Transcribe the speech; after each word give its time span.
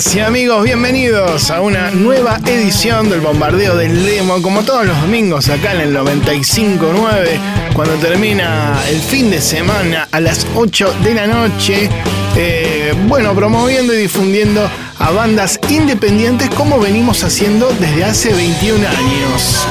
amigas 0.00 0.16
y 0.16 0.20
amigos, 0.20 0.64
bienvenidos 0.64 1.50
a 1.50 1.60
una 1.60 1.90
nueva 1.90 2.38
edición 2.46 3.10
del 3.10 3.20
Bombardeo 3.20 3.76
del 3.76 4.06
Demo, 4.06 4.40
como 4.40 4.62
todos 4.62 4.86
los 4.86 4.98
domingos 4.98 5.50
acá 5.50 5.74
en 5.74 5.80
el 5.80 5.94
95.9, 5.94 7.74
cuando 7.74 7.94
termina 7.96 8.80
el 8.88 8.98
fin 8.98 9.30
de 9.30 9.42
semana 9.42 10.08
a 10.10 10.20
las 10.20 10.46
8 10.54 10.94
de 11.04 11.14
la 11.14 11.26
noche, 11.26 11.90
eh, 12.34 12.94
bueno, 13.08 13.34
promoviendo 13.34 13.92
y 13.92 13.98
difundiendo 13.98 14.66
a 14.98 15.10
bandas 15.10 15.60
independientes 15.68 16.48
como 16.48 16.80
venimos 16.80 17.22
haciendo 17.22 17.68
desde 17.78 18.04
hace 18.04 18.32
21 18.32 18.88
años. 18.88 19.66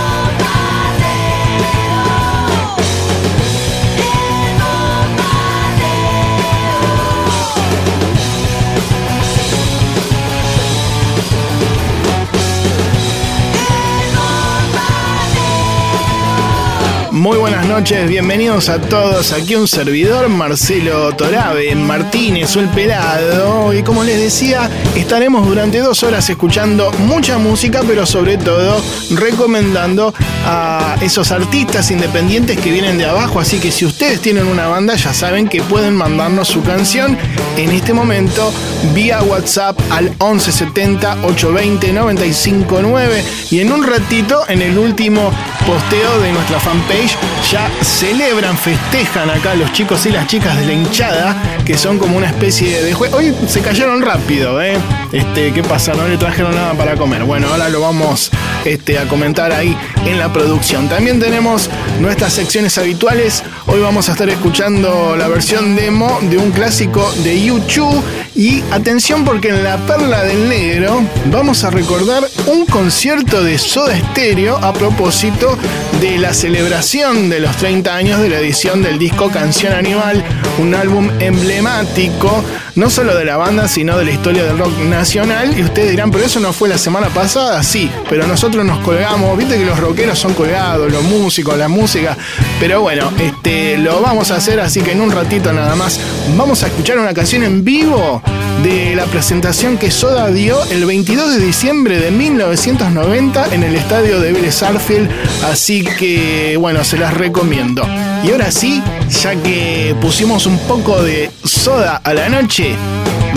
Muy 17.19 17.37
buenas 17.37 17.65
noches, 17.67 18.07
bienvenidos 18.07 18.69
a 18.69 18.79
todos. 18.79 19.33
Aquí 19.33 19.53
un 19.53 19.67
servidor, 19.67 20.29
Marcelo 20.29 21.13
Torabe, 21.17 21.75
Martínez 21.75 22.55
o 22.55 22.61
el 22.61 22.69
Pelado. 22.69 23.73
Y 23.73 23.83
como 23.83 24.05
les 24.05 24.17
decía, 24.17 24.69
estaremos 24.95 25.45
durante 25.45 25.79
dos 25.79 26.01
horas 26.03 26.29
escuchando 26.29 26.93
mucha 26.99 27.37
música, 27.37 27.81
pero 27.85 28.05
sobre 28.05 28.37
todo 28.37 28.81
recomendando 29.11 30.13
a 30.45 30.95
esos 31.01 31.33
artistas 31.33 31.91
independientes 31.91 32.57
que 32.57 32.71
vienen 32.71 32.97
de 32.97 33.05
abajo. 33.05 33.41
Así 33.41 33.59
que 33.59 33.69
si 33.69 33.85
ustedes 33.85 34.21
tienen 34.21 34.47
una 34.47 34.67
banda, 34.67 34.95
ya 34.95 35.13
saben 35.13 35.49
que 35.49 35.61
pueden 35.61 35.97
mandarnos 35.97 36.47
su 36.47 36.63
canción 36.63 37.17
en 37.57 37.71
este 37.71 37.91
momento 37.91 38.53
vía 38.93 39.21
WhatsApp 39.23 39.77
al 39.91 40.05
1170 40.05 41.17
820 41.23 41.91
959. 41.91 43.23
Y 43.51 43.59
en 43.59 43.73
un 43.73 43.85
ratito, 43.85 44.43
en 44.47 44.61
el 44.61 44.77
último 44.77 45.33
posteo 45.65 46.21
de 46.21 46.31
nuestra 46.31 46.59
fanpage, 46.61 47.08
ya 47.51 47.69
celebran, 47.81 48.57
festejan 48.57 49.29
acá 49.29 49.55
los 49.55 49.71
chicos 49.73 50.05
y 50.05 50.11
las 50.11 50.27
chicas 50.27 50.57
de 50.57 50.65
la 50.65 50.73
hinchada, 50.73 51.35
que 51.65 51.77
son 51.77 51.97
como 51.97 52.17
una 52.17 52.27
especie 52.27 52.83
de 52.83 52.93
juego. 52.93 53.17
Hoy 53.17 53.33
se 53.47 53.61
cayeron 53.61 54.01
rápido, 54.01 54.61
¿eh? 54.61 54.77
Este, 55.11 55.51
¿qué 55.51 55.63
pasa? 55.63 55.93
No 55.93 56.07
le 56.07 56.17
trajeron 56.17 56.53
nada 56.53 56.73
para 56.73 56.95
comer. 56.95 57.23
Bueno, 57.23 57.47
ahora 57.47 57.69
lo 57.69 57.81
vamos 57.81 58.29
este, 58.65 58.99
a 58.99 59.07
comentar 59.07 59.51
ahí 59.51 59.75
en 60.05 60.19
la 60.19 60.31
producción. 60.31 60.87
También 60.89 61.19
tenemos 61.19 61.69
nuestras 61.99 62.33
secciones 62.33 62.77
habituales. 62.77 63.43
Hoy 63.65 63.79
vamos 63.79 64.09
a 64.09 64.11
estar 64.11 64.29
escuchando 64.29 65.15
la 65.15 65.27
versión 65.27 65.75
demo 65.75 66.19
de 66.29 66.37
un 66.37 66.51
clásico 66.51 67.11
de 67.23 67.41
YouTube. 67.43 68.03
Y 68.39 68.63
atención 68.71 69.25
porque 69.25 69.49
en 69.49 69.65
La 69.65 69.75
Perla 69.85 70.23
del 70.23 70.47
Negro 70.47 71.03
vamos 71.25 71.65
a 71.65 71.71
recordar 71.71 72.23
un 72.47 72.65
concierto 72.65 73.43
de 73.43 73.57
Soda 73.57 73.99
Stereo 73.99 74.55
a 74.55 74.71
propósito 74.71 75.57
de 75.99 76.17
la 76.17 76.33
celebración 76.33 77.29
de 77.29 77.41
los 77.41 77.57
30 77.57 77.93
años 77.93 78.21
de 78.21 78.29
la 78.29 78.39
edición 78.39 78.81
del 78.81 78.97
disco 78.97 79.29
Canción 79.29 79.73
Animal, 79.73 80.23
un 80.57 80.73
álbum 80.73 81.09
emblemático 81.19 82.45
no 82.79 82.89
solo 82.89 83.13
de 83.13 83.25
la 83.25 83.35
banda, 83.35 83.67
sino 83.67 83.97
de 83.97 84.05
la 84.05 84.11
historia 84.11 84.45
del 84.45 84.57
rock 84.57 84.77
nacional. 84.85 85.57
Y 85.57 85.63
ustedes 85.63 85.91
dirán, 85.91 86.11
pero 86.11 86.23
eso 86.23 86.39
no 86.39 86.53
fue 86.53 86.69
la 86.69 86.77
semana 86.77 87.09
pasada, 87.09 87.61
sí, 87.61 87.91
pero 88.09 88.25
nosotros 88.25 88.63
nos 88.63 88.79
colgamos, 88.79 89.37
viste 89.37 89.57
que 89.57 89.65
los 89.65 89.77
rockeros 89.77 90.17
son 90.17 90.33
colgados, 90.33 90.89
los 90.89 91.03
músicos, 91.03 91.57
la 91.57 91.67
música, 91.67 92.17
pero 92.59 92.79
bueno, 92.81 93.11
este, 93.19 93.77
lo 93.77 94.01
vamos 94.01 94.31
a 94.31 94.37
hacer, 94.37 94.61
así 94.61 94.81
que 94.81 94.93
en 94.93 95.01
un 95.01 95.11
ratito 95.11 95.51
nada 95.51 95.75
más 95.75 95.99
vamos 96.37 96.63
a 96.63 96.67
escuchar 96.67 96.97
una 96.97 97.13
canción 97.13 97.43
en 97.43 97.65
vivo 97.65 98.21
de 98.63 98.95
la 98.95 99.05
presentación 99.05 99.77
que 99.77 99.91
Soda 99.91 100.27
dio 100.29 100.63
el 100.65 100.85
22 100.85 101.35
de 101.35 101.39
diciembre 101.39 101.99
de 101.99 102.11
1990 102.11 103.53
en 103.53 103.63
el 103.63 103.75
estadio 103.75 104.19
de 104.19 104.33
Vélez 104.33 104.61
Arfield, 104.63 105.09
así 105.49 105.83
que 105.83 106.57
bueno, 106.57 106.83
se 106.83 106.97
las 106.97 107.13
recomiendo. 107.13 107.87
Y 108.23 108.31
ahora 108.31 108.51
sí, 108.51 108.83
ya 109.21 109.35
que 109.35 109.95
pusimos 110.01 110.45
un 110.45 110.57
poco 110.59 111.01
de 111.01 111.31
soda 111.43 112.01
a 112.03 112.13
la 112.13 112.27
noche, 112.29 112.75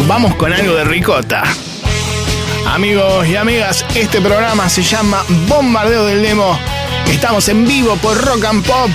vamos 0.09 0.35
con 0.35 0.53
algo 0.53 0.75
de 0.75 0.85
ricota. 0.85 1.45
Amigos 2.67 3.29
y 3.29 3.37
amigas, 3.37 3.85
este 3.95 4.21
programa 4.21 4.69
se 4.69 4.83
llama 4.83 5.25
Bombardeo 5.49 6.07
del 6.07 6.23
Demo. 6.23 6.59
Estamos 7.11 7.49
en 7.49 7.67
vivo 7.67 7.97
por 7.97 8.17
Rock 8.17 8.45
and 8.45 8.65
Pop 8.65 8.91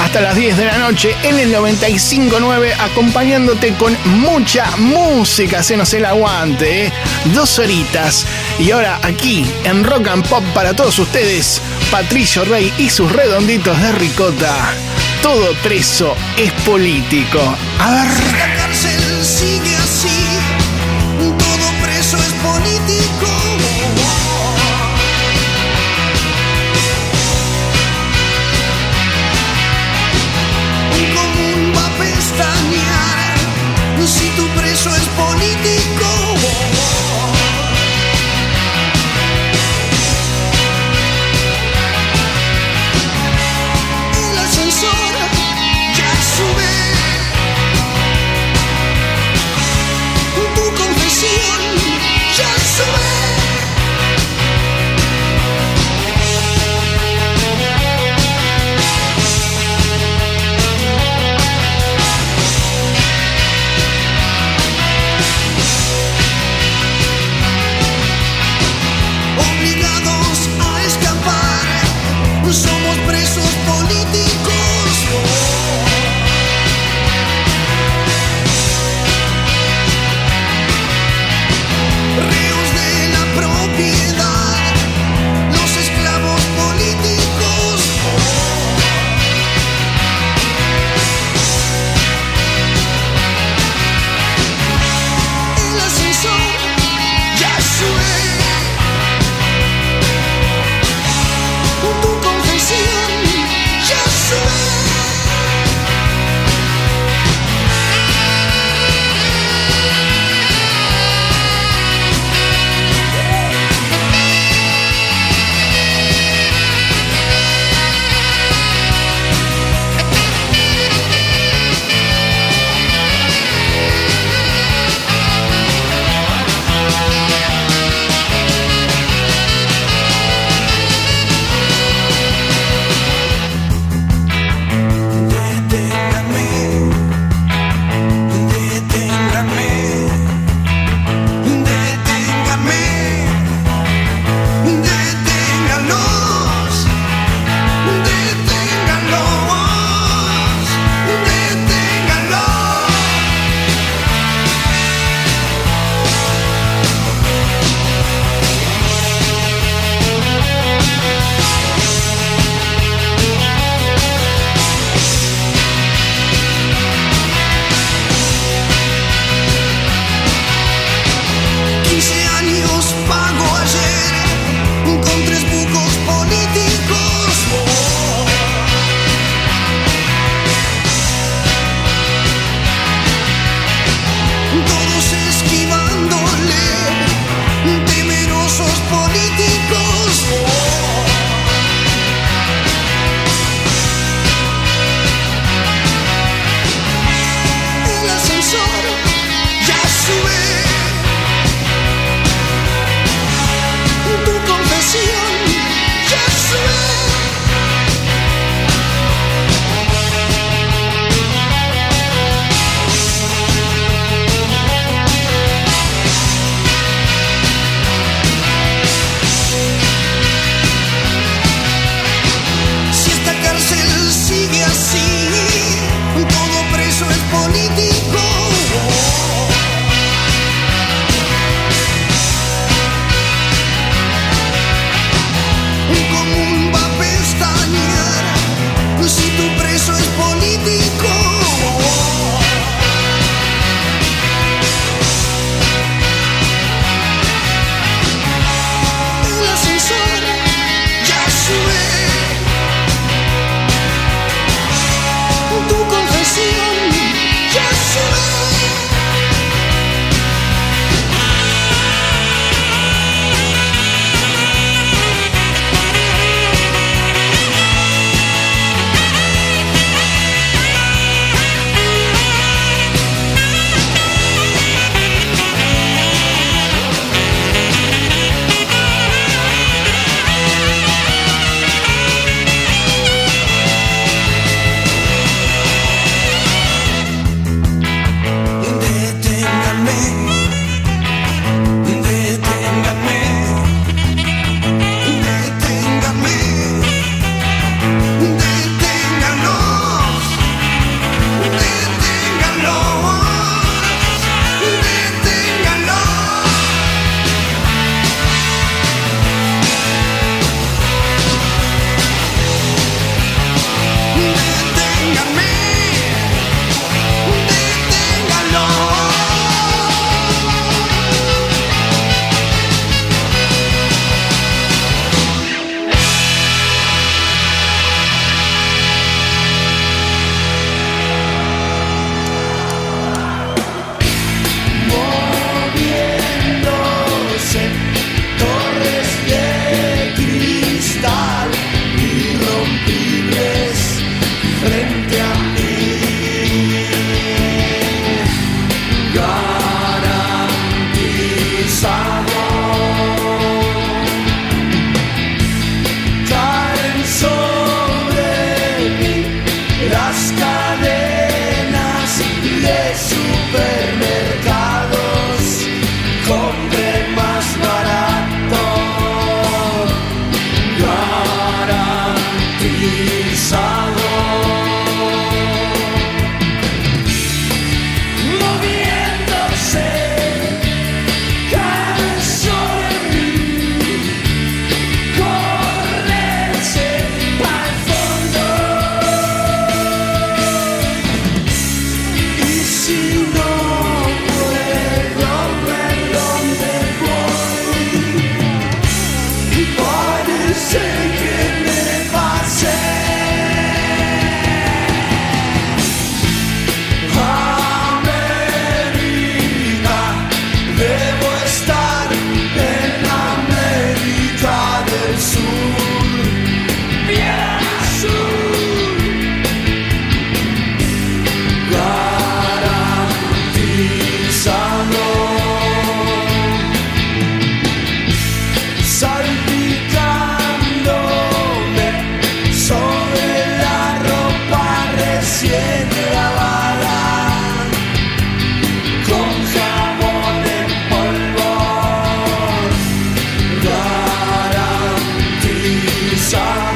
hasta 0.00 0.20
las 0.20 0.34
10 0.34 0.56
de 0.56 0.64
la 0.64 0.78
noche 0.78 1.14
en 1.22 1.38
el 1.38 1.54
95.9 1.54 2.72
acompañándote 2.80 3.74
con 3.74 3.96
mucha 4.04 4.76
música, 4.78 5.62
se 5.62 5.76
nos 5.76 5.92
el 5.94 6.04
aguante, 6.04 6.86
¿eh? 6.86 6.92
dos 7.34 7.58
horitas. 7.58 8.26
Y 8.58 8.70
ahora 8.70 8.98
aquí 9.02 9.46
en 9.64 9.84
Rock 9.84 10.08
and 10.08 10.26
Pop 10.28 10.44
para 10.54 10.74
todos 10.74 10.98
ustedes, 10.98 11.60
Patricio 11.90 12.44
Rey 12.44 12.72
y 12.78 12.90
sus 12.90 13.12
redonditos 13.12 13.80
de 13.80 13.92
ricota. 13.92 14.74
Todo 15.22 15.52
preso 15.62 16.16
es 16.36 16.52
político. 16.62 17.56
A 17.78 17.90
ver. 17.90 18.08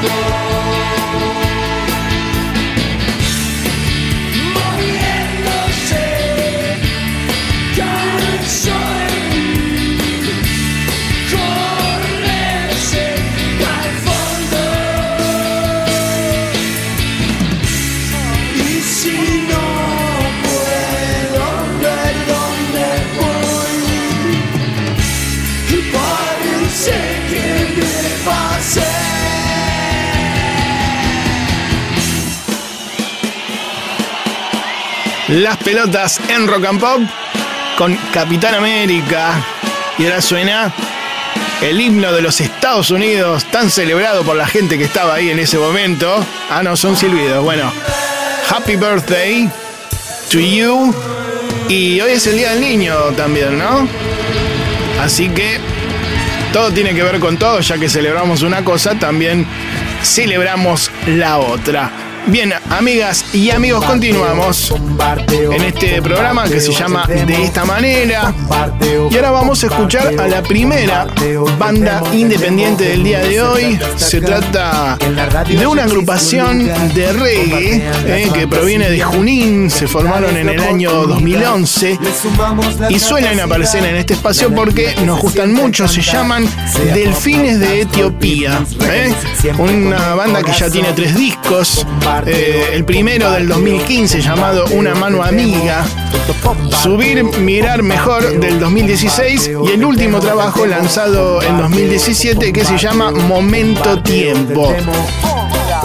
door. 0.05 0.64
Las 35.27 35.57
pelotas 35.57 36.21
en 36.29 36.47
Rock 36.47 36.65
and 36.65 36.79
Pop 36.79 37.01
con 37.77 37.95
Capitán 38.13 38.53
América. 38.53 39.43
Y 39.97 40.05
ahora 40.05 40.21
suena 40.21 40.71
el 41.61 41.81
himno 41.81 42.11
de 42.11 42.21
los 42.21 42.41
Estados 42.41 42.91
Unidos, 42.91 43.45
tan 43.45 43.71
celebrado 43.71 44.23
por 44.23 44.35
la 44.35 44.45
gente 44.45 44.77
que 44.77 44.83
estaba 44.83 45.15
ahí 45.15 45.31
en 45.31 45.39
ese 45.39 45.57
momento. 45.57 46.23
Ah, 46.51 46.61
no, 46.61 46.77
son 46.77 46.95
silbidos. 46.95 47.43
Bueno, 47.43 47.71
Happy 48.49 48.75
Birthday 48.75 49.49
to 50.29 50.39
you. 50.39 50.93
Y 51.69 51.99
hoy 52.01 52.11
es 52.11 52.27
el 52.27 52.37
Día 52.37 52.51
del 52.51 52.61
Niño 52.61 52.95
también, 53.17 53.57
¿no? 53.57 53.87
Así 55.01 55.29
que 55.29 55.59
todo 56.53 56.71
tiene 56.71 56.93
que 56.93 57.01
ver 57.01 57.19
con 57.19 57.37
todo, 57.37 57.59
ya 57.61 57.79
que 57.79 57.89
celebramos 57.89 58.43
una 58.43 58.63
cosa, 58.63 58.93
también 58.93 59.47
celebramos 60.03 60.91
la 61.07 61.39
otra. 61.39 62.04
Bien, 62.27 62.51
amigas 62.71 63.23
y 63.33 63.51
amigos, 63.51 63.85
continuamos 63.85 64.73
en 65.29 65.61
este 65.61 66.01
programa 66.01 66.45
que 66.49 66.59
se 66.59 66.71
llama 66.71 67.05
De 67.07 67.43
esta 67.43 67.65
manera. 67.65 68.33
Y 69.11 69.15
ahora 69.15 69.29
vamos 69.31 69.63
a 69.63 69.67
escuchar 69.67 70.07
a 70.19 70.27
la 70.27 70.41
primera 70.41 71.07
banda 71.59 72.01
independiente 72.13 72.83
del 72.85 73.03
día 73.03 73.19
de 73.19 73.41
hoy. 73.41 73.79
Se 73.95 74.21
trata 74.21 74.97
de 75.47 75.67
una 75.67 75.83
agrupación 75.83 76.65
de 76.95 77.13
reggae 77.13 77.83
eh, 78.07 78.29
que 78.33 78.47
proviene 78.47 78.89
de 78.89 79.01
Junín. 79.01 79.69
Se 79.69 79.87
formaron 79.87 80.35
en 80.35 80.49
el 80.49 80.59
año 80.61 80.91
2011 81.05 81.99
y 82.89 82.99
suelen 82.99 83.39
aparecer 83.39 83.85
en 83.85 83.97
este 83.97 84.13
espacio 84.13 84.53
porque 84.53 84.95
nos 85.05 85.19
gustan 85.21 85.53
mucho. 85.53 85.87
Se 85.87 86.01
llaman 86.01 86.47
Delfines 86.93 87.59
de 87.59 87.81
Etiopía. 87.81 88.63
eh. 88.89 89.13
Una 89.59 90.15
banda 90.15 90.41
que 90.41 90.51
ya 90.53 90.69
tiene 90.71 90.91
tres 90.93 91.15
discos. 91.15 91.85
Eh, 92.25 92.69
el 92.73 92.85
primero 92.85 93.29
del 93.31 93.47
2015 93.47 94.21
llamado 94.21 94.65
Una 94.71 94.95
mano 94.95 95.21
amiga, 95.21 95.85
Subir, 96.81 97.23
mirar 97.23 97.83
mejor 97.83 98.39
del 98.39 98.59
2016 98.59 99.51
y 99.67 99.71
el 99.71 99.83
último 99.83 100.19
trabajo 100.19 100.65
lanzado 100.65 101.41
en 101.41 101.57
2017 101.57 102.53
que 102.53 102.63
se 102.63 102.77
llama 102.77 103.11
Momento 103.11 104.01
Tiempo. 104.01 104.73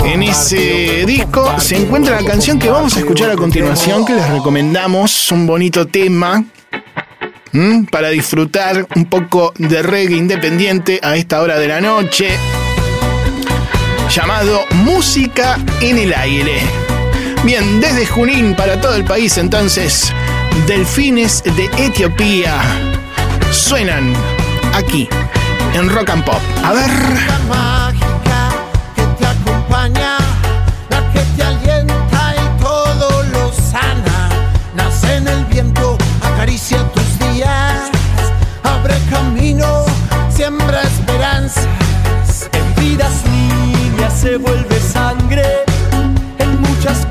En 0.05 0.23
ese 0.23 1.05
disco 1.05 1.53
se 1.59 1.77
encuentra 1.77 2.21
la 2.21 2.27
canción 2.27 2.59
que 2.59 2.71
vamos 2.71 2.97
a 2.97 3.01
escuchar 3.01 3.31
a 3.31 3.37
continuación 3.37 4.05
que 4.05 4.15
les 4.15 4.29
recomendamos, 4.29 5.33
un 5.33 5.47
bonito 5.47 5.87
tema 5.87 6.45
¿m? 7.53 7.87
para 7.91 8.11
disfrutar 8.11 8.87
un 8.95 9.07
poco 9.07 9.53
de 9.59 9.83
reggae 9.83 10.17
independiente 10.17 11.01
a 11.03 11.17
esta 11.17 11.43
hora 11.43 11.59
de 11.59 11.69
la 11.69 11.81
noche 11.81 12.29
llamado 14.11 14.65
Música 14.73 15.57
en 15.81 15.97
el 15.97 16.13
Aire. 16.13 16.63
Bien, 17.45 17.81
desde 17.81 18.07
Junín 18.07 18.57
para 18.57 18.81
todo 18.81 18.97
el 18.97 19.05
país 19.05 19.39
entonces, 19.39 20.13
Delfines 20.67 21.45
de 21.45 21.71
Etiopía 21.79 22.61
suenan 23.53 24.13
aquí 24.75 25.09
en 25.75 25.89
Rock 25.89 26.11
and 26.11 26.25
Pop. 26.25 26.41
A 26.65 26.73
ver. 26.73 26.91
mágica 27.49 28.51
que 28.97 29.03
te 29.03 29.27
acompaña, 29.27 30.19
la 30.89 31.13
que 31.13 31.21
te 31.37 31.43
alienta 31.45 32.35
y 32.35 32.63
todo 32.63 33.23
lo 33.25 33.53
sana. 33.53 34.29
Nace 34.75 35.17
en 35.17 35.29
el 35.29 35.45
viento, 35.45 35.97
acaricia 36.21 36.83
tus 36.93 37.19
días, 37.21 37.91
abre 38.65 38.95
camino, 39.09 39.85
siembra 40.35 40.83
esperanzas. 40.83 41.69
En 42.53 42.75
vidas 42.75 43.25
niñas 43.27 43.80
se 44.21 44.37
vuelve 44.37 44.79
sangre, 44.81 45.65
en 46.39 46.61
muchas 46.61 47.07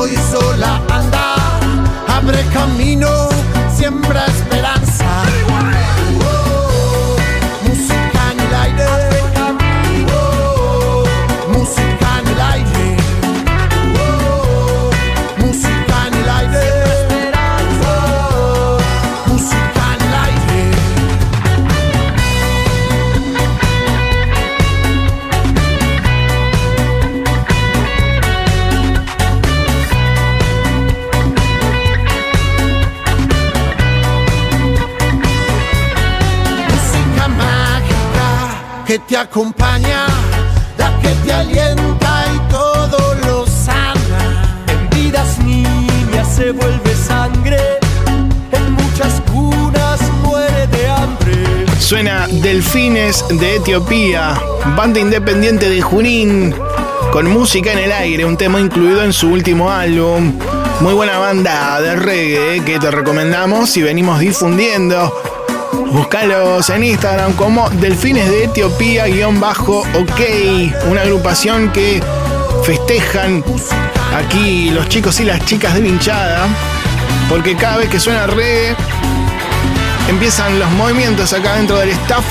Hoy 0.00 0.16
sola 0.32 0.80
anda, 0.88 1.34
abre 2.08 2.42
camino, 2.54 3.28
siembra 3.76 4.24
esperanza. 4.24 5.49
Que 38.90 38.98
te 38.98 39.16
acompaña, 39.16 40.04
la 40.76 40.98
que 41.00 41.10
te 41.24 41.32
alienta 41.32 42.24
y 42.34 42.50
todo 42.50 43.14
lo 43.24 43.46
sana. 43.46 44.64
Niñas 45.44 46.34
se 46.34 46.50
vuelve 46.50 46.96
sangre, 46.96 47.60
en 48.50 48.72
muchas 48.72 49.20
cunas 49.30 50.00
muere 50.24 50.66
de 50.66 50.88
hambre. 50.88 51.66
Suena 51.78 52.26
Delfines 52.42 53.24
de 53.28 53.56
Etiopía, 53.58 54.36
banda 54.76 54.98
independiente 54.98 55.70
de 55.70 55.80
Junín, 55.80 56.52
con 57.12 57.30
música 57.30 57.70
en 57.72 57.78
el 57.78 57.92
aire, 57.92 58.24
un 58.24 58.36
tema 58.36 58.58
incluido 58.58 59.04
en 59.04 59.12
su 59.12 59.28
último 59.28 59.70
álbum. 59.70 60.36
Muy 60.80 60.94
buena 60.94 61.16
banda 61.18 61.80
de 61.80 61.94
reggae 61.94 62.64
que 62.64 62.80
te 62.80 62.90
recomendamos 62.90 63.76
y 63.76 63.82
venimos 63.82 64.18
difundiendo. 64.18 65.12
Búscalos 65.90 66.70
en 66.70 66.84
Instagram 66.84 67.32
como 67.32 67.68
Delfines 67.70 68.30
de 68.30 68.44
Etiopía-OK, 68.44 70.20
una 70.88 71.02
agrupación 71.02 71.72
que 71.72 72.00
festejan 72.64 73.42
aquí 74.16 74.70
los 74.70 74.88
chicos 74.88 75.18
y 75.18 75.24
las 75.24 75.44
chicas 75.46 75.74
de 75.74 75.88
hinchada, 75.88 76.46
porque 77.28 77.56
cada 77.56 77.78
vez 77.78 77.88
que 77.88 77.98
suena 77.98 78.28
reggae 78.28 78.76
empiezan 80.08 80.60
los 80.60 80.70
movimientos 80.72 81.32
acá 81.32 81.56
dentro 81.56 81.76
del 81.78 81.90
staff. 81.90 82.24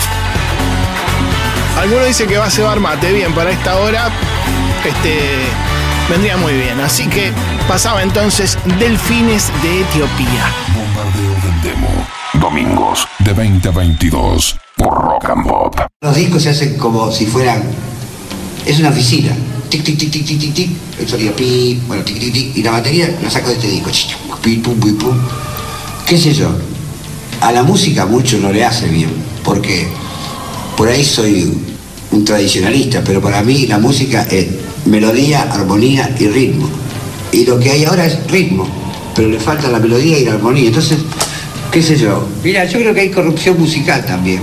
Alguno 1.82 2.06
dice 2.06 2.28
que 2.28 2.38
va 2.38 2.46
a 2.46 2.52
cebar 2.52 2.80
mate, 2.80 3.12
bien, 3.12 3.34
para 3.34 3.52
esta 3.52 3.76
hora 3.78 4.10
este, 4.86 5.20
vendría 6.10 6.38
muy 6.38 6.54
bien. 6.54 6.80
Así 6.80 7.08
que 7.08 7.34
pasaba 7.68 8.04
entonces 8.04 8.58
Delfines 8.80 9.52
de 9.62 9.82
Etiopía. 9.82 10.54
Bombardeo 10.74 11.34
del 11.44 11.62
Demo. 11.62 12.08
Domingos 12.34 13.06
de 13.30 13.34
20 13.34 13.68
a 13.68 13.72
22 13.72 14.56
por 14.76 14.92
Rock 14.92 15.30
and 15.30 15.48
Pop. 15.48 15.76
Los 16.02 16.16
discos 16.16 16.42
se 16.42 16.50
hacen 16.50 16.78
como 16.78 17.12
si 17.12 17.28
fueran. 17.28 17.62
Es 18.66 18.80
una 18.80 18.90
oficina. 18.90 19.32
Tic, 19.70 19.84
tic, 19.84 20.00
tic, 20.00 20.12
tic, 20.12 20.26
tic, 20.26 20.40
tic, 20.40 20.54
tic. 20.56 20.70
El 21.00 21.08
sonido 21.08 21.36
pi, 21.36 21.80
bueno, 21.88 22.04
tic, 22.04 22.20
tic, 22.20 22.34
tic. 22.34 22.58
Y 22.58 22.64
la 22.64 22.72
batería 22.72 23.16
la 23.22 23.30
saco 23.30 23.50
de 23.50 23.56
este 23.56 23.68
disco. 23.68 23.92
Pi, 24.42 24.56
pum, 24.58 24.80
pi, 24.80 24.92
pum. 24.94 25.16
¿Qué 26.08 26.18
sé 26.18 26.34
yo? 26.34 26.50
A 27.42 27.52
la 27.52 27.62
música 27.62 28.08
mucho 28.08 28.40
no 28.40 28.52
le 28.52 28.66
hace 28.66 28.88
bien. 28.88 29.12
Porque 29.44 29.88
por 30.76 30.88
ahí 30.88 31.06
soy 31.06 31.56
un 32.12 32.26
tradicionalista, 32.26 33.04
pero 33.06 33.22
para 33.22 33.44
mí 33.44 33.68
la 33.68 33.78
música 33.78 34.24
es 34.24 34.48
melodía, 34.86 35.44
armonía 35.44 36.16
y 36.20 36.28
ritmo. 36.30 36.68
Y 37.32 37.46
lo 37.46 37.60
que 37.60 37.70
hay 37.70 37.86
ahora 37.86 38.08
es 38.08 38.26
ritmo, 38.32 38.68
pero 39.16 39.28
le 39.28 39.40
falta 39.40 39.70
la 39.70 39.78
melodía 39.78 40.18
y 40.18 40.26
la 40.26 40.34
armonía. 40.34 40.70
Entonces, 40.70 40.98
qué 41.72 41.82
sé 41.82 41.98
yo. 41.98 42.28
Mira, 42.44 42.66
yo 42.66 42.80
creo 42.80 42.94
que 42.94 43.02
hay 43.02 43.10
corrupción 43.10 43.60
musical 43.60 44.06
también. 44.06 44.42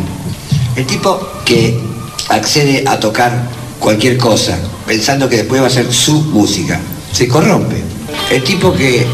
El 0.77 0.87
tipo 0.87 1.21
que 1.45 1.79
accede 2.29 2.85
a 2.87 2.99
tocar 2.99 3.49
cualquier 3.79 4.17
cosa, 4.19 4.59
pensando 4.87 5.29
que 5.29 5.39
después 5.39 5.63
va 5.63 5.67
a 5.67 5.71
ser 5.71 5.93
su 5.93 6.21
música, 6.23 6.81
se 7.13 7.29
corrompe. 7.29 7.83
El 8.31 8.43
tipo 8.43 8.73
que, 8.73 9.07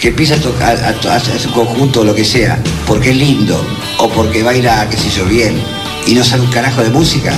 que 0.00 0.08
empieza 0.08 0.34
a 0.34 0.38
tocar, 0.38 0.76
a, 0.76 1.20
su 1.38 1.50
conjunto, 1.52 2.04
lo 2.04 2.14
que 2.14 2.24
sea, 2.24 2.58
porque 2.86 3.10
es 3.10 3.16
lindo, 3.16 3.64
o 3.98 4.08
porque 4.08 4.42
baila, 4.42 4.88
qué 4.90 4.96
sé 4.96 5.10
yo, 5.10 5.24
bien, 5.26 5.54
y 6.06 6.14
no 6.14 6.24
sabe 6.24 6.42
un 6.42 6.50
carajo 6.50 6.82
de 6.82 6.90
música, 6.90 7.32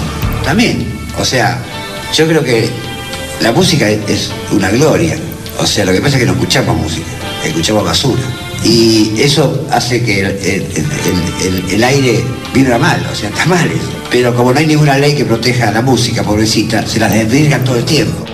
también. 0.45 0.87
O 1.18 1.25
sea, 1.25 1.62
yo 2.14 2.26
creo 2.26 2.42
que 2.42 2.68
la 3.40 3.52
música 3.52 3.88
es 3.88 4.30
una 4.50 4.71
gloria. 4.71 5.18
O 5.59 5.66
sea, 5.66 5.85
lo 5.85 5.92
que 5.92 6.00
pasa 6.00 6.16
es 6.16 6.21
que 6.21 6.26
no 6.26 6.33
escuchamos 6.33 6.76
música, 6.76 7.06
escuchamos 7.45 7.85
basura. 7.85 8.46
Y 8.64 9.12
eso 9.20 9.66
hace 9.70 10.02
que 10.02 10.20
el, 10.20 11.66
el- 11.72 11.84
aire 11.84 12.25
vibra 12.52 12.78
mal, 12.78 13.04
o 13.10 13.14
sea, 13.14 13.28
está 13.28 13.46
mal 13.46 13.66
eso. 13.70 13.92
Pero 14.10 14.34
como 14.34 14.52
no 14.52 14.58
hay 14.58 14.66
ninguna 14.66 14.98
ley 14.98 15.14
que 15.14 15.25
proteja 15.25 15.68
a 15.68 15.72
la 15.72 15.82
música, 15.82 16.22
pobrecita, 16.22 16.84
se 16.86 16.98
las 16.98 17.12
desvirgan 17.12 17.62
todo 17.64 17.76
el 17.76 17.84
tiempo. 17.84 18.25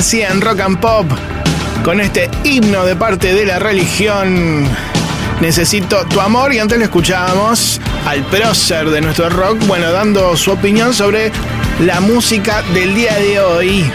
García 0.00 0.30
en 0.30 0.40
Rock 0.40 0.60
and 0.60 0.80
Pop 0.80 1.06
con 1.84 2.00
este 2.00 2.30
himno 2.42 2.86
de 2.86 2.96
parte 2.96 3.34
de 3.34 3.44
la 3.44 3.58
religión. 3.58 4.66
Necesito 5.42 6.06
tu 6.06 6.22
amor 6.22 6.54
y 6.54 6.58
antes 6.58 6.78
lo 6.78 6.84
escuchábamos 6.84 7.78
al 8.06 8.24
prócer 8.24 8.88
de 8.88 9.02
nuestro 9.02 9.28
rock, 9.28 9.58
bueno, 9.66 9.92
dando 9.92 10.34
su 10.38 10.52
opinión 10.52 10.94
sobre 10.94 11.30
la 11.80 12.00
música 12.00 12.62
del 12.72 12.94
día 12.94 13.14
de 13.16 13.40
hoy 13.40 13.92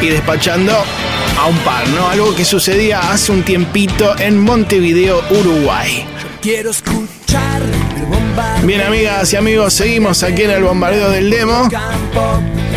y 0.00 0.06
despachando 0.06 0.72
a 0.72 1.46
un 1.46 1.58
par, 1.58 1.88
¿no? 1.88 2.08
Algo 2.08 2.32
que 2.36 2.44
sucedía 2.44 3.10
hace 3.10 3.32
un 3.32 3.42
tiempito 3.42 4.16
en 4.20 4.38
Montevideo, 4.38 5.24
Uruguay. 5.30 6.06
Quiero 6.40 6.70
escuchar 6.70 7.62
el 7.96 8.04
bombardeo 8.04 8.64
Bien, 8.64 8.80
amigas 8.82 9.32
y 9.32 9.36
amigos, 9.36 9.74
seguimos 9.74 10.22
aquí 10.22 10.42
en 10.42 10.52
el 10.52 10.62
bombardeo 10.62 11.10
del 11.10 11.30
demo. 11.30 11.68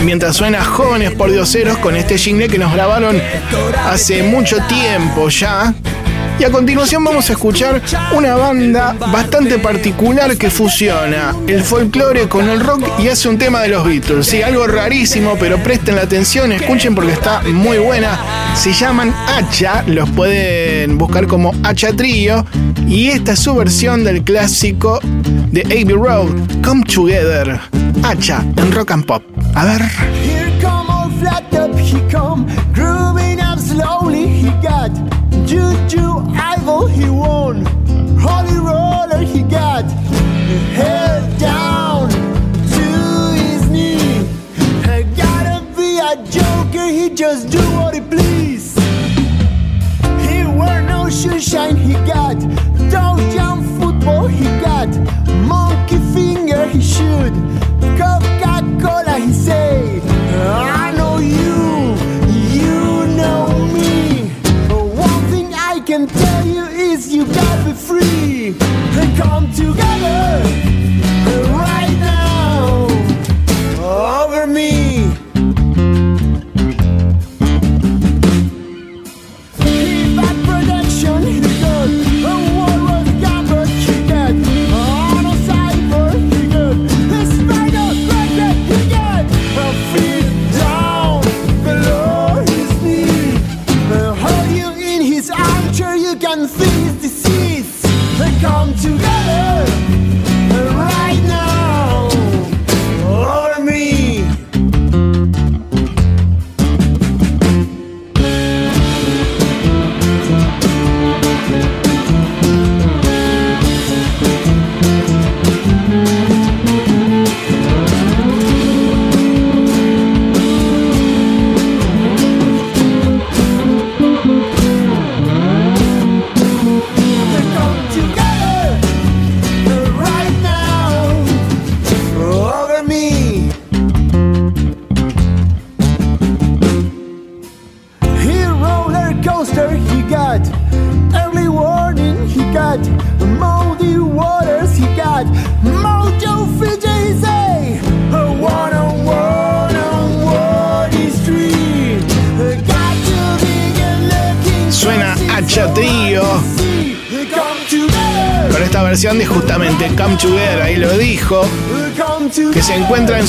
Mientras 0.03 0.35
suena 0.35 0.63
Jóvenes 0.63 1.11
por 1.11 1.31
Dioseros 1.31 1.77
con 1.77 1.95
este 1.95 2.17
jingle 2.17 2.47
que 2.47 2.57
nos 2.57 2.73
grabaron 2.73 3.21
hace 3.85 4.23
mucho 4.23 4.57
tiempo 4.67 5.29
ya. 5.29 5.73
Y 6.39 6.45
a 6.45 6.51
continuación 6.51 7.03
vamos 7.03 7.29
a 7.29 7.33
escuchar 7.33 7.81
una 8.13 8.37
banda 8.37 8.95
bastante 9.11 9.59
particular 9.59 10.37
que 10.37 10.49
fusiona 10.49 11.35
el 11.47 11.61
folclore 11.63 12.29
con 12.29 12.47
el 12.47 12.61
rock 12.61 12.81
y 12.97 13.09
hace 13.09 13.27
un 13.27 13.37
tema 13.37 13.59
de 13.61 13.67
los 13.67 13.85
Beatles. 13.85 14.25
Sí, 14.25 14.41
algo 14.41 14.65
rarísimo, 14.65 15.35
pero 15.37 15.61
presten 15.61 15.97
la 15.97 16.03
atención, 16.03 16.53
escuchen 16.53 16.95
porque 16.95 17.11
está 17.11 17.41
muy 17.41 17.77
buena. 17.79 18.17
Se 18.55 18.71
llaman 18.71 19.13
Hacha, 19.27 19.83
los 19.85 20.09
pueden 20.11 20.97
buscar 20.97 21.27
como 21.27 21.53
Hacha 21.63 21.91
Trio. 21.91 22.45
Y 22.87 23.09
esta 23.09 23.33
es 23.33 23.39
su 23.39 23.53
versión 23.53 24.05
del 24.05 24.23
clásico 24.23 25.01
de 25.03 25.61
Abbey 25.63 25.93
Road, 25.93 26.29
Come 26.63 26.85
Together. 26.85 27.59
Hacha 28.01 28.45
en 28.55 28.71
rock 28.71 28.91
and 28.91 29.05
pop. 29.05 29.28
A 29.59 29.65
ver. 29.65 29.83
Here 30.23 30.57
come 30.61 30.89
all 30.89 31.09
flat 31.19 31.53
up, 31.53 31.75
he 31.75 31.99
come 32.09 32.47
grooving 32.71 33.41
up 33.41 33.59
slowly. 33.59 34.25
He 34.25 34.51
got 34.61 34.89
juju, 35.45 36.23
idol, 36.33 36.87
he 36.87 37.09
won. 37.09 37.65
Holy 38.17 38.57
roller, 38.57 39.17
he 39.17 39.41
got 39.43 39.83
head 40.79 41.37
down 41.37 42.09
to 42.09 42.85
his 43.35 43.69
knee. 43.69 44.25
I 44.85 45.03
gotta 45.17 45.65
be 45.75 45.99
a 45.99 46.15
joker, 46.31 46.85
he 46.85 47.09
just 47.09 47.49
do 47.49 47.59
what 47.75 47.95
he 47.95 47.99
please. 47.99 48.77
He 50.25 50.45
wear 50.57 50.81
no 50.83 51.09
shoe 51.09 51.37
shine, 51.37 51.75
he 51.75 51.95
got 52.07 52.37
free 67.99 68.55
and 68.59 69.17
come 69.17 69.51
together 69.53 70.68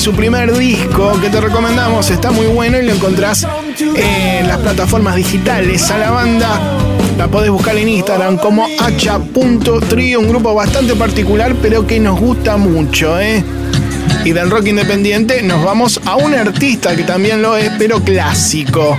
su 0.01 0.13
primer 0.13 0.57
disco, 0.57 1.13
que 1.21 1.29
te 1.29 1.39
recomendamos, 1.39 2.09
está 2.09 2.31
muy 2.31 2.47
bueno 2.47 2.79
y 2.79 2.85
lo 2.87 2.91
encontrás 2.91 3.45
en 3.79 4.47
las 4.47 4.57
plataformas 4.57 5.15
digitales. 5.15 5.91
A 5.91 5.97
la 5.99 6.09
banda 6.09 6.59
la 7.19 7.27
podés 7.27 7.51
buscar 7.51 7.77
en 7.77 7.87
Instagram 7.87 8.37
como 8.37 8.65
hacha.trio, 8.79 10.19
un 10.19 10.27
grupo 10.27 10.55
bastante 10.55 10.95
particular, 10.95 11.53
pero 11.61 11.85
que 11.85 11.99
nos 11.99 12.19
gusta 12.19 12.57
mucho, 12.57 13.19
¿eh? 13.19 13.43
Y 14.25 14.31
del 14.31 14.49
rock 14.49 14.69
independiente 14.69 15.43
nos 15.43 15.63
vamos 15.63 16.01
a 16.03 16.15
un 16.15 16.33
artista 16.33 16.95
que 16.95 17.03
también 17.03 17.43
lo 17.43 17.55
es, 17.55 17.69
pero 17.77 18.03
clásico. 18.03 18.97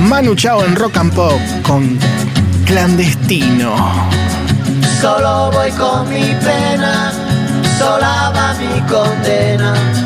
Manu 0.00 0.34
Chao 0.34 0.64
en 0.64 0.76
Rock 0.76 0.96
and 0.96 1.12
Pop 1.12 1.38
con 1.62 1.98
Clandestino. 2.64 4.08
Solo 4.98 5.50
voy 5.52 5.70
con 5.72 6.08
mi 6.08 6.24
pena, 6.42 7.12
sola 7.78 8.32
va 8.34 8.54
mi 8.54 8.80
condena. 8.90 10.05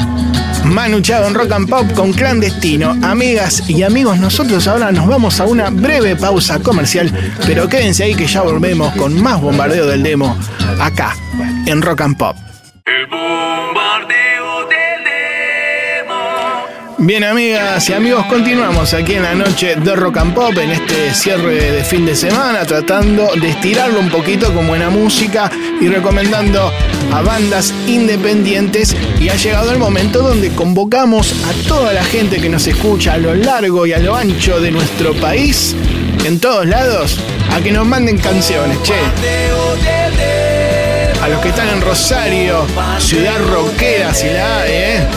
Manu 0.71 1.01
Chao 1.01 1.27
en 1.27 1.33
Rock 1.33 1.51
and 1.51 1.69
Pop 1.69 1.91
con 1.93 2.13
Clandestino. 2.13 2.95
Amigas 3.03 3.69
y 3.69 3.83
amigos, 3.83 4.17
nosotros 4.19 4.67
ahora 4.67 4.91
nos 4.91 5.05
vamos 5.05 5.39
a 5.41 5.45
una 5.45 5.69
breve 5.69 6.15
pausa 6.15 6.59
comercial, 6.59 7.11
pero 7.45 7.67
quédense 7.67 8.03
ahí 8.03 8.15
que 8.15 8.25
ya 8.25 8.41
volvemos 8.41 8.93
con 8.95 9.21
más 9.21 9.41
bombardeo 9.41 9.85
del 9.85 10.01
demo 10.01 10.37
acá 10.79 11.13
en 11.65 11.81
Rock 11.81 12.01
and 12.01 12.17
Pop. 12.17 12.37
El 12.85 13.05
bombardeo. 13.07 14.20
Bien 17.03 17.23
amigas 17.23 17.89
y 17.89 17.93
amigos, 17.93 18.27
continuamos 18.27 18.93
aquí 18.93 19.13
en 19.13 19.23
la 19.23 19.33
noche 19.33 19.75
de 19.75 19.95
Rock 19.95 20.17
and 20.17 20.35
Pop, 20.35 20.55
en 20.55 20.69
este 20.69 21.15
cierre 21.15 21.71
de 21.71 21.83
fin 21.83 22.05
de 22.05 22.15
semana, 22.15 22.63
tratando 22.63 23.31
de 23.41 23.49
estirarlo 23.49 23.99
un 23.99 24.11
poquito 24.11 24.53
con 24.53 24.67
buena 24.67 24.91
música 24.91 25.49
y 25.81 25.87
recomendando 25.87 26.71
a 27.11 27.21
bandas 27.23 27.73
independientes. 27.87 28.95
Y 29.19 29.29
ha 29.29 29.35
llegado 29.35 29.71
el 29.71 29.79
momento 29.79 30.21
donde 30.21 30.51
convocamos 30.51 31.33
a 31.43 31.67
toda 31.67 31.91
la 31.91 32.03
gente 32.03 32.39
que 32.39 32.49
nos 32.49 32.67
escucha 32.67 33.13
a 33.13 33.17
lo 33.17 33.33
largo 33.33 33.87
y 33.87 33.93
a 33.93 33.97
lo 33.97 34.15
ancho 34.15 34.61
de 34.61 34.69
nuestro 34.69 35.15
país, 35.15 35.75
en 36.23 36.39
todos 36.39 36.67
lados, 36.67 37.19
a 37.51 37.61
que 37.61 37.71
nos 37.71 37.87
manden 37.87 38.19
canciones, 38.19 38.77
che. 38.83 38.93
A 41.19 41.27
los 41.27 41.41
que 41.41 41.49
están 41.49 41.69
en 41.69 41.81
Rosario, 41.81 42.67
Ciudad 42.99 43.39
Rockera, 43.51 44.13
si 44.13 44.27
la 44.27 44.67
¿eh? 44.67 45.07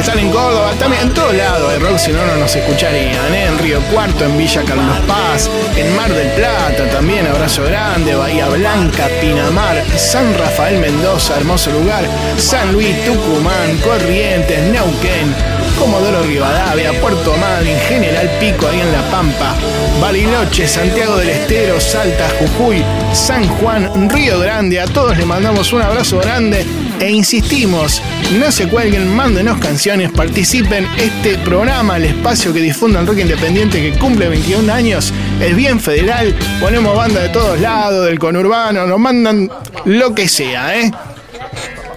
Que 0.00 0.06
están 0.06 0.18
en 0.18 0.30
Córdoba, 0.30 0.72
también 0.78 1.02
en 1.02 1.12
todos 1.12 1.34
lados 1.34 1.72
de 1.74 1.78
rock, 1.78 1.98
si 1.98 2.10
no, 2.10 2.24
no 2.24 2.36
nos 2.36 2.56
escucharían, 2.56 3.34
¿eh? 3.34 3.48
En 3.48 3.58
Río 3.58 3.82
Cuarto, 3.92 4.24
en 4.24 4.38
Villa 4.38 4.62
Carlos 4.64 4.96
Paz, 5.06 5.50
en 5.76 5.94
Mar 5.94 6.10
del 6.10 6.30
Plata 6.30 6.88
también, 6.90 7.26
Abrazo 7.26 7.64
Grande, 7.64 8.14
Bahía 8.14 8.48
Blanca, 8.48 9.08
Pinamar, 9.20 9.84
San 9.98 10.32
Rafael 10.38 10.78
Mendoza, 10.78 11.36
hermoso 11.36 11.70
lugar, 11.70 12.02
San 12.38 12.72
Luis, 12.72 13.04
Tucumán, 13.04 13.76
Corrientes, 13.84 14.62
Neuquén, 14.72 15.34
Comodoro 15.78 16.22
Rivadavia, 16.22 16.98
Puerto 16.98 17.36
Madryn, 17.36 17.78
General 17.80 18.30
Pico 18.40 18.68
ahí 18.68 18.80
en 18.80 18.92
La 18.92 19.02
Pampa, 19.10 19.54
Bariloche, 20.00 20.66
Santiago 20.66 21.18
del 21.18 21.28
Estero, 21.28 21.78
Salta, 21.78 22.26
Jujuy, 22.38 22.82
San 23.12 23.46
Juan, 23.46 24.08
Río 24.08 24.38
Grande. 24.38 24.80
A 24.80 24.86
todos 24.86 25.14
les 25.18 25.26
mandamos 25.26 25.74
un 25.74 25.82
abrazo 25.82 26.20
grande 26.20 26.64
e 27.00 27.10
insistimos, 27.10 28.02
no 28.38 28.52
se 28.52 28.68
cuelguen, 28.68 29.14
mándenos 29.14 29.58
canciones, 29.58 30.12
participen. 30.12 30.86
Este 30.98 31.38
programa, 31.38 31.96
el 31.96 32.04
espacio 32.04 32.52
que 32.52 32.60
difunde 32.60 32.98
el 32.98 33.06
rock 33.06 33.18
independiente 33.20 33.80
que 33.80 33.98
cumple 33.98 34.28
21 34.28 34.70
años, 34.72 35.12
es 35.40 35.56
bien 35.56 35.80
federal. 35.80 36.34
Ponemos 36.60 36.94
banda 36.94 37.22
de 37.22 37.30
todos 37.30 37.58
lados, 37.58 38.04
del 38.04 38.18
conurbano, 38.18 38.86
nos 38.86 38.98
mandan 38.98 39.50
lo 39.86 40.14
que 40.14 40.28
sea, 40.28 40.78
¿eh? 40.78 40.90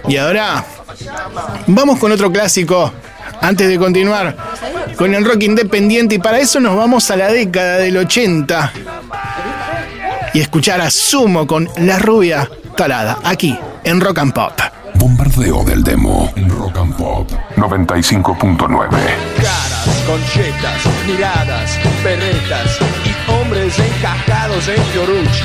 Y 0.08 0.16
ahora, 0.16 0.64
vamos 1.66 1.98
con 1.98 2.10
otro 2.10 2.32
clásico. 2.32 2.92
Antes 3.40 3.68
de 3.68 3.78
continuar 3.78 4.34
con 4.96 5.14
el 5.14 5.24
rock 5.24 5.42
independiente, 5.42 6.14
y 6.14 6.18
para 6.18 6.38
eso 6.38 6.60
nos 6.60 6.76
vamos 6.76 7.10
a 7.10 7.16
la 7.16 7.30
década 7.30 7.76
del 7.76 7.96
80 7.98 8.72
y 10.32 10.40
escuchar 10.40 10.80
a 10.80 10.90
Sumo 10.90 11.46
con 11.46 11.68
La 11.76 11.98
Rubia 11.98 12.48
Talada, 12.74 13.18
aquí 13.22 13.58
en 13.84 14.00
Rock 14.00 14.18
and 14.18 14.32
Pop. 14.32 14.73
Bombardeo 15.04 15.62
del 15.64 15.84
demo 15.84 16.32
Rock 16.48 16.78
and 16.78 16.96
Pop 16.96 17.30
95.9. 17.56 18.88
Caras, 18.88 20.04
conchetas, 20.06 20.80
miradas, 21.06 21.78
perretas 22.02 22.78
y 23.04 23.30
hombres 23.30 23.78
encajados 23.78 24.66
en 24.66 24.82
Fiorucci. 24.82 25.44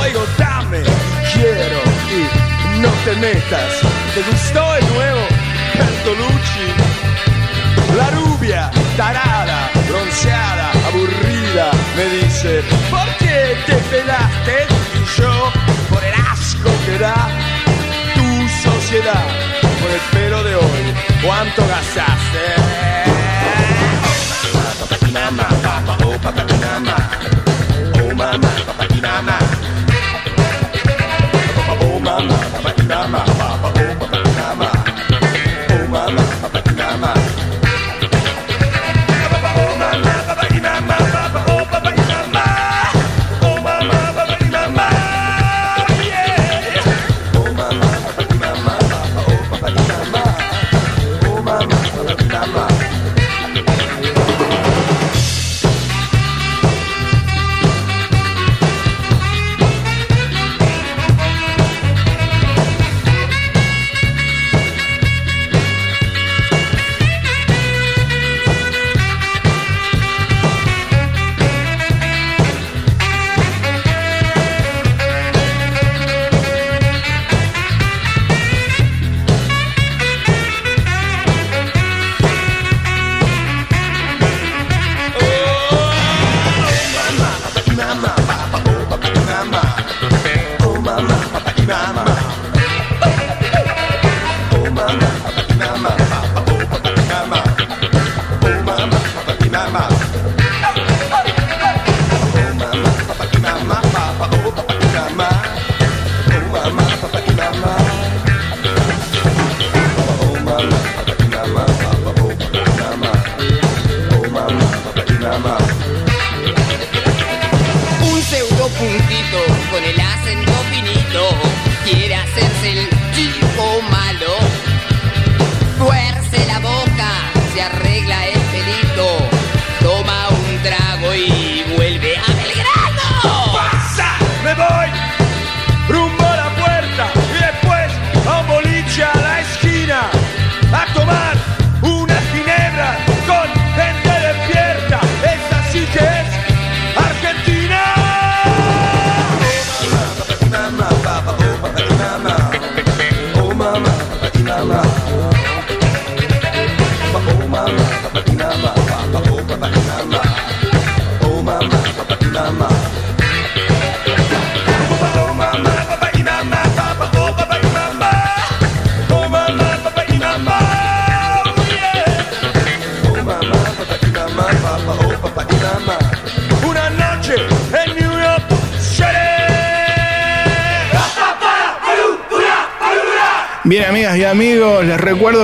Oigo, 0.00 0.24
dame, 0.38 0.82
quiero 1.34 1.80
y 2.14 2.78
no 2.78 2.90
te 3.04 3.16
metas. 3.16 3.80
¿Te 4.14 4.22
gustó 4.30 4.76
el 4.76 4.86
nuevo 4.94 5.20
Bertolucci? 5.76 6.68
La 7.96 8.08
rubia, 8.10 8.70
tarada, 8.96 9.68
bronceada, 9.88 10.70
aburrida, 10.86 11.72
me 11.96 12.04
dice, 12.22 12.62
¿por 12.88 13.16
qué 13.18 13.56
te 13.66 13.74
pelaste? 13.90 14.68
Y 14.94 15.20
yo, 15.20 15.50
por 15.90 16.04
el 16.04 16.14
asco 16.14 16.70
que 16.86 16.98
da 16.98 17.41
por 19.00 19.90
pelo 20.12 20.44
de 20.44 20.54
hoy. 20.54 20.94
¿Cuánto 21.24 21.66
gastaste? 21.66 22.44
Papinama, 24.90 25.48
papa, 25.62 25.96
oh 26.04 26.18
papinama. 26.18 26.96
Oh 28.02 28.14
mamá, 28.14 28.50
papinama. 28.76 29.38
Oh 31.80 32.00
mamá, 32.00 32.38
papinama, 32.62 32.81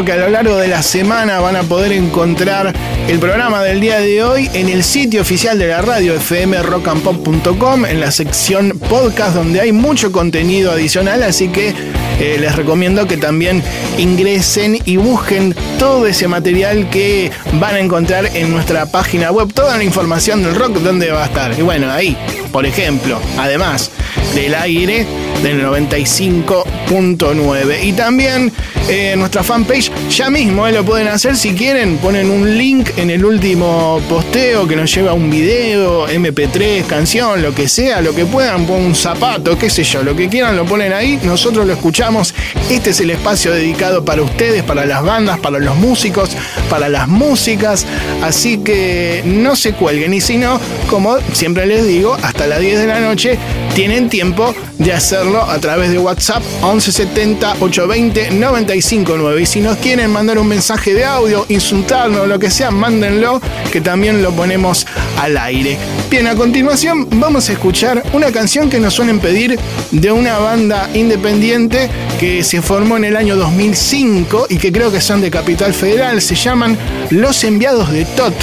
que 0.04 0.12
a 0.12 0.16
lo 0.16 0.28
largo 0.28 0.56
de 0.56 0.68
la 0.68 0.82
semana 0.82 1.40
van 1.40 1.56
a 1.56 1.62
poder 1.62 1.92
encontrar 1.92 2.72
el 3.08 3.18
programa 3.18 3.62
del 3.62 3.80
día 3.80 4.00
de 4.00 4.22
hoy 4.22 4.50
en 4.52 4.68
el 4.68 4.84
sitio 4.84 5.22
oficial 5.22 5.58
de 5.58 5.66
la 5.66 5.82
radio 5.82 6.20
fmrockandpop.com 6.20 7.84
en 7.84 8.00
la 8.00 8.10
sección 8.10 8.78
podcast 8.88 9.34
donde 9.34 9.60
hay 9.60 9.72
mucho 9.72 10.12
contenido 10.12 10.70
adicional, 10.70 11.22
así 11.22 11.48
que 11.48 11.74
eh, 12.20 12.36
les 12.38 12.54
recomiendo 12.54 13.06
que 13.06 13.16
también 13.16 13.62
ingresen 13.96 14.78
y 14.84 14.96
busquen 14.96 15.54
todo 15.78 16.06
ese 16.06 16.28
material 16.28 16.90
que 16.90 17.30
van 17.54 17.76
a 17.76 17.80
encontrar 17.80 18.36
en 18.36 18.50
nuestra 18.50 18.86
página 18.86 19.32
web, 19.32 19.52
toda 19.52 19.76
la 19.76 19.84
información 19.84 20.42
del 20.42 20.54
rock, 20.54 20.78
donde 20.78 21.10
va 21.10 21.22
a 21.22 21.26
estar. 21.26 21.58
Y 21.58 21.62
bueno, 21.62 21.90
ahí, 21.90 22.16
por 22.52 22.66
ejemplo, 22.66 23.18
además 23.38 23.90
del 24.34 24.54
aire 24.54 25.06
del 25.42 25.64
95.9 25.64 27.84
y 27.84 27.92
también 27.92 28.52
eh, 28.88 29.14
nuestra 29.16 29.42
fanpage 29.42 29.90
ya 30.08 30.30
mismo 30.30 30.66
eh, 30.66 30.72
lo 30.72 30.84
pueden 30.84 31.08
hacer 31.08 31.36
si 31.36 31.52
quieren. 31.52 31.98
Ponen 31.98 32.30
un 32.30 32.56
link 32.56 32.90
en 32.96 33.10
el 33.10 33.24
último 33.24 34.00
posteo 34.08 34.66
que 34.66 34.76
nos 34.76 34.94
lleva 34.94 35.12
un 35.12 35.30
video 35.30 36.08
mp3 36.08 36.86
canción 36.86 37.42
lo 37.42 37.54
que 37.54 37.68
sea 37.68 38.00
lo 38.00 38.14
que 38.14 38.24
puedan 38.24 38.66
ponen 38.66 38.86
un 38.86 38.94
zapato 38.94 39.58
qué 39.58 39.68
sé 39.68 39.84
yo 39.84 40.02
lo 40.02 40.16
que 40.16 40.28
quieran 40.28 40.56
lo 40.56 40.64
ponen 40.64 40.92
ahí. 40.92 41.18
Nosotros 41.22 41.66
lo 41.66 41.72
escuchamos. 41.74 42.34
Este 42.70 42.90
es 42.90 43.00
el 43.00 43.10
espacio 43.10 43.52
dedicado 43.52 44.04
para 44.04 44.22
ustedes 44.22 44.62
para 44.62 44.86
las 44.86 45.02
bandas 45.02 45.38
para 45.38 45.58
los 45.58 45.76
músicos 45.76 46.30
para 46.70 46.88
las 46.88 47.08
músicas. 47.08 47.86
Así 48.22 48.58
que 48.58 49.22
no 49.26 49.54
se 49.54 49.72
cuelguen. 49.74 50.14
Y 50.14 50.20
si 50.20 50.38
no 50.38 50.58
como 50.88 51.18
siempre 51.32 51.66
les 51.66 51.86
digo 51.86 52.16
hasta 52.22 52.46
las 52.46 52.60
10 52.60 52.80
de 52.80 52.86
la 52.86 53.00
noche 53.00 53.38
tienen 53.74 54.08
tiempo 54.08 54.54
de 54.78 54.92
hacerlo 54.92 55.42
a 55.42 55.58
través 55.58 55.90
de 55.90 55.98
WhatsApp 55.98 56.42
1170 56.62 57.56
820 57.60 58.30
959. 58.30 59.42
Y 59.42 59.46
si 59.46 59.60
nos 59.60 59.76
quieren 59.78 60.10
mandar 60.10 60.38
un 60.38 60.48
mensaje 60.48 60.94
de 60.94 61.04
audio, 61.04 61.44
insultarnos, 61.48 62.28
lo 62.28 62.38
que 62.38 62.50
sea, 62.50 62.70
mándenlo, 62.70 63.40
que 63.72 63.80
también 63.80 64.22
lo 64.22 64.32
ponemos 64.32 64.86
al 65.18 65.36
aire. 65.36 65.76
Bien, 66.10 66.26
a 66.26 66.34
continuación 66.34 67.08
vamos 67.10 67.48
a 67.48 67.52
escuchar 67.52 68.02
una 68.12 68.32
canción 68.32 68.70
que 68.70 68.80
nos 68.80 68.94
suelen 68.94 69.20
pedir 69.20 69.58
de 69.90 70.12
una 70.12 70.38
banda 70.38 70.88
independiente 70.94 71.90
que 72.18 72.42
se 72.42 72.62
formó 72.62 72.96
en 72.96 73.04
el 73.04 73.16
año 73.16 73.36
2005 73.36 74.46
y 74.48 74.58
que 74.58 74.72
creo 74.72 74.90
que 74.90 75.00
son 75.00 75.20
de 75.20 75.30
Capital 75.30 75.74
Federal. 75.74 76.22
Se 76.22 76.34
llaman 76.34 76.78
Los 77.10 77.44
Enviados 77.44 77.90
de 77.90 78.04
Tot. 78.04 78.34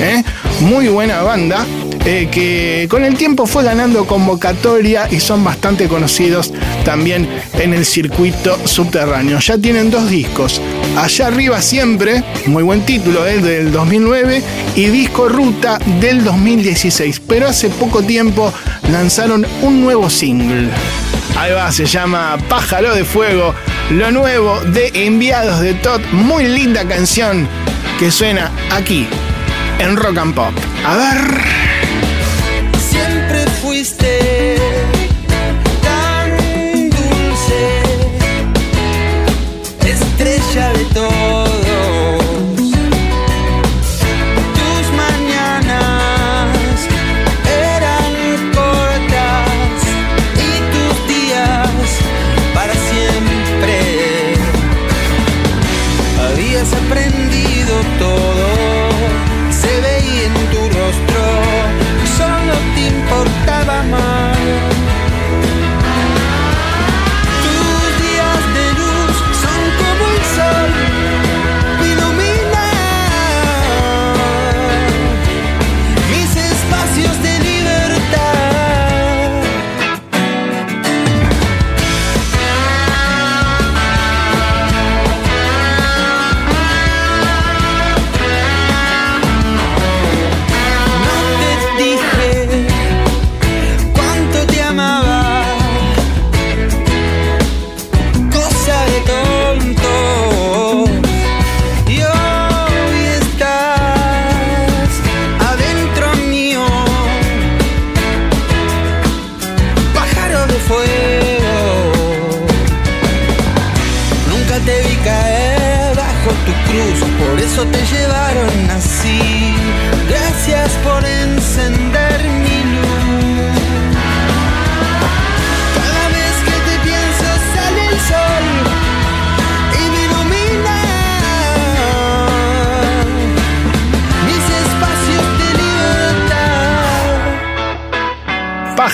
¿eh? 0.00 0.22
Muy 0.60 0.88
buena 0.88 1.22
banda. 1.22 1.66
Eh, 2.04 2.28
que 2.30 2.86
con 2.88 3.04
el 3.04 3.16
tiempo 3.16 3.46
fue 3.46 3.62
ganando 3.62 4.06
convocatoria 4.06 5.08
y 5.10 5.20
son 5.20 5.44
bastante 5.44 5.88
conocidos 5.88 6.52
también 6.84 7.28
en 7.54 7.74
el 7.74 7.84
circuito 7.84 8.58
subterráneo. 8.66 9.38
Ya 9.38 9.58
tienen 9.58 9.90
dos 9.90 10.08
discos, 10.08 10.60
Allá 10.96 11.28
arriba 11.28 11.62
siempre, 11.62 12.22
muy 12.46 12.62
buen 12.62 12.84
título, 12.84 13.24
es 13.24 13.42
del 13.42 13.70
2009, 13.70 14.42
y 14.74 14.86
Disco 14.86 15.28
Ruta 15.28 15.78
del 16.00 16.24
2016, 16.24 17.22
pero 17.28 17.48
hace 17.48 17.70
poco 17.70 18.02
tiempo 18.02 18.52
lanzaron 18.90 19.46
un 19.62 19.82
nuevo 19.82 20.10
single. 20.10 20.68
Ahí 21.38 21.52
va, 21.52 21.70
se 21.70 21.86
llama 21.86 22.36
Pájaro 22.48 22.94
de 22.94 23.04
Fuego, 23.04 23.54
lo 23.90 24.10
nuevo 24.10 24.60
de 24.60 24.90
Enviados 24.94 25.60
de 25.60 25.74
Todd, 25.74 26.00
muy 26.12 26.48
linda 26.48 26.84
canción 26.86 27.48
que 27.98 28.10
suena 28.10 28.50
aquí 28.70 29.06
en 29.78 29.96
Rock 29.96 30.18
and 30.18 30.34
Pop. 30.34 30.52
A 30.84 30.96
ver. 30.96 31.69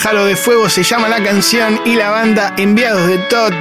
De 0.07 0.37
Fuego 0.37 0.69
se 0.69 0.85
llama 0.85 1.09
la 1.09 1.21
canción 1.21 1.81
y 1.85 1.97
la 1.97 2.11
banda 2.11 2.55
Enviados 2.57 3.09
de 3.09 3.19
Todd. 3.19 3.53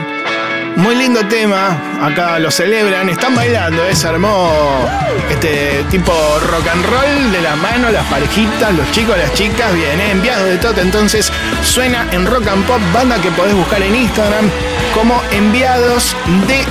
Muy 0.75 0.95
lindo 0.95 1.25
tema, 1.27 1.75
acá 2.03 2.37
lo 2.37 2.51
celebran, 2.51 3.09
están 3.09 3.33
bailando, 3.33 3.83
¿eh? 3.83 3.95
se 3.95 4.07
armó 4.07 4.87
este 5.31 5.83
tipo 5.89 6.13
rock 6.51 6.67
and 6.67 6.85
roll 6.85 7.31
de 7.31 7.41
la 7.41 7.55
mano, 7.55 7.89
las 7.89 8.05
parejitas, 8.05 8.75
los 8.75 8.89
chicos, 8.91 9.17
las 9.17 9.33
chicas, 9.33 9.73
bien, 9.73 9.99
¿eh? 9.99 10.11
enviados 10.11 10.45
de 10.45 10.57
Todd, 10.57 10.77
entonces 10.77 11.31
suena 11.63 12.07
en 12.11 12.27
Rock 12.27 12.47
and 12.47 12.63
Pop, 12.67 12.79
banda 12.93 13.19
que 13.19 13.31
podés 13.31 13.55
buscar 13.55 13.81
en 13.81 13.95
Instagram 13.95 14.47
como 14.93 15.19
enviados 15.31 16.15
de 16.47 16.63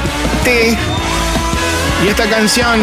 T. 0.45 0.79
Y 2.05 2.09
esta 2.09 2.27
canción 2.27 2.81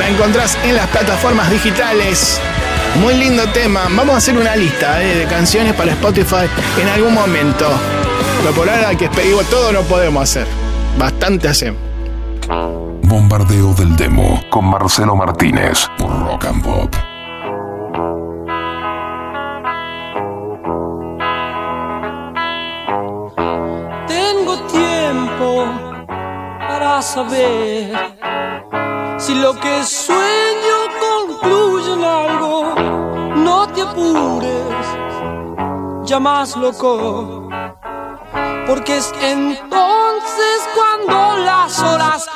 la 0.00 0.08
encontrás 0.08 0.56
en 0.64 0.76
las 0.76 0.86
plataformas 0.88 1.50
digitales. 1.50 2.40
Muy 3.00 3.14
lindo 3.14 3.42
tema. 3.48 3.88
Vamos 3.90 4.14
a 4.14 4.18
hacer 4.18 4.36
una 4.36 4.54
lista 4.54 5.02
eh, 5.02 5.16
de 5.16 5.24
canciones 5.26 5.74
para 5.74 5.92
Spotify 5.92 6.46
en 6.80 6.88
algún 6.88 7.12
momento. 7.12 7.66
Pero 8.40 8.54
por 8.54 8.68
ahora 8.68 8.94
que 8.96 9.08
pedimos 9.08 9.44
todo 9.46 9.72
no 9.72 9.82
podemos 9.82 10.22
hacer. 10.22 10.46
Bastante 10.96 11.48
hacemos. 11.48 11.80
Bombardeo 13.02 13.74
del 13.74 13.96
demo 13.96 14.40
con 14.48 14.66
Marcelo 14.66 15.16
Martínez 15.16 15.88
por 15.98 16.10
Rock 16.20 16.44
and 16.46 16.62
Pop. 16.62 16.94
Tengo 24.06 24.56
tiempo 24.66 25.66
para 26.60 27.02
saber 27.02 27.92
si 29.18 29.34
lo 29.34 29.58
que 29.58 29.82
sueño 29.82 30.33
ya 36.14 36.20
más 36.20 36.56
loco. 36.56 37.48
Porque 38.68 38.98
es 38.98 39.12
entonces 39.20 40.58
cuando 40.76 41.38
las 41.38 41.80
horas 41.80 42.28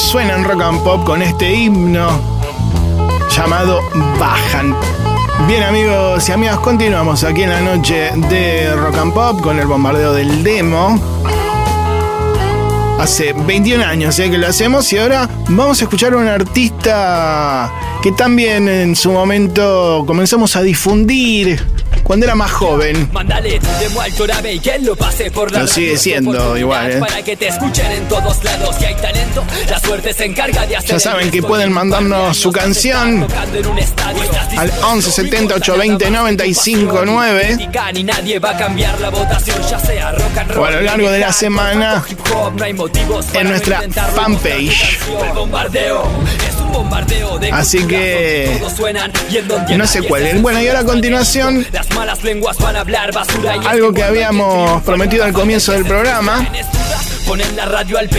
rabioso 0.00 0.10
suena 0.10 0.34
en 0.34 0.44
rock 0.44 0.62
and 0.62 0.82
pop 0.82 1.04
con 1.04 1.22
este 1.22 1.52
himno 1.52 2.08
llamado 3.34 3.80
Bajan. 4.18 4.74
Bien 5.46 5.62
amigos 5.62 6.28
y 6.28 6.32
amigas, 6.32 6.58
continuamos 6.58 7.24
aquí 7.24 7.42
en 7.42 7.50
la 7.50 7.60
noche 7.60 8.10
de 8.28 8.74
rock 8.76 8.96
and 8.96 9.14
pop 9.14 9.40
con 9.40 9.58
el 9.58 9.66
bombardeo 9.66 10.12
del 10.12 10.42
demo. 10.42 10.98
Hace 12.98 13.32
21 13.32 13.84
años 13.84 14.18
eh, 14.18 14.30
que 14.30 14.38
lo 14.38 14.46
hacemos 14.46 14.92
y 14.92 14.98
ahora 14.98 15.28
vamos 15.48 15.80
a 15.80 15.84
escuchar 15.84 16.12
a 16.12 16.18
un 16.18 16.28
artista 16.28 17.72
que 18.02 18.12
también 18.12 18.68
en 18.68 18.94
su 18.94 19.10
momento 19.10 20.04
comenzamos 20.06 20.56
a 20.56 20.62
difundir 20.62 21.64
cuando 22.10 22.26
era 22.26 22.34
más 22.34 22.50
joven. 22.50 23.08
Lo 25.60 25.66
sigue 25.68 25.96
siendo 25.96 26.56
igual, 26.56 26.90
¿eh? 26.90 27.00
Ya 30.86 30.98
saben 30.98 31.30
que 31.30 31.40
pueden 31.40 31.70
mandarnos 31.72 32.36
su 32.36 32.50
canción 32.50 33.24
al 34.56 34.72
11 34.82 35.10
70 35.12 35.54
820 35.54 36.10
95 36.10 37.02
9 37.04 37.68
Ni 37.94 38.02
nadie 38.02 38.40
va 38.40 38.50
a 38.50 38.56
cambiar 38.56 39.00
la 39.00 39.10
votación, 39.10 39.62
ya 39.70 39.78
sea 39.78 40.10
rock 40.10 40.36
and 40.36 40.50
roll. 40.50 40.64
o 40.64 40.66
a 40.66 40.70
lo 40.72 40.80
largo 40.80 41.10
de 41.12 41.20
la 41.20 41.32
semana 41.32 42.04
en 43.34 43.48
nuestra 43.48 43.82
fanpage. 44.16 44.98
Así 47.52 47.86
que 47.86 48.60
no 49.76 49.86
se 49.86 50.02
cuelguen. 50.02 50.42
Bueno, 50.42 50.60
y 50.60 50.68
ahora 50.68 50.80
a 50.80 50.84
continuación 50.84 51.66
algo 53.66 53.92
que 53.92 54.02
habíamos 54.02 54.82
prometido 54.82 55.24
al 55.24 55.32
comienzo 55.32 55.72
del 55.72 55.84
programa. 55.84 56.46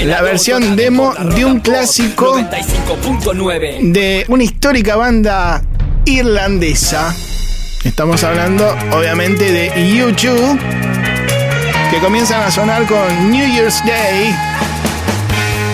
la 0.05 0.21
versión 0.21 0.75
demo 0.75 1.13
de 1.35 1.45
un 1.45 1.59
clásico 1.59 2.37
95.9. 2.37 3.91
de 3.91 4.25
una 4.27 4.43
histórica 4.43 4.95
banda 4.95 5.61
irlandesa. 6.05 7.13
Estamos 7.83 8.23
hablando, 8.23 8.75
obviamente, 8.91 9.51
de 9.51 9.71
U2, 9.75 10.59
que 11.89 11.99
comienzan 11.99 12.41
a 12.43 12.51
sonar 12.51 12.85
con 12.85 13.31
New 13.31 13.45
Year's 13.53 13.83
Day. 13.85 14.35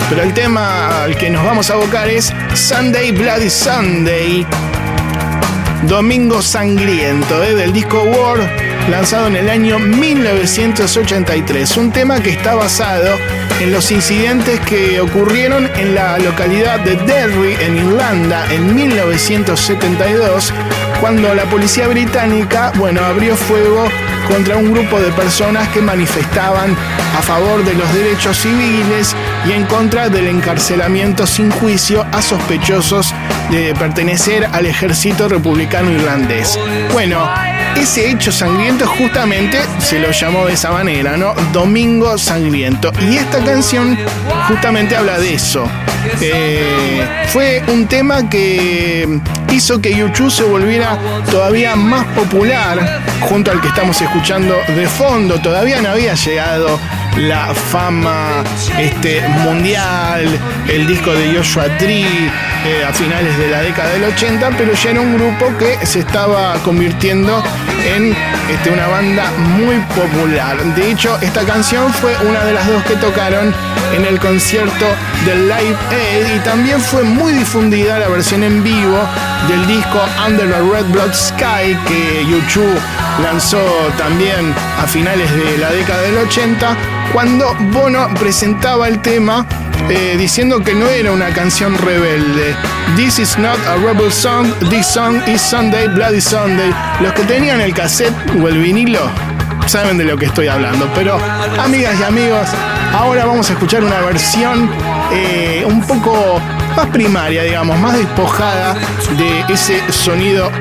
Pero 0.09 0.23
el 0.23 0.33
tema 0.33 1.03
al 1.03 1.17
que 1.17 1.29
nos 1.29 1.43
vamos 1.43 1.69
a 1.69 1.73
abocar 1.73 2.07
es 2.07 2.33
Sunday 2.53 3.11
Bloody 3.11 3.49
Sunday. 3.49 4.45
Domingo 5.83 6.41
Sangriento, 6.41 7.43
¿eh? 7.43 7.55
del 7.55 7.71
disco 7.71 8.01
War, 8.03 8.39
lanzado 8.89 9.27
en 9.27 9.35
el 9.35 9.49
año 9.49 9.79
1983. 9.79 11.77
Un 11.77 11.91
tema 11.91 12.21
que 12.21 12.31
está 12.31 12.55
basado 12.55 13.17
en 13.59 13.71
los 13.71 13.91
incidentes 13.91 14.59
que 14.61 14.99
ocurrieron 15.01 15.69
en 15.75 15.93
la 15.95 16.17
localidad 16.19 16.79
de 16.79 16.95
Derry, 16.95 17.55
en 17.61 17.77
Irlanda, 17.77 18.45
en 18.51 18.73
1972, 18.75 20.53
cuando 21.01 21.33
la 21.33 21.45
policía 21.45 21.87
británica, 21.87 22.71
bueno, 22.75 23.03
abrió 23.03 23.35
fuego 23.35 23.87
contra 24.27 24.57
un 24.57 24.71
grupo 24.71 24.99
de 24.99 25.11
personas 25.11 25.67
que 25.69 25.81
manifestaban 25.81 26.75
a 27.17 27.21
favor 27.21 27.63
de 27.63 27.73
los 27.73 27.93
derechos 27.93 28.37
civiles 28.37 29.15
y 29.47 29.51
en 29.53 29.65
contra 29.65 30.09
del 30.09 30.27
encarcelamiento 30.27 31.25
sin 31.25 31.51
juicio 31.51 32.05
a 32.11 32.21
sospechosos 32.21 33.13
de 33.51 33.73
pertenecer 33.75 34.45
al 34.51 34.65
ejército 34.65 35.29
republicano 35.29 35.91
irlandés. 35.91 36.59
Bueno, 36.93 37.27
ese 37.79 38.11
hecho 38.11 38.31
sangriento 38.31 38.87
justamente 38.87 39.59
se 39.79 39.99
lo 39.99 40.11
llamó 40.11 40.45
de 40.45 40.53
esa 40.53 40.71
manera, 40.71 41.15
¿no? 41.17 41.33
Domingo 41.53 42.17
Sangriento. 42.17 42.91
Y 43.09 43.17
esta 43.17 43.39
canción 43.43 43.97
justamente 44.47 44.95
habla 44.95 45.19
de 45.19 45.33
eso. 45.35 45.69
Eh, 46.21 47.05
fue 47.27 47.61
un 47.67 47.87
tema 47.87 48.29
que 48.29 49.19
hizo 49.51 49.81
que 49.81 49.95
YouTube 49.95 50.31
se 50.31 50.43
volviera 50.43 50.97
todavía 51.29 51.75
más 51.75 52.05
popular 52.07 53.01
junto 53.21 53.51
al 53.51 53.61
que 53.61 53.67
estamos 53.67 53.99
escuchando 54.01 54.55
de 54.67 54.87
fondo. 54.87 55.39
Todavía 55.39 55.81
no 55.81 55.89
había 55.89 56.15
llegado 56.15 56.79
la 57.17 57.53
fama 57.53 58.43
este, 58.79 59.27
mundial, 59.27 60.27
el 60.67 60.87
disco 60.87 61.11
de 61.13 61.35
Joshua 61.35 61.65
Tree 61.77 62.05
eh, 62.65 62.83
a 62.87 62.93
finales 62.93 63.37
de 63.37 63.47
la 63.49 63.61
década 63.61 63.91
del 63.93 64.03
80, 64.03 64.51
pero 64.57 64.73
ya 64.73 64.91
era 64.91 65.01
un 65.01 65.15
grupo 65.15 65.45
que 65.57 65.85
se 65.85 65.99
estaba 65.99 66.53
convirtiendo 66.63 67.43
en 67.95 68.15
este, 68.49 68.69
una 68.69 68.87
banda 68.87 69.31
muy 69.57 69.77
popular. 69.95 70.57
De 70.75 70.91
hecho, 70.91 71.17
esta 71.21 71.43
canción 71.43 71.91
fue 71.93 72.15
una 72.27 72.43
de 72.43 72.53
las 72.53 72.67
dos 72.67 72.83
que 72.83 72.95
tocaron 72.95 73.53
en 73.95 74.05
el 74.05 74.19
concierto 74.19 74.85
del 75.25 75.47
Live 75.47 75.77
Aid 75.91 76.35
y 76.35 76.39
también 76.39 76.79
fue 76.79 77.03
muy 77.03 77.33
difundida 77.33 77.99
la 77.99 78.09
versión 78.09 78.43
en 78.43 78.63
vivo 78.63 78.99
del 79.47 79.67
disco 79.67 79.99
Under 80.25 80.47
the 80.47 80.61
Red 80.71 80.85
Blood 80.91 81.13
Sky 81.13 81.77
que 81.87 82.25
YouTube 82.29 82.79
lanzó 83.23 83.59
también 83.97 84.53
a 84.81 84.87
finales 84.87 85.29
de 85.35 85.57
la 85.57 85.71
década 85.71 86.01
del 86.01 86.17
80 86.17 86.75
cuando 87.13 87.55
Bono 87.71 88.07
presentaba 88.19 88.87
el 88.87 89.01
tema 89.01 89.45
eh, 89.89 90.15
diciendo 90.17 90.61
que 90.61 90.73
no 90.73 90.87
era 90.89 91.11
una 91.11 91.29
canción 91.29 91.77
rebelde. 91.77 92.55
This 92.95 93.19
is 93.19 93.37
not 93.37 93.57
a 93.67 93.77
rebel 93.77 94.11
song, 94.11 94.51
this 94.69 94.85
song 94.85 95.21
is 95.27 95.41
Sunday, 95.41 95.87
Bloody 95.87 96.19
Sunday. 96.19 96.73
Los 97.01 97.13
que 97.13 97.23
tenían 97.23 97.61
el 97.61 97.73
cassette 97.73 98.13
o 98.41 98.47
el 98.47 98.57
vinilo 98.57 99.09
saben 99.67 99.97
de 99.97 100.03
lo 100.03 100.17
que 100.17 100.25
estoy 100.25 100.47
hablando. 100.47 100.89
Pero, 100.95 101.17
amigas 101.61 101.99
y 101.99 102.03
amigos, 102.03 102.47
ahora 102.93 103.25
vamos 103.25 103.49
a 103.49 103.53
escuchar 103.53 103.83
una 103.83 103.99
versión 104.01 104.69
eh, 105.11 105.63
un 105.65 105.81
poco 105.85 106.41
más 106.77 106.87
primaria, 106.89 107.41
digamos, 107.41 107.79
más 107.79 107.97
despojada 107.97 108.75
de 109.17 109.51
ese 109.51 109.81
sonido 109.91 110.51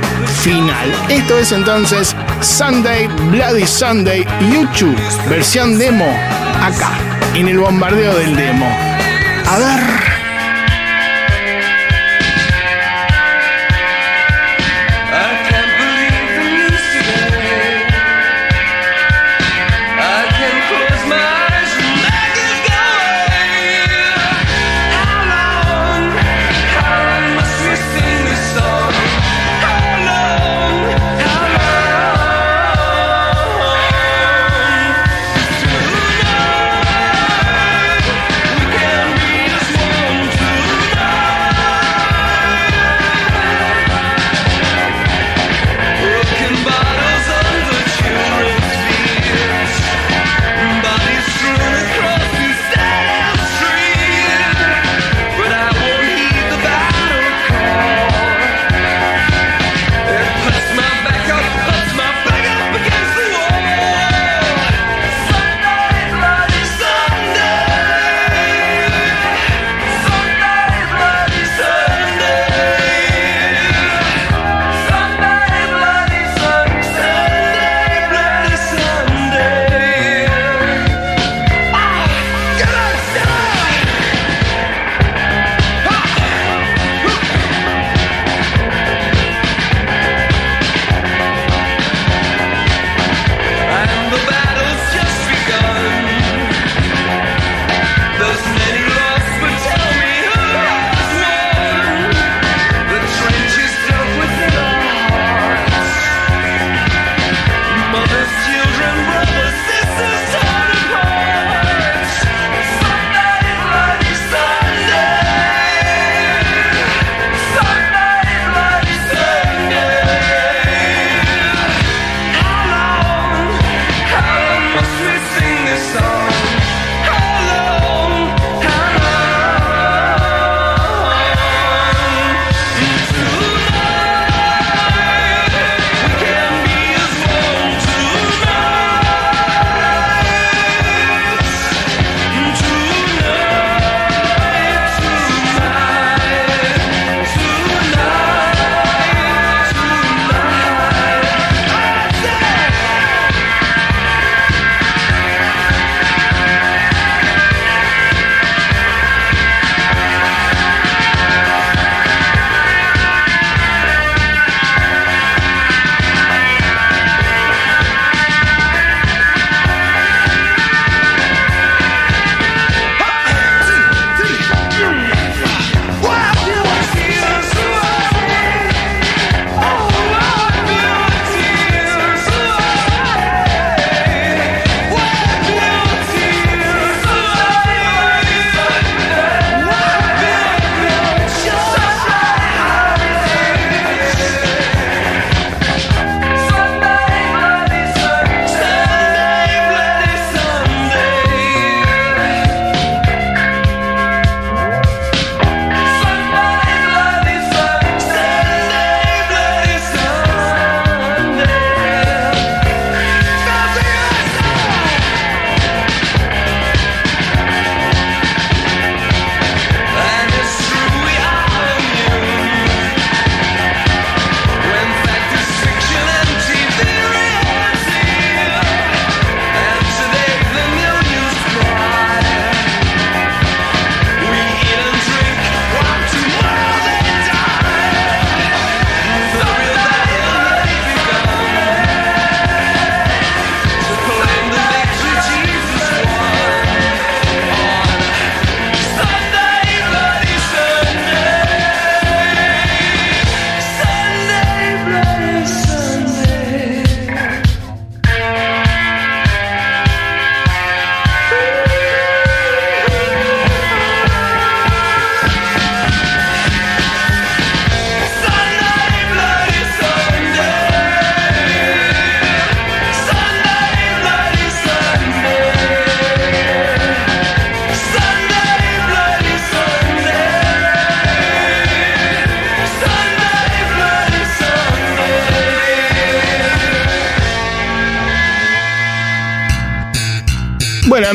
final. 0.42 0.90
Esto 1.10 1.38
es 1.38 1.52
entonces 1.52 2.16
Sunday, 2.40 3.06
Bloody 3.30 3.66
Sunday, 3.66 4.26
YouTube, 4.50 4.96
versión 5.28 5.78
demo, 5.78 6.06
acá, 6.62 6.92
en 7.34 7.48
el 7.48 7.58
bombardeo 7.58 8.16
del 8.16 8.34
demo. 8.34 8.66
A 9.46 9.58
ver. 9.58 10.15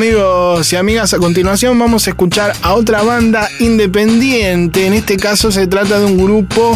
Amigos 0.02 0.74
y 0.74 0.78
amigas, 0.78 1.14
a 1.14 1.20
continuación 1.20 1.78
vamos 1.78 2.08
a 2.08 2.10
escuchar 2.10 2.56
a 2.64 2.74
otra 2.74 3.04
banda 3.04 3.48
independiente. 3.60 4.88
En 4.88 4.94
este 4.94 5.16
caso 5.16 5.52
se 5.52 5.68
trata 5.68 6.00
de 6.00 6.06
un 6.06 6.18
grupo 6.18 6.76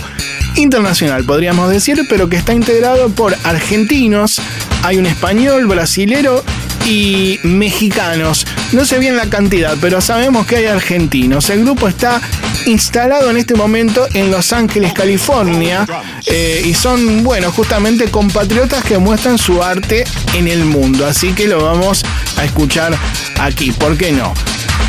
internacional, 0.58 1.24
podríamos 1.24 1.72
decir, 1.72 2.06
pero 2.08 2.30
que 2.30 2.36
está 2.36 2.54
integrado 2.54 3.10
por 3.10 3.36
argentinos. 3.44 4.40
Hay 4.84 4.98
un 4.98 5.08
español, 5.08 5.66
brasilero 5.66 6.44
y 6.86 7.40
mexicanos. 7.44 8.46
No 8.74 8.86
sé 8.86 9.00
bien 9.00 9.18
la 9.18 9.28
cantidad, 9.28 9.76
pero 9.82 10.02
sabemos 10.02 10.46
que 10.46 10.58
hay 10.58 10.66
argentinos. 10.68 11.50
El 11.50 11.64
grupo 11.64 11.88
está 11.88 12.22
instalado 12.66 13.30
en 13.30 13.38
este 13.38 13.56
momento 13.56 14.08
en 14.14 14.32
Los 14.32 14.54
Ángeles, 14.54 14.94
California, 14.94 15.86
eh, 16.26 16.64
y 16.66 16.74
son, 16.74 17.24
bueno, 17.24 17.52
justamente 17.52 18.10
compatriotas 18.10 18.84
que 18.84 18.98
muestran 18.98 19.38
su 19.38 19.64
arte 19.64 20.04
en 20.34 20.48
el 20.48 20.66
mundo. 20.66 21.06
Así 21.06 21.34
que 21.34 21.48
lo 21.48 21.64
vamos 21.64 22.04
a 22.38 22.46
escuchar 22.46 22.98
aquí, 23.40 23.72
¿por 23.72 23.98
qué 23.98 24.12
no? 24.12 24.34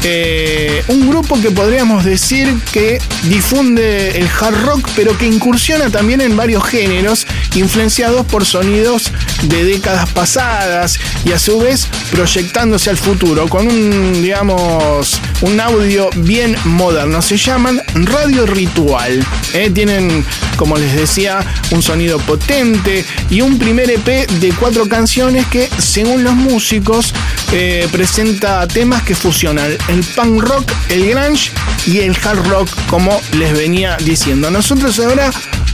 Eh, 0.08 0.84
un 0.86 1.08
grupo 1.08 1.40
que 1.40 1.50
podríamos 1.50 2.04
decir 2.04 2.54
que 2.72 3.00
difunde 3.24 4.16
el 4.16 4.28
hard 4.28 4.64
rock, 4.64 4.88
pero 4.94 5.18
que 5.18 5.26
incursiona 5.26 5.90
también 5.90 6.20
en 6.20 6.36
varios 6.36 6.62
géneros, 6.62 7.26
influenciados 7.56 8.24
por 8.26 8.46
sonidos 8.46 9.10
de 9.42 9.64
décadas 9.64 10.08
pasadas 10.10 11.00
y 11.24 11.32
a 11.32 11.40
su 11.40 11.58
vez 11.58 11.88
proyectándose 12.12 12.88
al 12.88 12.96
futuro 12.96 13.48
con 13.48 13.66
un, 13.66 14.22
digamos, 14.22 15.20
un 15.40 15.58
audio 15.58 16.08
bien 16.18 16.56
moderno. 16.66 17.20
Se 17.20 17.36
llaman 17.36 17.82
Radio 17.94 18.46
Ritual. 18.46 19.26
¿eh? 19.54 19.70
Tienen, 19.74 20.24
como 20.56 20.76
les 20.76 20.94
decía, 20.94 21.44
un 21.72 21.82
sonido 21.82 22.18
potente 22.20 23.04
y 23.28 23.40
un 23.40 23.58
primer 23.58 23.90
EP 23.90 24.30
de 24.30 24.52
cuatro 24.52 24.88
canciones 24.88 25.46
que, 25.46 25.68
según 25.78 26.22
los 26.22 26.34
músicos, 26.34 27.12
eh, 27.52 27.88
presenta 27.90 28.68
temas 28.68 29.02
que 29.02 29.16
fusionan 29.16 29.76
el 29.96 30.04
punk 30.04 30.42
rock, 30.42 30.70
el 30.90 31.08
grunge 31.08 31.50
y 31.86 32.00
el 32.00 32.14
hard 32.22 32.46
rock, 32.48 32.68
como 32.90 33.18
les 33.32 33.56
venía 33.56 33.96
diciendo. 34.04 34.50
Nosotros 34.50 34.98
ahora 34.98 35.30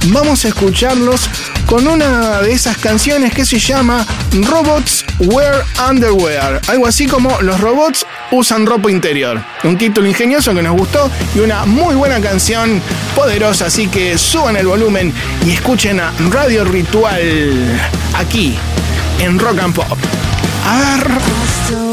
vamos 0.06 0.44
a 0.44 0.48
escucharlos 0.48 1.28
con 1.66 1.88
una 1.88 2.40
de 2.40 2.52
esas 2.52 2.76
canciones 2.76 3.34
que 3.34 3.44
se 3.44 3.58
llama 3.58 4.06
Robots 4.32 5.04
Wear 5.18 5.64
Underwear, 5.88 6.60
algo 6.68 6.86
así 6.86 7.06
como 7.06 7.40
los 7.40 7.60
robots 7.60 8.06
usan 8.30 8.64
ropa 8.64 8.90
interior. 8.90 9.42
Un 9.64 9.76
título 9.76 10.06
ingenioso 10.06 10.54
que 10.54 10.62
nos 10.62 10.76
gustó 10.76 11.10
y 11.34 11.40
una 11.40 11.64
muy 11.64 11.96
buena 11.96 12.20
canción 12.20 12.80
poderosa, 13.16 13.66
así 13.66 13.88
que 13.88 14.16
suban 14.18 14.56
el 14.56 14.68
volumen 14.68 15.12
y 15.44 15.50
escuchen 15.50 15.98
a 15.98 16.12
Radio 16.30 16.64
Ritual 16.64 17.80
aquí 18.14 18.56
en 19.18 19.38
Rock 19.38 19.58
and 19.58 19.74
Pop. 19.74 19.98
A 20.64 20.78
ver. 20.78 21.91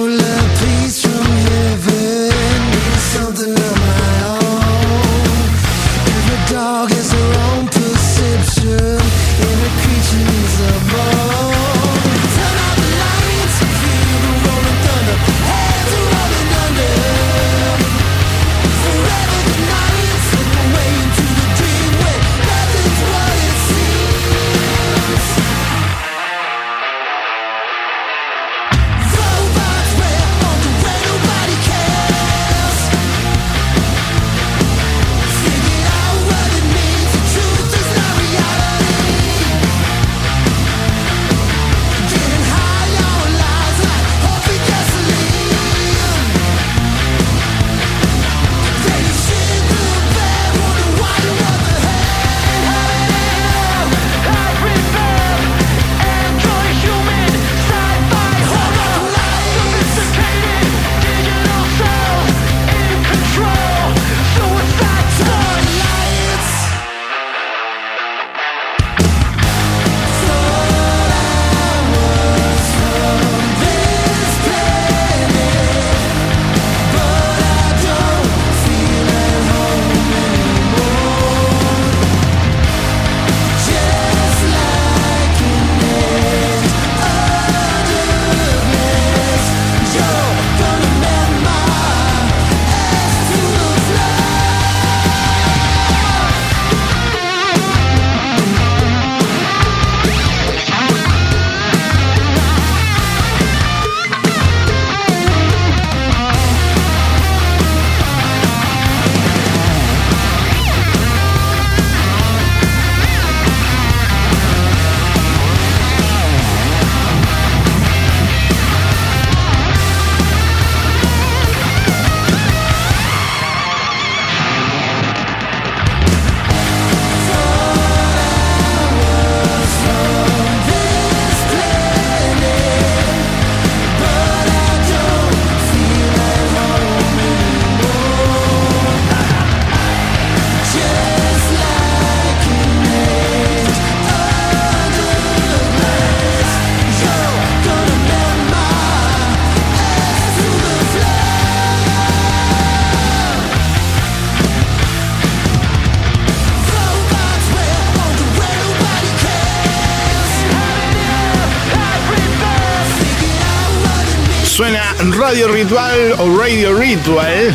Radio 165.30 165.47
Ritual 165.49 166.15
o 166.17 166.39
Radio 166.39 166.73
Ritual 166.73 167.53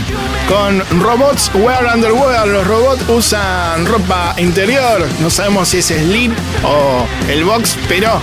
con 0.48 0.80
robots 1.00 1.50
wear 1.54 1.84
underwear. 1.92 2.46
Los 2.46 2.64
robots 2.64 3.02
usan 3.08 3.84
ropa 3.84 4.32
interior. 4.38 5.04
No 5.20 5.28
sabemos 5.28 5.70
si 5.70 5.78
es 5.78 5.86
Sleep 5.86 6.30
o 6.62 7.04
el 7.28 7.42
Box, 7.42 7.76
pero 7.88 8.20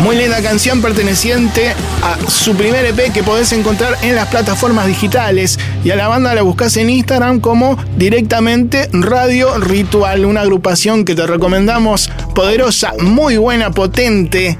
muy 0.00 0.16
linda 0.16 0.42
canción 0.42 0.82
perteneciente 0.82 1.76
a 2.02 2.28
su 2.28 2.56
primer 2.56 2.86
EP 2.86 3.12
que 3.12 3.22
podés 3.22 3.52
encontrar 3.52 3.96
en 4.02 4.16
las 4.16 4.26
plataformas 4.26 4.88
digitales. 4.88 5.60
Y 5.84 5.92
a 5.92 5.96
la 5.96 6.08
banda 6.08 6.34
la 6.34 6.42
buscas 6.42 6.76
en 6.76 6.90
Instagram 6.90 7.38
como 7.38 7.78
directamente 7.96 8.88
Radio 8.92 9.58
Ritual, 9.58 10.24
una 10.24 10.40
agrupación 10.40 11.04
que 11.04 11.14
te 11.14 11.24
recomendamos 11.24 12.10
poderosa, 12.34 12.94
muy 12.98 13.36
buena, 13.36 13.70
potente 13.70 14.58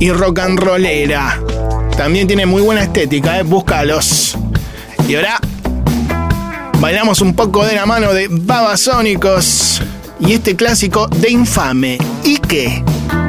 y 0.00 0.10
rock 0.10 0.40
and 0.40 0.58
rollera. 0.58 1.45
También 1.96 2.26
tiene 2.26 2.46
muy 2.46 2.62
buena 2.62 2.82
estética, 2.82 3.38
¿eh? 3.38 3.42
búscalos. 3.42 4.36
Y 5.08 5.14
ahora 5.14 5.40
bailamos 6.78 7.20
un 7.20 7.34
poco 7.34 7.64
de 7.64 7.74
la 7.74 7.86
mano 7.86 8.12
de 8.12 8.28
Babasónicos 8.30 9.80
y 10.20 10.32
este 10.34 10.56
clásico 10.56 11.08
de 11.08 11.30
infame 11.30 11.98
y 12.22 12.36
que 12.36 12.84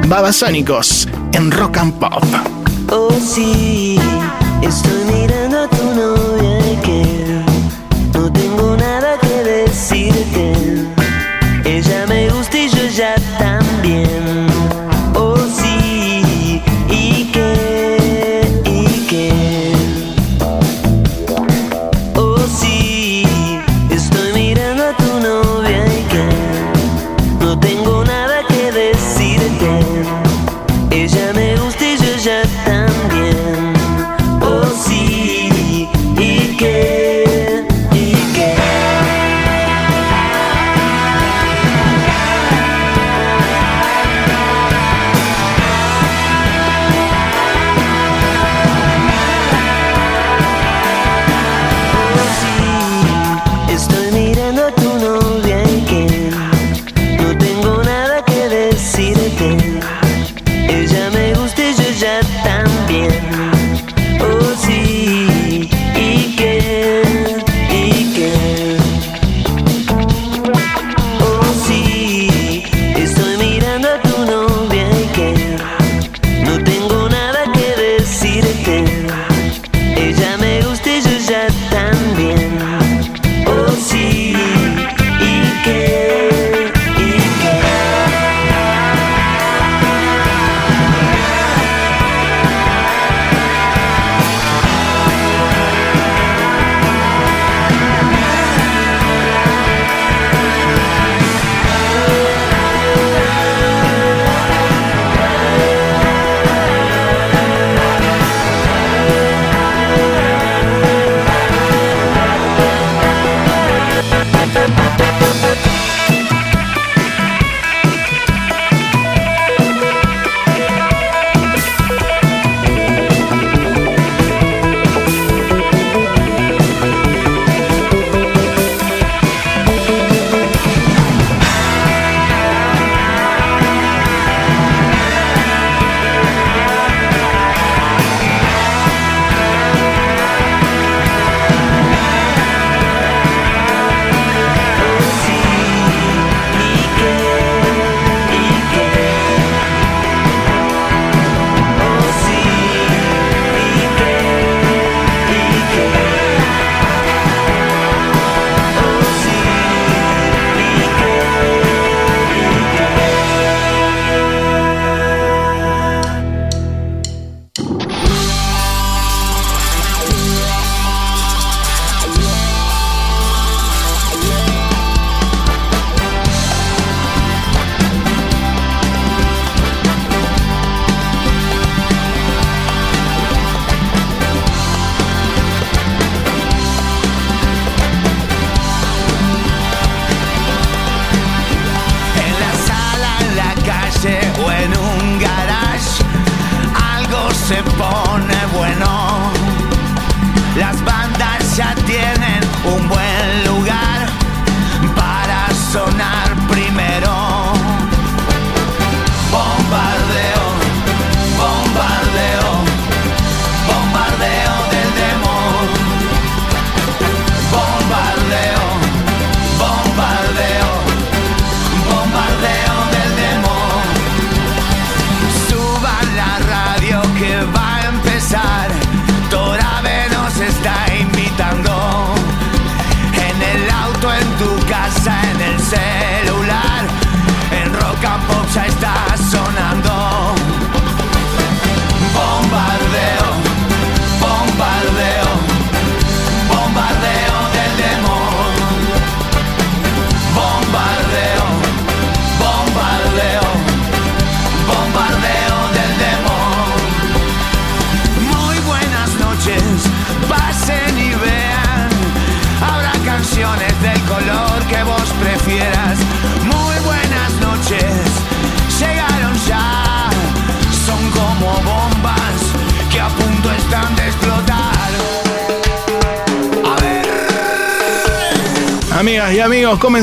Babasónicos 0.06 1.08
en 1.32 1.50
Rock 1.50 1.78
and 1.78 1.94
Pop. 1.94 2.24
Oh 2.90 3.10
sí, 3.12 3.98
estoy 4.62 5.04
mirando. 5.06 5.37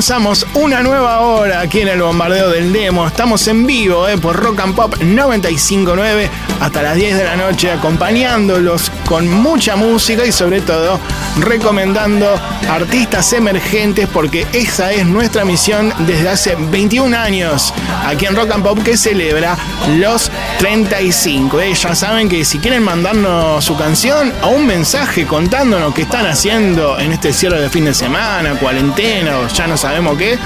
comenzamos 0.08 0.46
una 0.54 0.84
nueva 0.84 1.22
hora 1.22 1.62
aquí 1.62 1.80
en 1.80 1.88
el 1.88 2.00
bombardeo 2.00 2.52
del 2.52 2.72
demo. 2.72 3.08
Estamos 3.08 3.48
en 3.48 3.66
vivo 3.66 4.08
eh, 4.08 4.20
por 4.20 4.36
Rock 4.36 4.60
and 4.60 4.76
Pop 4.76 4.96
959 5.02 6.30
hasta 6.60 6.84
las 6.84 6.96
10 6.96 7.18
de 7.18 7.24
la 7.24 7.36
noche 7.36 7.72
acompañándolos 7.72 8.92
con 9.06 9.30
mucha 9.30 9.76
música 9.76 10.26
y 10.26 10.32
sobre 10.32 10.62
todo 10.62 11.00
recomendando 11.40 12.40
artistas 12.70 13.32
emergentes 13.34 14.08
porque 14.12 14.48
esa 14.54 14.92
es 14.92 15.06
nuestra 15.06 15.46
misión 15.46 15.94
desde 16.00 16.30
hace 16.30 16.56
21 16.56 17.16
años 17.16 17.74
aquí 18.06 18.26
en 18.26 18.36
Rock 18.36 18.52
and 18.52 18.64
Pop 18.64 18.80
que 18.84 18.98
celebra 18.98 19.58
los 19.98 20.32
35. 20.60 21.62
Eh, 21.62 21.74
ya 21.74 21.96
saben 21.96 22.30
que 22.30 22.46
si 22.46 22.60
quieren 22.60 22.84
mandarnos 22.84 23.64
su 23.64 23.78
canción 23.78 24.34
o 24.44 24.50
un 24.50 24.66
mensaje 24.66 25.26
contándonos 25.26 25.94
qué 25.94 26.04
están 26.04 26.26
haciendo 26.26 27.00
en 27.00 27.12
este 27.12 27.34
cierre 27.34 27.62
de 27.62 27.70
fin 27.70 27.86
de 27.86 27.94
semana, 27.94 28.56
cuarentena 28.56 29.40
o 29.40 29.48
ya 29.48 29.68
no 29.68 29.78
sabemos 29.78 30.18
qué, 30.18 30.38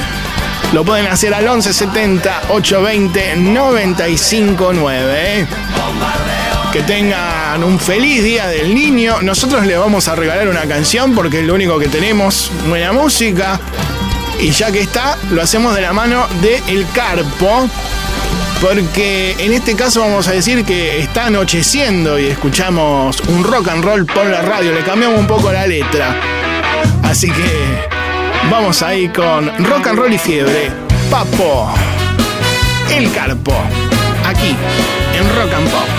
lo 0.74 0.84
pueden 0.84 1.07
hacer 1.07 1.34
al 1.34 1.45
1170 1.45 2.41
820 2.49 3.36
959. 3.38 5.47
Que 6.72 6.84
tengan 6.84 7.63
un 7.63 7.80
feliz 7.80 8.24
día 8.24 8.47
del 8.47 8.76
niño. 8.76 9.22
Nosotros 9.24 9.65
le 9.65 9.76
vamos 9.76 10.07
a 10.07 10.15
regalar 10.15 10.47
una 10.47 10.67
canción 10.67 11.15
porque 11.15 11.39
es 11.39 11.45
lo 11.47 11.55
único 11.55 11.80
que 11.80 11.88
tenemos. 11.88 12.51
Buena 12.67 12.91
música. 12.91 13.59
Y 14.39 14.51
ya 14.51 14.72
que 14.72 14.82
está, 14.82 15.17
lo 15.32 15.41
hacemos 15.41 15.76
de 15.76 15.82
la 15.82 15.93
mano 15.93 16.28
de 16.41 16.61
El 16.67 16.86
Carpo. 16.93 17.67
Porque 18.61 19.36
en 19.39 19.53
este 19.53 19.76
caso 19.76 20.01
vamos 20.01 20.28
a 20.28 20.32
decir 20.32 20.63
que 20.63 20.99
está 20.99 21.26
anocheciendo 21.26 22.20
y 22.20 22.28
escuchamos 22.28 23.20
un 23.22 23.43
rock 23.43 23.70
and 23.70 23.84
roll 23.84 24.05
por 24.05 24.28
la 24.28 24.41
radio. 24.41 24.72
Le 24.72 24.84
cambiamos 24.84 25.20
un 25.20 25.28
poco 25.28 25.51
la 25.51 25.65
letra. 25.65 26.15
Así 27.01 27.32
que 27.32 27.89
vamos 28.51 28.84
ahí 28.84 29.09
con 29.09 29.47
rock 29.65 29.88
and 29.88 29.97
roll 29.97 30.13
y 30.13 30.20
fiebre. 30.20 30.72
Papo. 31.09 31.74
El 32.91 33.11
Carpo. 33.11 33.55
Aquí, 34.24 34.55
en 35.17 35.36
Rock 35.36 35.53
and 35.55 35.70
Pop. 35.72 35.99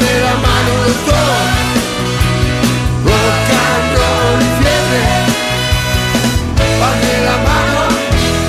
De 0.00 0.20
la 0.20 0.34
mano 0.34 0.72
los 0.84 0.98
dos. 1.06 1.14
Rock 3.04 3.50
and 3.64 4.42
fiebre 4.58 5.04
van 6.80 6.98
de 7.00 7.16
la 7.28 7.36
mano, 7.48 7.80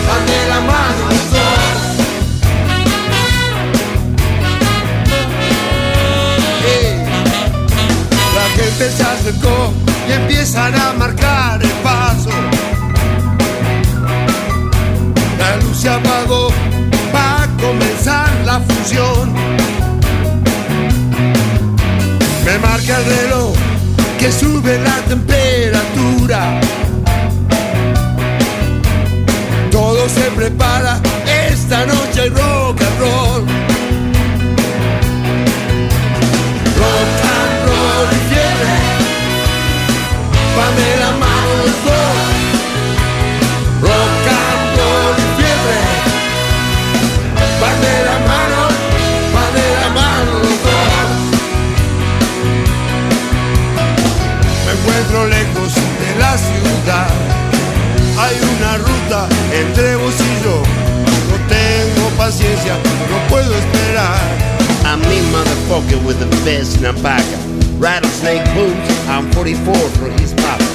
van 0.08 0.24
de 0.26 0.40
la 0.52 0.60
mano 0.72 1.02
los 1.10 1.26
dos. 1.36 1.64
Hey. 6.66 6.90
La 8.36 8.46
gente 8.58 8.86
se 8.92 9.04
acercó 9.04 9.74
y 10.08 10.12
empiezan 10.14 10.74
a 10.76 10.94
marcar 10.94 11.62
el 11.62 11.72
paso. 11.84 12.30
La 15.38 15.58
luz 15.58 15.78
se 15.78 15.90
apagó, 15.90 16.50
va 17.14 17.44
a 17.44 17.48
comenzar 17.62 18.30
la 18.46 18.60
función. 18.62 19.34
Me 22.46 22.60
marca 22.60 22.98
el 22.98 23.06
reloj 23.06 23.56
que 24.20 24.32
sube 24.32 24.78
la 24.78 24.98
temperatura. 25.08 26.62
Todo 29.72 30.08
se 30.08 30.30
prepara, 30.36 31.02
esta 31.50 31.86
noche 31.88 32.22
hay 32.22 32.30
rock 32.30 32.82
and 32.82 33.00
roll. 33.00 33.42
Rock 36.82 37.14
and 37.36 37.56
roll 37.68 38.08
y 38.12 38.20
fiebre 38.30 38.76
van 40.56 41.25
Hay 56.88 58.36
una 58.58 58.78
ruta 58.78 59.28
entre 59.52 59.96
vos 59.96 60.14
y 60.20 60.44
yo. 60.44 60.62
No 61.30 61.38
tengo 61.48 62.10
paciencia, 62.16 62.76
no 63.10 63.28
puedo 63.28 63.52
esperar. 63.56 64.20
I'm 64.86 65.00
me 65.02 65.20
motherfucker 65.32 66.06
with 66.06 66.20
the 66.20 66.28
best 66.46 66.80
napaca. 66.82 67.38
Rattlesnake 67.80 68.46
boots, 68.54 69.08
I'm 69.10 69.32
44 69.32 69.74
for 69.74 70.10
his 70.22 70.34
papa. 70.34 70.75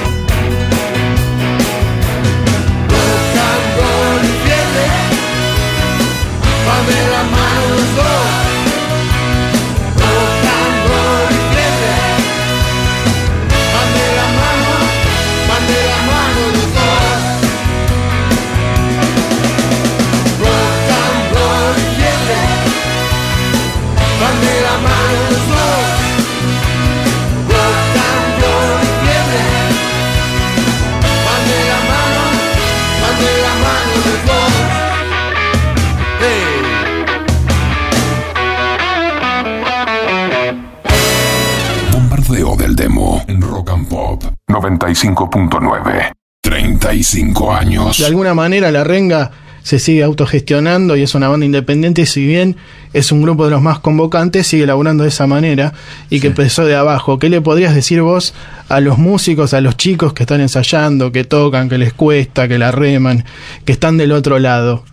95.9. 44.61 46.13
35 46.41 47.53
años. 47.53 47.97
De 47.99 48.05
alguna 48.05 48.33
manera 48.33 48.71
la 48.71 48.83
renga 48.83 49.31
se 49.63 49.79
sigue 49.79 50.03
autogestionando 50.03 50.95
y 50.95 51.03
es 51.03 51.13
una 51.13 51.27
banda 51.27 51.45
independiente, 51.45 52.05
si 52.05 52.25
bien 52.25 52.57
es 52.93 53.11
un 53.11 53.21
grupo 53.21 53.45
de 53.45 53.51
los 53.51 53.61
más 53.61 53.79
convocantes, 53.79 54.47
sigue 54.47 54.65
laburando 54.65 55.03
de 55.03 55.09
esa 55.09 55.27
manera 55.27 55.73
y 56.09 56.19
que 56.19 56.27
empezó 56.27 56.65
de 56.65 56.75
abajo. 56.75 57.19
¿Qué 57.19 57.29
le 57.29 57.41
podrías 57.41 57.75
decir 57.75 58.01
vos 58.01 58.33
a 58.69 58.79
los 58.79 58.97
músicos, 58.97 59.53
a 59.53 59.61
los 59.61 59.77
chicos 59.77 60.13
que 60.13 60.23
están 60.23 60.41
ensayando, 60.41 61.11
que 61.11 61.23
tocan, 61.23 61.69
que 61.69 61.77
les 61.77 61.93
cuesta, 61.93 62.47
que 62.47 62.57
la 62.57 62.71
reman, 62.71 63.23
que 63.65 63.71
están 63.71 63.97
del 63.97 64.11
otro 64.11 64.39
lado? 64.39 64.83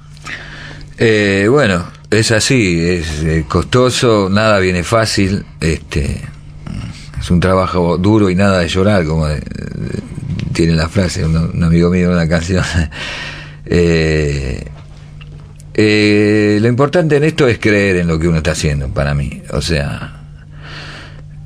Eh, 0.98 1.46
bueno, 1.50 1.86
es 2.10 2.30
así, 2.30 2.80
es 2.80 3.22
eh, 3.22 3.44
costoso, 3.48 4.28
nada 4.30 4.58
viene 4.58 4.84
fácil, 4.84 5.44
este 5.60 6.20
es 7.20 7.30
un 7.30 7.40
trabajo 7.40 7.98
duro 7.98 8.30
y 8.30 8.34
nada 8.34 8.60
de 8.60 8.68
llorar, 8.68 9.04
como 9.04 9.26
de- 9.26 9.42
tiene 10.52 10.74
la 10.74 10.88
frase 10.88 11.24
un, 11.24 11.36
un 11.36 11.62
amigo 11.64 11.90
mío 11.90 12.06
en 12.06 12.12
una 12.12 12.28
canción. 12.28 12.64
Eh, 13.70 14.64
eh, 15.74 16.58
lo 16.60 16.68
importante 16.68 17.16
en 17.16 17.24
esto 17.24 17.46
es 17.46 17.58
creer 17.58 17.96
en 17.96 18.06
lo 18.08 18.18
que 18.18 18.26
uno 18.26 18.38
está 18.38 18.52
haciendo, 18.52 18.88
para 18.88 19.12
mí. 19.14 19.42
O 19.50 19.60
sea, 19.60 20.22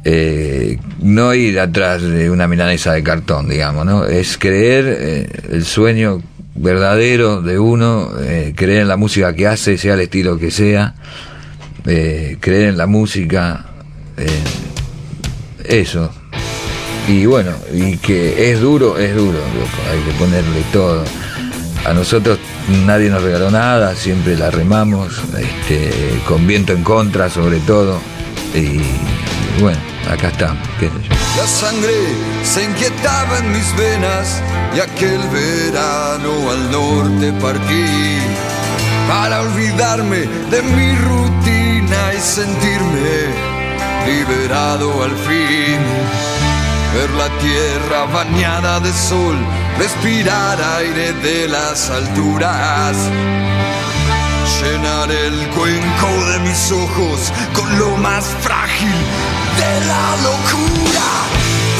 eh, 0.05 0.79
no 1.01 1.35
ir 1.35 1.59
atrás 1.59 2.01
de 2.01 2.31
una 2.31 2.47
milanesa 2.47 2.93
de 2.93 3.03
cartón, 3.03 3.49
digamos, 3.49 3.85
¿no? 3.85 4.05
Es 4.07 4.39
creer 4.39 4.85
eh, 5.01 5.29
el 5.51 5.65
sueño 5.65 6.23
verdadero 6.55 7.43
de 7.43 7.59
uno, 7.59 8.11
eh, 8.21 8.53
creer 8.57 8.83
en 8.83 8.89
la 8.89 8.97
música 8.97 9.35
que 9.35 9.49
hace, 9.49 9.77
sea 9.77 9.95
el 9.95 10.01
estilo 10.01 10.39
que 10.39 10.51
sea, 10.51 10.95
eh, 11.87 12.37
creer 12.41 12.69
en 12.69 12.77
la 12.79 12.87
música, 12.87 13.67
eh, 14.17 14.27
eso. 15.65 16.11
Y 17.09 17.27
bueno, 17.27 17.53
y 17.73 17.97
que 17.97 18.53
es 18.53 18.61
duro, 18.61 18.97
es 18.97 19.15
duro, 19.15 19.33
loco, 19.33 19.79
hay 19.91 19.99
que 20.01 20.19
ponerle 20.19 20.63
todo. 20.73 21.05
A 21.85 21.93
nosotros 21.93 22.39
nadie 22.87 23.11
nos 23.11 23.23
regaló 23.23 23.51
nada, 23.51 23.97
siempre 23.97 24.37
la 24.37 24.51
remamos, 24.51 25.21
este, 25.37 25.91
con 26.29 26.47
viento 26.47 26.73
en 26.73 26.85
contra 26.85 27.29
sobre 27.29 27.59
todo. 27.61 27.99
Y 28.55 28.81
bueno, 29.61 29.81
acá 30.09 30.29
estamos, 30.29 30.67
qué 30.79 30.87
sé 30.87 31.09
yo. 31.09 31.15
La 31.37 31.47
sangre 31.47 31.93
se 32.45 32.65
inquietaba 32.65 33.39
en 33.39 33.53
mis 33.53 33.77
venas 33.77 34.41
y 34.77 34.81
aquel 34.81 35.21
verano 35.31 36.51
al 36.51 36.71
norte 36.71 37.33
partí 37.41 38.19
para 39.09 39.41
olvidarme 39.41 40.29
de 40.51 40.63
mi 40.63 40.95
rutina 40.97 42.15
y 42.17 42.21
sentirme 42.21 43.52
liberado 44.07 45.03
al 45.03 45.17
fin. 45.17 45.81
Ver 46.95 47.11
la 47.11 47.29
tierra 47.39 48.05
bañada 48.13 48.81
de 48.81 48.93
sol, 48.93 49.37
respirar 49.79 50.59
aire 50.79 51.13
de 51.15 51.49
las 51.49 51.91
alturas. 51.91 52.97
Llenar 54.61 55.11
el 55.11 55.49
cuenco 55.51 56.09
de 56.31 56.39
mis 56.41 56.71
ojos 56.71 57.33
con 57.55 57.79
lo 57.79 57.97
más 57.97 58.25
frágil 58.41 58.95
de 59.61 59.87
la 59.91 60.17
locura. 60.29 61.09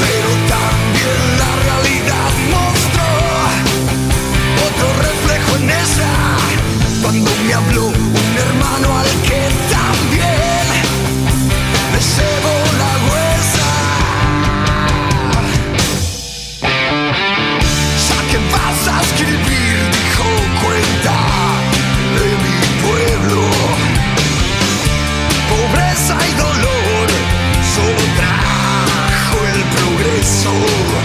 Pero 0.03 0.31
también 0.57 1.21
la 1.43 1.53
realidad 1.67 2.31
mostró 2.57 3.11
otro 4.69 4.89
reflejo 5.09 5.57
en 5.57 5.71
ella. 5.71 6.13
Cuando 7.03 7.31
me 7.47 7.55
habló 7.55 7.87
un 7.87 8.37
hermano 8.47 8.99
al 8.99 9.11
que 9.29 9.42
soul. 30.33 31.02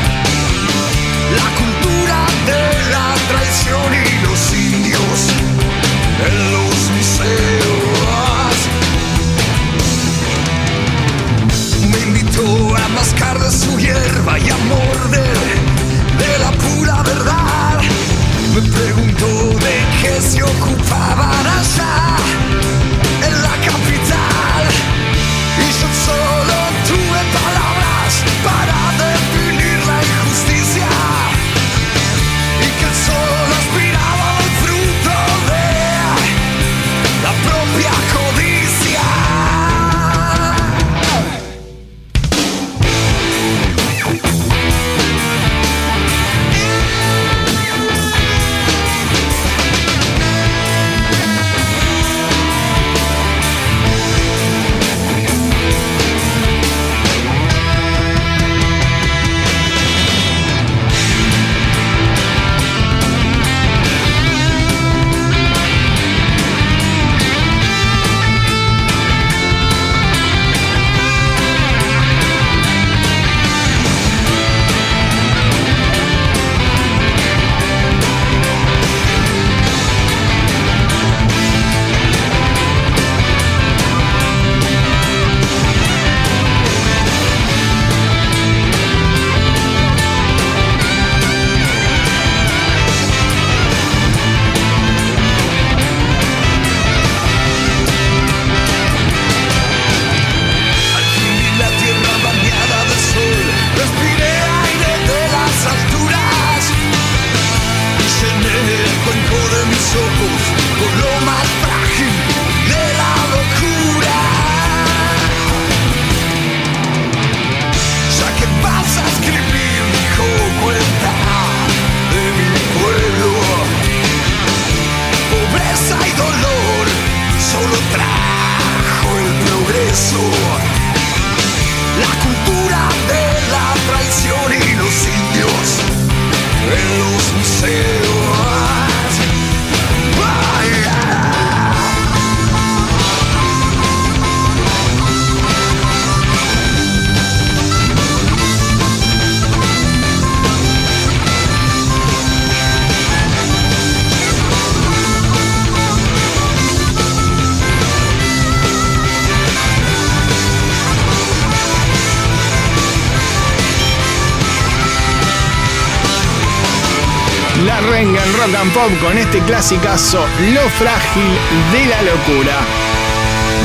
Con 169.01 169.17
este 169.17 169.39
clasicazo 169.39 170.19
Lo 170.53 170.61
frágil 170.69 171.23
de 171.71 171.86
la 171.88 172.01
locura. 172.03 172.53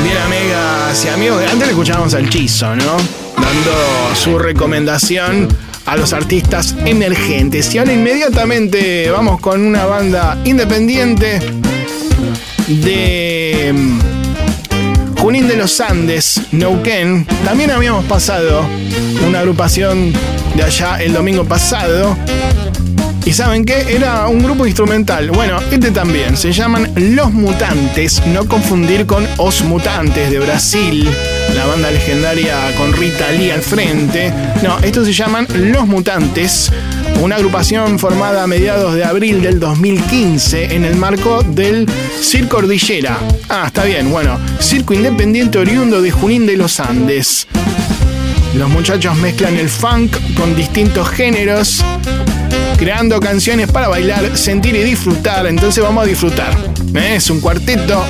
Bien, 0.03 0.17
amigas 0.17 1.05
y 1.05 1.09
amigos, 1.09 1.43
antes 1.43 1.67
le 1.67 1.73
escuchábamos 1.73 2.15
al 2.15 2.29
Chizo, 2.29 2.75
¿no? 2.75 2.97
Dando 3.37 4.15
su 4.15 4.39
recomendación 4.39 5.47
a 5.85 5.97
los 5.97 6.13
artistas 6.13 6.75
emergentes. 6.85 7.73
Y 7.75 7.77
ahora 7.77 7.93
inmediatamente 7.93 9.11
vamos 9.11 9.39
con 9.39 9.61
una 9.61 9.85
banda 9.85 10.39
independiente 10.45 11.39
de 12.67 13.71
mm, 13.71 15.19
Junín 15.19 15.47
de 15.47 15.57
los 15.57 15.79
Andes, 15.79 16.41
Neuquén. 16.51 17.27
También 17.45 17.69
habíamos 17.69 18.03
pasado 18.05 18.65
una 19.27 19.39
agrupación 19.41 20.11
de 20.55 20.63
allá 20.63 20.97
el 21.03 21.13
domingo 21.13 21.45
pasado. 21.45 22.17
¿Y 23.25 23.31
saben 23.31 23.63
qué? 23.63 23.95
Era 23.95 24.27
un 24.27 24.43
grupo 24.43 24.65
instrumental. 24.65 25.31
Bueno, 25.31 25.59
este 25.71 25.91
también. 25.91 26.35
Se 26.35 26.51
llaman 26.51 26.91
Los 26.95 27.31
Mutantes. 27.31 28.21
No 28.27 28.47
confundir 28.47 29.05
con 29.05 29.25
Os 29.37 29.63
Mutantes 29.63 30.29
de 30.29 30.39
Brasil. 30.39 31.09
La 31.55 31.65
banda 31.65 31.89
legendaria 31.89 32.75
con 32.77 32.91
Rita 32.91 33.31
Lee 33.31 33.51
al 33.51 33.61
frente. 33.61 34.33
No, 34.61 34.77
estos 34.79 35.07
se 35.07 35.13
llaman 35.13 35.47
Los 35.55 35.87
Mutantes. 35.87 36.71
Una 37.21 37.37
agrupación 37.37 37.97
formada 37.97 38.43
a 38.43 38.47
mediados 38.47 38.95
de 38.95 39.05
abril 39.05 39.41
del 39.41 39.59
2015 39.59 40.75
en 40.75 40.83
el 40.83 40.95
marco 40.97 41.43
del 41.43 41.89
Circo 42.21 42.57
Cordillera. 42.57 43.17
Ah, 43.47 43.63
está 43.67 43.85
bien, 43.85 44.11
bueno. 44.11 44.37
Circo 44.59 44.93
Independiente 44.93 45.57
Oriundo 45.57 46.01
de 46.01 46.11
Junín 46.11 46.45
de 46.45 46.57
los 46.57 46.79
Andes. 46.79 47.47
Los 48.55 48.69
muchachos 48.69 49.15
mezclan 49.17 49.57
el 49.57 49.67
funk 49.67 50.15
con 50.35 50.55
distintos 50.55 51.09
géneros, 51.09 51.83
creando 52.77 53.19
canciones 53.19 53.71
para 53.71 53.87
bailar, 53.87 54.37
sentir 54.37 54.75
y 54.75 54.83
disfrutar. 54.83 55.47
Entonces 55.47 55.83
vamos 55.83 56.03
a 56.03 56.07
disfrutar. 56.07 56.53
¿eh? 56.95 57.15
Es 57.15 57.29
un 57.29 57.39
cuarteto, 57.39 58.03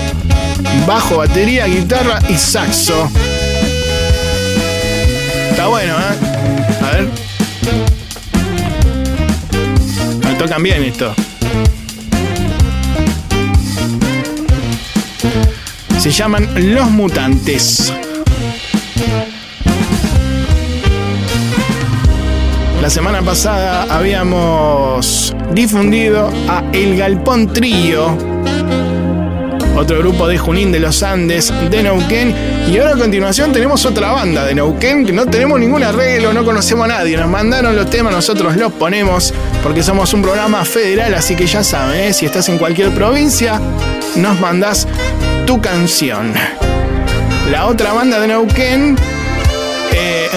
bajo, 0.88 1.18
batería, 1.18 1.66
guitarra 1.66 2.20
y 2.30 2.38
saxo. 2.38 3.10
Está 5.52 5.68
bueno, 5.68 5.94
¿eh? 5.94 6.82
A 6.82 6.91
ver. 6.91 7.08
Me 10.26 10.36
tocan 10.36 10.64
bien 10.64 10.84
esto. 10.84 11.14
Se 16.00 16.12
llaman 16.12 16.50
Los 16.74 16.89
Mutantes. 16.91 17.94
La 22.84 22.90
semana 22.90 23.22
pasada 23.22 23.84
habíamos 23.84 25.34
difundido 25.54 26.30
a 26.50 26.66
El 26.74 26.98
Galpón 26.98 27.54
Trío, 27.54 28.18
otro 29.78 30.00
grupo 30.00 30.28
de 30.28 30.38
Junín 30.38 30.74
de 30.74 30.82
los 30.82 31.02
Andes, 31.02 31.54
de 31.72 31.82
Neuquén. 31.82 32.36
Y 32.70 32.78
ahora 32.78 32.96
a 32.96 32.98
continuación 32.98 33.54
tenemos 33.54 33.86
otra 33.86 34.12
banda 34.12 34.44
de 34.44 34.56
Neuquén 34.56 35.06
que 35.06 35.14
no 35.14 35.26
tenemos 35.28 35.62
ningún 35.62 35.82
arreglo, 35.82 36.34
no 36.34 36.44
conocemos 36.44 36.84
a 36.84 36.88
nadie. 36.90 37.16
Nos 37.16 37.30
mandaron 37.30 37.74
los 37.74 37.90
temas, 37.90 38.12
nosotros 38.12 38.58
los 38.58 38.74
ponemos 38.74 39.34
porque 39.64 39.82
somos 39.82 40.14
un 40.14 40.22
programa 40.22 40.66
federal, 40.66 41.14
así 41.14 41.38
que 41.38 41.48
ya 41.48 41.64
saben, 41.64 42.02
¿eh? 42.02 42.12
si 42.12 42.26
estás 42.26 42.50
en 42.50 42.58
cualquier 42.58 42.90
provincia, 42.90 43.62
nos 44.18 44.38
mandás 44.42 44.90
tu 45.48 45.62
canción. 45.62 46.34
La 47.50 47.66
otra 47.68 47.94
banda 47.94 48.20
de 48.20 48.28
Neuquén 48.28 48.98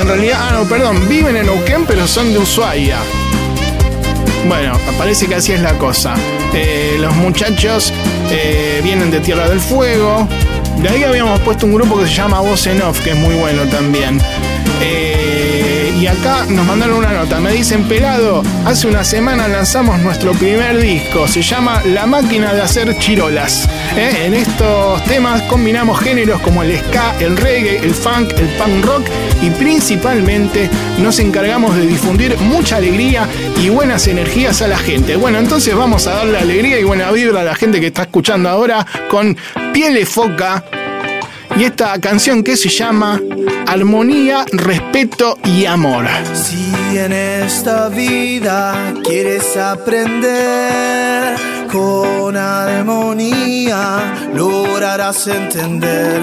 en 0.07 0.13
realidad, 0.13 0.39
ah, 0.41 0.53
no, 0.53 0.69
perdón, 0.69 1.09
viven 1.09 1.37
en 1.37 1.47
Neuquén, 1.47 1.85
pero 1.85 2.07
son 2.07 2.33
de 2.33 2.39
Ushuaia. 2.39 2.99
Bueno, 4.47 4.79
parece 4.97 5.27
que 5.27 5.35
así 5.35 5.51
es 5.51 5.61
la 5.61 5.77
cosa. 5.79 6.15
Eh, 6.55 6.97
los 7.01 7.13
muchachos 7.17 7.93
eh, 8.31 8.81
vienen 8.85 9.11
de 9.11 9.19
Tierra 9.19 9.49
del 9.49 9.59
Fuego. 9.59 10.29
De 10.81 10.89
ahí 10.89 11.03
habíamos 11.03 11.41
puesto 11.41 11.67
un 11.67 11.75
grupo 11.75 11.99
que 11.99 12.07
se 12.07 12.15
llama 12.15 12.39
Voz 12.39 12.69
en 12.69 12.83
Off, 12.83 13.01
que 13.01 13.11
es 13.11 13.17
muy 13.17 13.35
bueno 13.35 13.65
también. 13.65 14.21
Y 16.01 16.07
acá 16.07 16.45
nos 16.49 16.67
mandaron 16.67 16.99
una 16.99 17.13
nota. 17.13 17.41
Me 17.41 17.53
dicen, 17.53 17.85
pelado, 17.85 18.43
hace 18.65 18.87
una 18.87 19.05
semana 19.05 19.49
lanzamos 19.49 19.99
nuestro 20.01 20.33
primer 20.33 20.81
disco. 20.81 21.27
Se 21.27 21.43
llama 21.43 21.83
La 21.85 22.07
máquina 22.07 22.53
de 22.53 22.63
hacer 22.63 22.99
chirolas. 22.99 23.69
En 23.97 24.35
estos 24.35 25.03
temas 25.05 25.43
combinamos 25.43 25.99
géneros 26.01 26.41
como 26.41 26.63
el 26.63 26.79
ska, 26.79 27.15
el 27.21 27.37
reggae, 27.37 27.79
el 27.79 27.95
funk, 27.95 28.31
el 28.39 28.49
punk 28.57 28.85
rock 28.85 29.07
y 29.43 29.51
principalmente 29.51 30.69
nos 30.99 31.19
encargamos 31.19 31.75
de 31.77 31.87
difundir 31.87 32.37
mucha 32.39 32.77
alegría 32.77 33.27
y 33.63 33.69
buenas 33.69 34.07
energías 34.07 34.63
a 34.63 34.69
la 34.69 34.79
gente. 34.79 35.17
Bueno, 35.17 35.39
entonces 35.39 35.75
vamos 35.75 36.07
a 36.07 36.15
darle 36.15 36.39
alegría 36.39 36.79
y 36.79 36.85
buena 36.85 37.11
vibra 37.11 37.41
a 37.41 37.45
la 37.45 37.55
gente 37.55 37.81
que 37.81 37.87
está 37.87 38.03
escuchando 38.03 38.49
ahora 38.49 38.87
con 39.09 39.37
Piel 39.73 39.95
de 39.95 40.07
Foca 40.07 40.65
y 41.57 41.65
esta 41.65 41.99
canción 42.01 42.43
que 42.43 42.57
se 42.57 42.69
llama 42.69 43.21
Armonía, 43.67 44.45
Respeto 44.53 45.39
y 45.45 45.67
Amor. 45.67 46.07
Si 46.35 46.99
en 46.99 47.13
esta 47.13 47.89
vida 47.89 48.95
quieres 49.05 49.57
aprender 49.57 51.37
con 51.71 52.37
armonía, 52.37 54.15
lograrás 54.35 55.27
entender. 55.27 56.21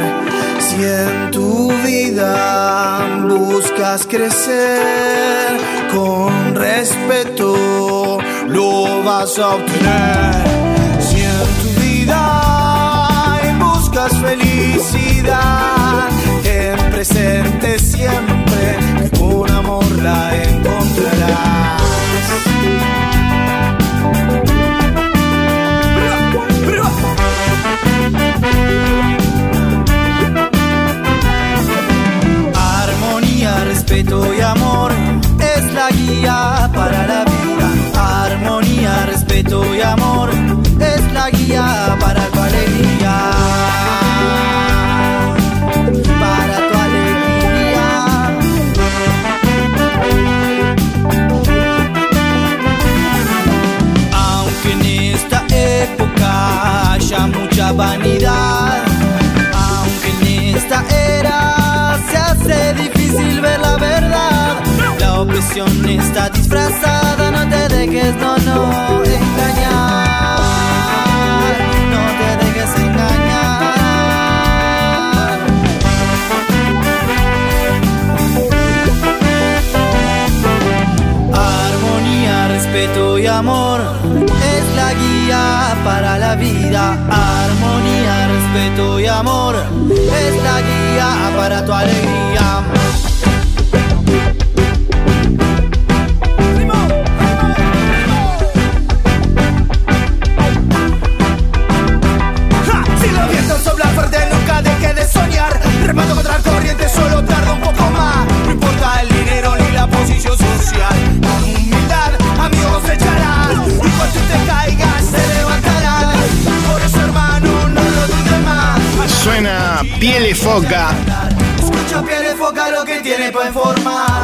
Si 0.60 0.84
en 0.84 1.32
tu 1.32 1.72
vida 1.86 3.20
buscas 3.28 4.08
crecer 4.08 5.58
con 5.94 6.56
respeto, 6.56 8.18
lo 8.48 9.04
vas 9.04 9.38
a 9.38 9.56
obtener. 9.56 10.44
Si 11.00 11.22
en 11.22 11.48
tu 11.62 11.70
vida 11.82 13.40
buscas 13.60 14.14
felicidad, 14.20 16.10
presente 17.06 17.78
siempre 17.80 18.78
que 18.98 19.20
con 19.20 19.52
amor 19.52 19.92
la 20.02 20.42
encontrarás. 20.42 21.82
Armonía, 32.56 33.66
respeto 33.66 34.34
y 34.34 34.40
amor 34.40 34.94
es 35.40 35.74
la 35.74 35.90
guía 35.90 36.72
para 36.74 37.06
la 37.06 37.26
vida. 37.26 38.24
Armonía, 38.24 39.06
respeto 39.08 39.76
y 39.76 39.82
amor 39.82 40.30
es 40.80 41.14
la 41.14 41.30
guía 41.32 41.98
para 42.00 42.26
tu 42.28 42.43
mucha 57.64 57.72
vanidad, 57.74 58.84
aunque 59.54 60.10
en 60.10 60.56
esta 60.56 60.84
era 60.90 61.98
se 62.10 62.18
hace 62.18 62.74
difícil 62.74 63.42
ver 63.42 63.60
la 63.60 63.78
verdad, 63.78 64.56
la 65.00 65.22
opresión 65.22 65.90
está 65.90 66.30
disfrazada, 66.30 67.32
no 67.32 67.48
te 67.50 67.68
dejes, 67.76 68.16
no, 68.16 68.38
no, 68.38 69.04
engañar, 69.04 70.40
no 71.94 72.04
te 72.20 72.46
dejes 72.46 72.76
engañar. 72.80 73.80
Armonía, 81.34 82.48
respeto 82.50 83.20
y 83.20 83.28
amor 83.28 83.82
es 84.56 84.76
la 84.76 84.94
guía 84.94 85.76
para 85.84 86.18
la 86.18 86.36
vida. 86.36 86.73
Guía 91.44 91.50
para 91.50 91.66
tu 91.66 91.74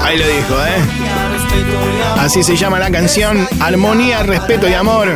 Ahí 0.10 0.18
lo 0.18 0.28
dijo, 0.28 0.56
¿eh? 0.66 0.82
Así 2.18 2.42
se 2.42 2.56
llama 2.56 2.80
la 2.80 2.90
canción 2.90 3.48
Armonía, 3.60 4.24
Respeto 4.24 4.68
y 4.68 4.74
Amor. 4.74 5.08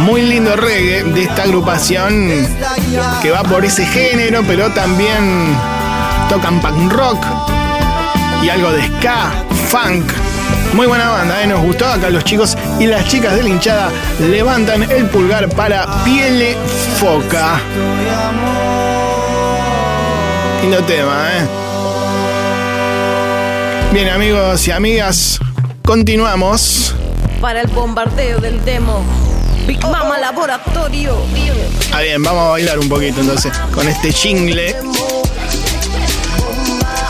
Muy 0.00 0.22
lindo 0.22 0.56
reggae 0.56 1.04
de 1.04 1.22
esta 1.22 1.44
agrupación 1.44 2.28
que 3.22 3.30
va 3.30 3.44
por 3.44 3.64
ese 3.64 3.86
género, 3.86 4.42
pero 4.44 4.72
también 4.72 5.56
tocan 6.28 6.60
punk 6.60 6.92
rock 6.92 7.24
y 8.42 8.48
algo 8.48 8.72
de 8.72 8.84
ska, 8.88 9.30
funk. 9.68 10.10
Muy 10.72 10.88
buena 10.88 11.08
banda, 11.10 11.40
¿eh? 11.40 11.46
nos 11.46 11.60
gustó. 11.60 11.86
Acá 11.86 12.10
los 12.10 12.24
chicos 12.24 12.58
y 12.80 12.86
las 12.86 13.06
chicas 13.06 13.36
de 13.36 13.44
la 13.44 13.50
hinchada 13.50 13.88
levantan 14.18 14.82
el 14.82 15.06
pulgar 15.10 15.48
para 15.50 16.02
Piele 16.02 16.56
Foca. 16.98 17.60
Lindo 20.60 20.82
tema, 20.82 21.28
¿eh? 21.34 21.61
Bien, 23.92 24.08
amigos 24.08 24.66
y 24.66 24.70
amigas, 24.70 25.38
continuamos. 25.84 26.94
Para 27.42 27.60
el 27.60 27.66
bombardeo 27.68 28.40
del 28.40 28.64
demo. 28.64 29.04
Big 29.66 29.82
Mama 29.82 30.16
Laboratorio. 30.18 31.14
Ah, 31.92 32.00
bien, 32.00 32.22
vamos 32.22 32.46
a 32.46 32.50
bailar 32.52 32.78
un 32.78 32.88
poquito 32.88 33.20
entonces 33.20 33.52
con 33.74 33.86
este 33.86 34.10
jingle. 34.10 34.74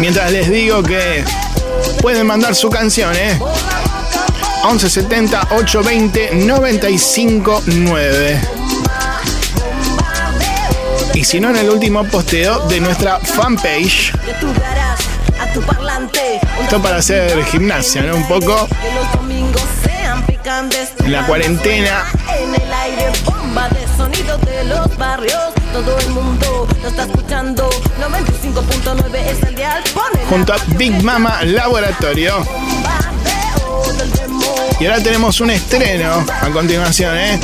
Mientras 0.01 0.33
les 0.33 0.51
digo 0.51 0.83
que 0.83 1.25
pueden 2.01 2.27
mandar 2.27 2.57
su 2.57 2.69
canción, 2.69 3.15
¿eh? 3.15 3.39
1170 4.65 5.41
820 5.53 6.31
959. 6.35 8.41
Y 11.15 11.23
si 11.25 11.39
no, 11.39 11.51
en 11.51 11.59
el 11.59 11.71
último 11.71 12.03
posteo 12.05 12.67
de 12.67 12.81
nuestra 12.81 13.21
fanpage. 13.21 14.11
Tu 14.41 14.53
garage 14.55 15.05
a 15.39 15.47
tu 15.53 15.63
parlante. 15.63 16.32
Esto 16.63 16.83
para 16.83 16.97
hacer 16.97 17.45
gimnasia, 17.45 18.03
¿no? 18.03 18.17
Un 18.17 18.27
poco 18.29 18.69
en 21.05 21.13
la 21.13 21.27
cuarentena. 21.27 22.05
En 22.39 22.55
el 22.55 22.73
aire, 22.73 23.11
bomba 23.25 23.69
de 23.71 23.87
sonido 23.97 24.37
de 24.39 24.65
los 24.65 24.97
barrios. 24.97 25.53
Todo 25.73 25.99
el 25.99 26.11
mundo 26.11 26.69
lo 26.83 26.89
está 26.89 27.03
escuchando. 27.05 27.71
95.9 28.01 29.15
es 29.15 29.43
el 29.43 29.55
dial. 29.55 29.83
Pone 29.95 30.25
Junto 30.29 30.53
a 30.53 30.57
Big 30.77 31.03
Mama 31.03 31.43
Laboratorio. 31.45 32.45
Y 34.81 34.87
ahora 34.87 35.03
tenemos 35.03 35.41
un 35.41 35.51
estreno 35.51 36.25
a 36.41 36.49
continuación, 36.51 37.17
¿eh? 37.17 37.41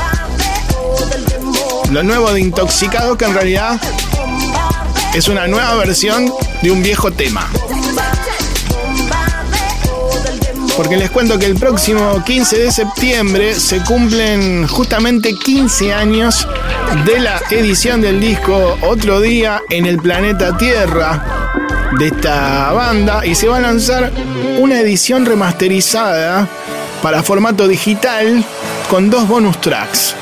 Lo 1.90 2.03
nuevo 2.03 2.32
de 2.32 2.40
Intoxicado, 2.40 3.16
que 3.16 3.24
en 3.24 3.35
realidad 3.35 3.81
es 5.15 5.28
una 5.28 5.47
nueva 5.47 5.74
versión 5.77 6.32
de 6.62 6.70
un 6.70 6.82
viejo 6.82 7.11
tema. 7.12 7.49
Porque 10.79 10.97
les 10.97 11.11
cuento 11.11 11.41
que 11.41 11.47
el 11.47 11.57
próximo 11.57 12.23
15 12.25 12.57
de 12.57 12.71
septiembre 12.71 13.55
se 13.55 13.83
cumplen 13.83 14.69
justamente 14.69 15.35
15 15.35 15.93
años 15.93 16.47
de 17.05 17.19
la 17.19 17.43
edición 17.51 18.01
del 18.01 18.21
disco 18.21 18.79
Otro 18.83 19.21
Día 19.21 19.61
en 19.71 19.87
el 19.87 19.99
Planeta 19.99 20.57
Tierra 20.57 21.51
de 21.99 22.07
esta 22.07 22.71
banda 22.71 23.27
y 23.27 23.35
se 23.35 23.49
va 23.49 23.57
a 23.57 23.61
lanzar 23.61 24.13
una 24.61 24.79
edición 24.79 25.27
remasterizada 25.27 26.47
para 27.03 27.25
formato 27.25 27.67
digital 27.67 28.45
con 28.89 29.11
dos 29.11 29.27
bonus 29.27 29.61
tracks. 29.61 30.15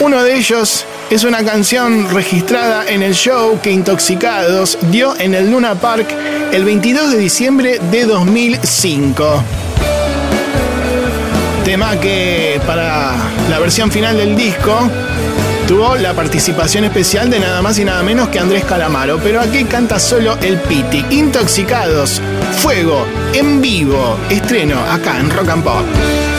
Uno 0.00 0.22
de 0.22 0.36
ellos 0.36 0.84
es 1.10 1.24
una 1.24 1.44
canción 1.44 2.10
registrada 2.10 2.88
en 2.88 3.02
el 3.02 3.14
show 3.14 3.60
que 3.62 3.70
Intoxicados 3.70 4.78
dio 4.90 5.16
en 5.18 5.34
el 5.34 5.50
Luna 5.50 5.74
Park 5.76 6.08
el 6.52 6.64
22 6.64 7.12
de 7.12 7.18
diciembre 7.18 7.80
de 7.90 8.04
2005. 8.04 9.42
Tema 11.64 11.98
que 12.00 12.60
para 12.66 13.14
la 13.48 13.58
versión 13.58 13.90
final 13.90 14.16
del 14.16 14.36
disco 14.36 14.90
tuvo 15.68 15.96
la 15.96 16.14
participación 16.14 16.84
especial 16.84 17.30
de 17.30 17.40
nada 17.40 17.62
más 17.62 17.78
y 17.78 17.84
nada 17.84 18.02
menos 18.02 18.28
que 18.28 18.38
Andrés 18.38 18.64
Calamaro, 18.64 19.18
pero 19.18 19.40
aquí 19.40 19.64
canta 19.64 19.98
solo 20.00 20.36
el 20.42 20.58
Piti. 20.58 21.04
Intoxicados, 21.10 22.20
Fuego, 22.58 23.06
en 23.32 23.60
vivo, 23.60 24.16
estreno 24.28 24.80
acá 24.90 25.18
en 25.18 25.30
Rock 25.30 25.48
and 25.50 25.64
Pop. 25.64 25.84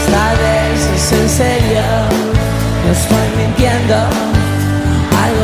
Esta 0.06 0.32
vez 0.34 0.90
es 0.96 1.12
en 1.12 1.30
serio, 1.30 1.82
estoy 2.90 3.46
mintiendo. 3.46 4.37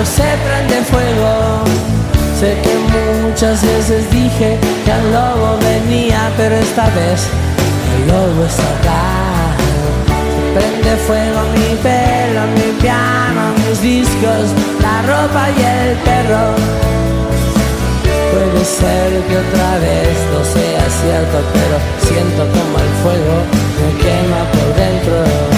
Se 0.06 0.24
prende 0.46 0.82
fuego. 0.84 1.64
Sé 2.40 2.58
que 2.62 2.76
muchas 3.24 3.64
veces 3.64 4.10
dije 4.12 4.60
que 4.86 4.92
el 4.92 5.14
lobo 5.14 5.58
venía, 5.60 6.30
pero 6.38 6.56
esta 6.56 6.86
vez 6.90 7.28
el 7.96 8.08
lobo 8.08 8.46
está 8.46 8.64
acá. 8.80 9.56
Se 10.34 10.60
prende 10.60 10.96
fuego 11.08 11.42
mi 11.54 11.76
pelo, 11.78 12.42
mi 12.56 12.82
piano, 12.82 13.54
mis 13.66 13.82
discos, 13.82 14.52
la 14.82 15.02
ropa 15.04 15.50
y 15.58 15.62
el 15.62 15.96
perro. 15.98 16.84
Puede 18.32 18.66
ser 18.66 19.10
que 19.28 19.38
otra 19.38 19.78
vez 19.80 20.18
no 20.34 20.44
sea 20.44 20.86
cierto, 21.02 21.38
pero 21.54 21.78
siento 22.08 22.42
como 22.52 22.78
el 22.80 22.92
fuego 23.04 23.36
me 23.80 23.90
quema 24.02 24.42
por 24.52 24.76
dentro. 24.76 25.53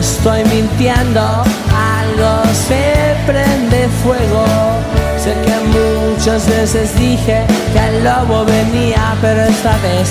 Estoy 0.00 0.42
mintiendo, 0.44 1.20
algo 1.20 2.42
se 2.66 3.14
prende 3.26 3.88
fuego. 4.02 4.44
Sé 5.22 5.34
que 5.44 5.56
muchas 5.76 6.48
veces 6.48 6.98
dije 6.98 7.44
que 7.72 7.88
el 7.88 8.02
lobo 8.02 8.44
venía, 8.46 9.14
pero 9.20 9.42
esta 9.42 9.76
vez 9.78 10.08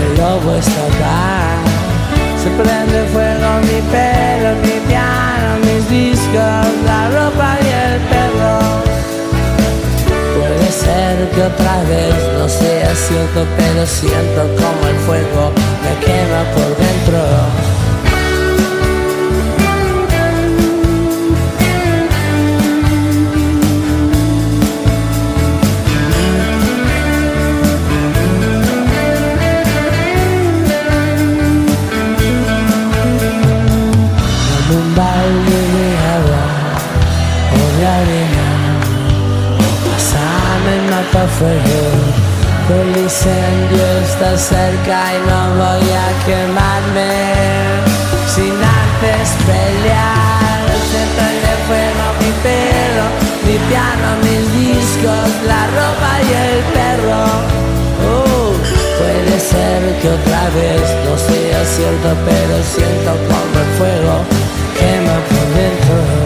el 0.00 0.18
lobo 0.18 0.56
está 0.56 0.82
acá. 0.90 1.54
Se 2.42 2.50
prende 2.50 2.98
fuego 3.12 3.48
mi 3.68 3.80
pelo, 3.94 4.50
mi 4.64 4.76
piano, 4.88 5.48
mis 5.66 5.88
discos, 5.88 6.66
la 6.84 7.08
ropa 7.10 7.56
y 7.62 7.68
el 7.86 8.00
perro. 8.10 8.58
Puede 10.34 10.72
ser 10.72 11.30
que 11.30 11.42
otra 11.42 11.76
vez 11.88 12.14
no 12.38 12.48
sea 12.48 12.92
cierto, 12.96 13.46
pero 13.56 13.86
siento 13.86 14.42
como 14.60 14.88
el 14.88 14.96
fuego 15.06 15.52
me 15.84 16.04
quema 16.04 16.42
por 16.54 16.76
dentro. 16.76 17.81
Que 41.42 42.80
el 42.80 42.96
incendio 43.02 43.86
está 44.04 44.38
cerca 44.38 45.14
y 45.14 45.18
no 45.28 45.40
voy 45.58 45.88
a 45.90 46.08
quemarme. 46.24 47.10
Sin 48.34 48.54
antes 48.54 49.28
pelear 49.44 50.64
Se 50.90 51.02
prende 51.16 51.52
fuego 51.66 52.04
mi 52.20 52.30
pelo, 52.46 53.06
mi 53.46 53.56
piano, 53.68 54.08
mis 54.22 54.44
discos, 54.54 55.28
la 55.46 55.66
ropa 55.66 56.12
y 56.22 56.32
el 56.46 56.58
perro. 56.76 57.24
Oh, 58.08 58.52
Puede 58.98 59.40
ser 59.40 60.00
que 60.00 60.08
otra 60.08 60.48
vez 60.50 60.82
no 61.04 61.18
sea 61.18 61.64
cierto, 61.64 62.08
pero 62.24 62.62
siento 62.62 63.10
como 63.28 63.54
el 63.60 63.70
fuego 63.78 64.24
quema 64.78 65.16
por 65.28 65.46
dentro. 65.56 66.21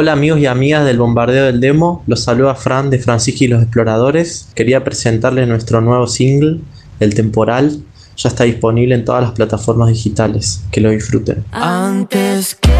Hola 0.00 0.12
amigos 0.12 0.40
y 0.40 0.46
amigas 0.46 0.86
del 0.86 0.96
Bombardeo 0.96 1.44
del 1.44 1.60
Demo, 1.60 2.02
los 2.06 2.24
saluda 2.24 2.54
Fran 2.54 2.88
de 2.88 2.98
Francisco 2.98 3.44
y 3.44 3.48
los 3.48 3.60
Exploradores. 3.62 4.48
Quería 4.54 4.82
presentarles 4.82 5.46
nuestro 5.46 5.82
nuevo 5.82 6.06
single, 6.06 6.60
El 7.00 7.14
Temporal. 7.14 7.82
Ya 8.16 8.30
está 8.30 8.44
disponible 8.44 8.94
en 8.94 9.04
todas 9.04 9.22
las 9.22 9.32
plataformas 9.32 9.90
digitales. 9.90 10.62
Que 10.72 10.80
lo 10.80 10.88
disfruten. 10.88 11.44
Antes 11.52 12.54
que 12.54 12.70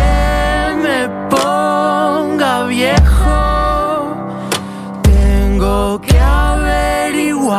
me 0.83 1.11
ponga 1.29 2.65
viejo, 2.65 4.17
tengo 5.03 6.01
que 6.01 6.19
averiguar 6.19 7.59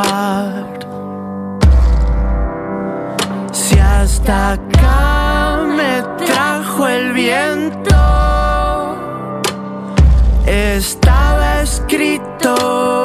si 3.51 3.77
hasta 3.77 4.57
Estaba 10.81 11.61
escrito 11.61 13.00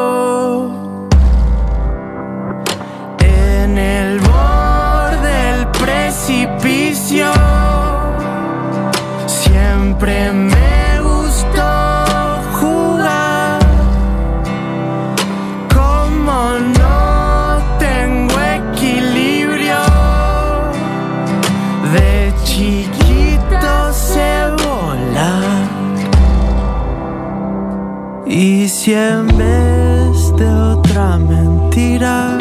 si 28.86 28.94
en 28.94 29.26
vez 29.36 30.16
de 30.36 30.46
otra 30.46 31.18
mentira, 31.18 32.38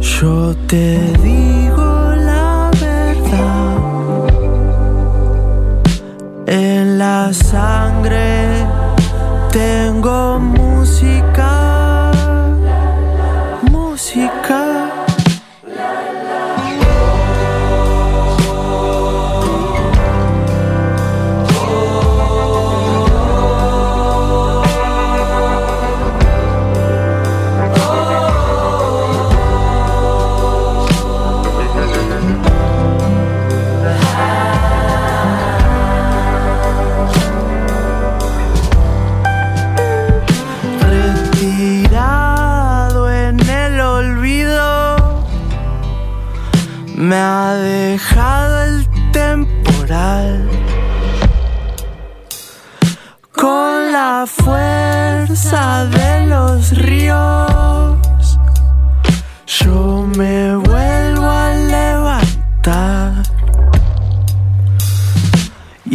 yo 0.00 0.56
te 0.66 1.12
digo 1.22 2.14
la 2.16 2.70
verdad. 2.80 3.76
En 6.46 6.98
la 6.98 7.30
sangre 7.34 8.66
tengo 9.52 10.40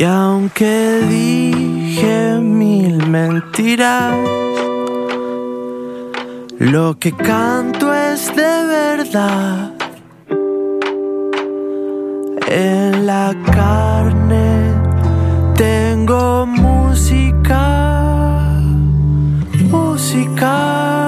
Y 0.04 0.06
aunque 0.06 1.00
dije 1.08 2.38
mil 2.42 3.08
mentiras, 3.08 4.14
lo 6.60 7.00
que 7.00 7.14
canto 7.14 7.94
es 7.94 8.28
de 8.36 8.66
verdad. 8.80 9.72
En 12.50 13.06
la 13.06 13.34
carne 13.46 14.74
tengo 15.56 16.48
música, 16.48 17.62
música. 19.72 21.03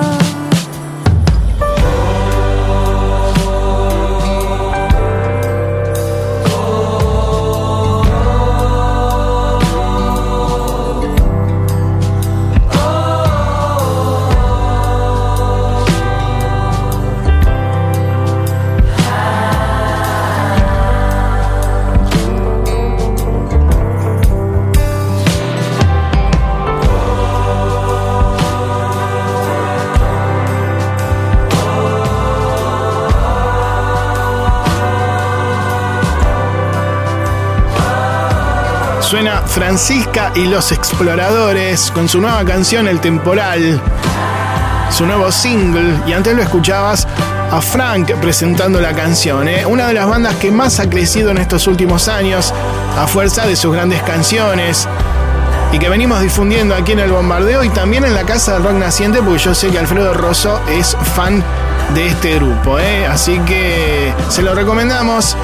Francisca 39.56 40.34
y 40.36 40.48
los 40.48 40.74
Exploradores 40.74 41.90
con 41.92 42.10
su 42.10 42.20
nueva 42.20 42.44
canción 42.44 42.90
El 42.90 43.00
Temporal, 43.00 43.80
su 44.92 45.06
nuevo 45.06 45.32
single, 45.32 45.98
y 46.06 46.12
antes 46.12 46.36
lo 46.36 46.42
escuchabas 46.42 47.08
a 47.50 47.62
Frank 47.62 48.12
presentando 48.16 48.82
la 48.82 48.92
canción, 48.92 49.48
¿eh? 49.48 49.66
una 49.66 49.88
de 49.88 49.94
las 49.94 50.10
bandas 50.10 50.36
que 50.36 50.52
más 50.52 50.82
ha 50.82 50.90
crecido 50.90 51.32
en 51.32 51.38
estos 51.38 51.68
últimos 51.68 52.10
años 52.10 52.54
a 52.98 53.08
fuerza 53.08 53.48
de 53.48 53.56
sus 53.56 53.74
grandes 53.74 54.02
canciones 54.04 54.90
y 55.72 55.80
que 55.80 55.88
venimos 55.88 56.20
difundiendo 56.20 56.76
aquí 56.76 56.92
en 56.92 57.00
el 57.00 57.14
bombardeo 57.14 57.64
y 57.64 57.70
también 57.70 58.04
en 58.04 58.14
la 58.14 58.26
Casa 58.26 58.56
del 58.56 58.64
Rock 58.64 58.74
Naciente, 58.74 59.22
porque 59.22 59.40
yo 59.40 59.56
sé 59.56 59.70
que 59.70 59.80
Alfredo 59.80 60.14
Rosso 60.14 60.60
es 60.68 60.98
fan 61.16 61.42
de 61.94 62.08
este 62.08 62.36
grupo. 62.36 62.78
¿eh? 62.78 63.08
Así 63.08 63.40
que 63.40 64.14
se 64.28 64.42
lo 64.42 64.54
recomendamos 64.54 65.38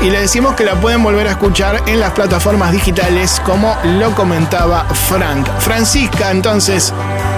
y 0.00 0.10
le 0.10 0.20
decimos 0.20 0.54
que 0.54 0.64
la 0.64 0.80
pueden 0.80 1.02
volver 1.02 1.26
a 1.26 1.32
escuchar 1.32 1.82
en 1.86 1.98
las 2.00 2.12
plataformas 2.12 2.72
digitales 2.72 3.40
como 3.44 3.76
lo 3.84 4.14
comentaba 4.14 4.86
Frank. 5.08 5.48
Francisca 5.58 6.30
entonces 6.30 6.92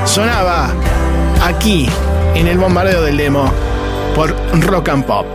sonaba 0.04 0.72
aquí 1.42 1.88
en 2.34 2.46
el 2.46 2.58
bombardeo 2.58 3.02
del 3.02 3.16
demo 3.16 3.50
por 4.14 4.34
Rock 4.60 4.90
and 4.90 5.04
Pop. 5.04 5.26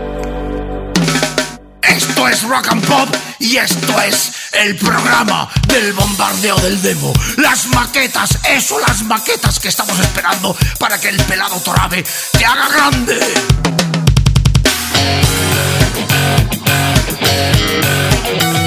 Esto 1.82 2.28
es 2.28 2.44
Rock 2.44 2.68
and 2.70 2.86
Pop 2.86 3.10
y 3.40 3.58
esto 3.58 4.02
es 4.02 4.32
el 4.52 4.76
programa 4.76 5.50
del 5.68 5.94
bombardeo 5.94 6.58
del 6.58 6.82
demo. 6.82 7.12
Las 7.38 7.66
maquetas, 7.68 8.38
eso, 8.50 8.80
las 8.80 9.04
maquetas 9.04 9.60
que 9.60 9.70
estamos 9.70 10.00
esperando 10.00 10.56
para 10.78 11.00
que 11.00 11.10
el 11.10 11.18
pelado 11.24 11.60
Torabe 11.62 12.04
te 12.38 12.46
haga 12.46 12.68
grande. 12.70 13.20
Thank 17.36 18.60
you. 18.60 18.65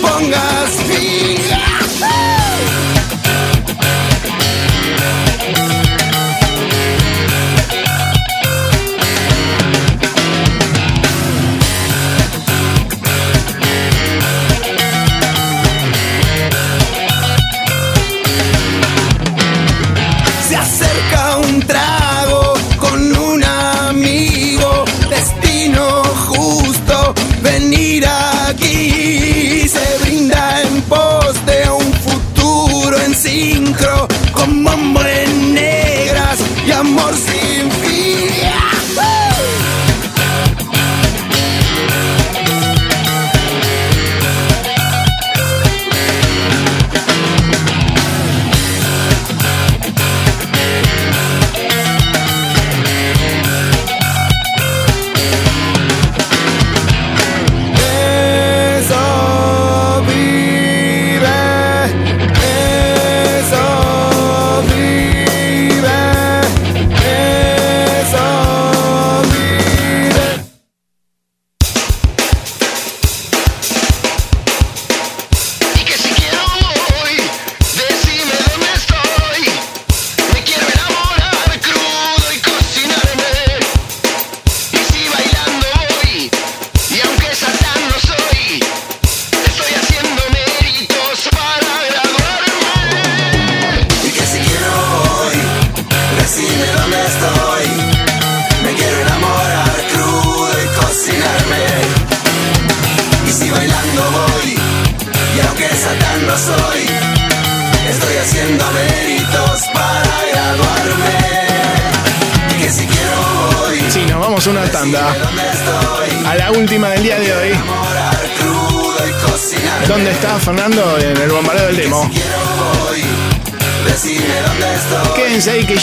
Pongas 0.00 0.82
fin. 0.88 1.77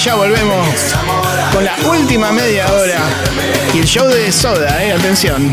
Ya 0.05 0.13
volvemos 0.13 0.67
con 1.51 1.65
la 1.65 1.75
última 1.89 2.31
media 2.31 2.71
hora 2.71 2.99
y 3.73 3.79
el 3.79 3.85
show 3.85 4.07
de 4.07 4.31
Soda, 4.31 4.83
eh, 4.83 4.93
atención. 4.93 5.51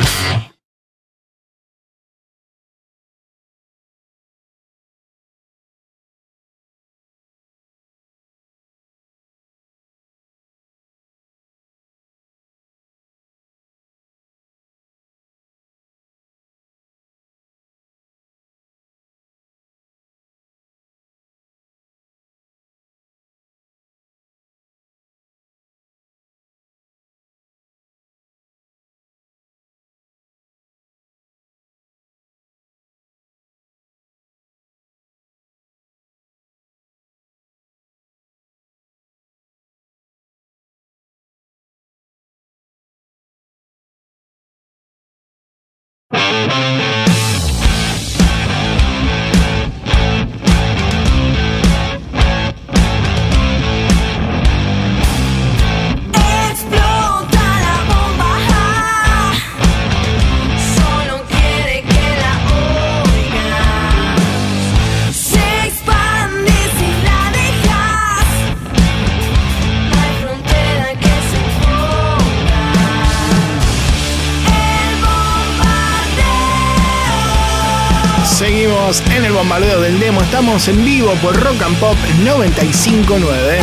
En 78.93 79.25
el 79.25 79.33
bombardeo 79.33 79.81
del 79.81 79.99
demo. 79.99 80.21
Estamos 80.21 80.69
en 80.69 80.85
vivo 80.85 81.15
por 81.23 81.35
Rock 81.35 81.63
and 81.63 81.79
Pop 81.79 81.97
959. 82.25 83.59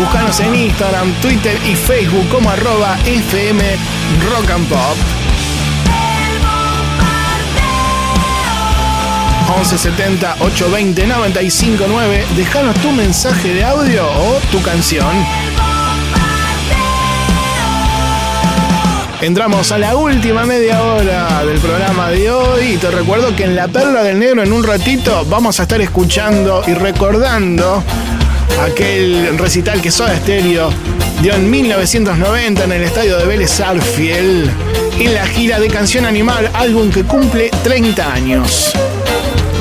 Búscanos 0.00 0.40
en 0.40 0.52
Instagram, 0.52 1.12
Twitter 1.20 1.56
y 1.64 1.76
Facebook 1.76 2.28
como 2.28 2.50
arroba 2.50 2.98
FM 3.04 3.76
Rock 4.28 4.50
and 4.50 4.68
Pop. 4.68 4.96
1170 9.46 10.36
820 10.40 11.06
959. 11.06 12.26
Dejanos 12.34 12.74
tu 12.80 12.90
mensaje 12.90 13.54
de 13.54 13.62
audio 13.62 14.04
o 14.10 14.40
tu 14.50 14.60
canción. 14.62 15.24
Entramos 19.22 19.70
a 19.70 19.78
la 19.78 19.94
última 19.94 20.44
media 20.46 20.82
hora 20.82 21.44
del 21.44 21.60
programa 21.60 22.10
de 22.10 22.28
hoy 22.28 22.72
y 22.72 22.76
te 22.76 22.90
recuerdo 22.90 23.36
que 23.36 23.44
en 23.44 23.54
La 23.54 23.68
Perla 23.68 24.02
del 24.02 24.18
Negro 24.18 24.42
en 24.42 24.52
un 24.52 24.64
ratito 24.64 25.24
vamos 25.26 25.60
a 25.60 25.62
estar 25.62 25.80
escuchando 25.80 26.64
y 26.66 26.74
recordando 26.74 27.84
aquel 28.60 29.38
recital 29.38 29.80
que 29.80 29.92
Soda 29.92 30.16
Stereo 30.16 30.70
dio 31.20 31.34
en 31.34 31.48
1990 31.48 32.64
en 32.64 32.72
el 32.72 32.82
estadio 32.82 33.16
de 33.16 33.24
Vélez 33.26 33.60
Arfiel 33.60 34.50
en 34.98 35.14
la 35.14 35.24
gira 35.24 35.60
de 35.60 35.68
Canción 35.68 36.04
Animal, 36.04 36.50
álbum 36.52 36.90
que 36.90 37.04
cumple 37.04 37.48
30 37.62 38.12
años. 38.12 38.72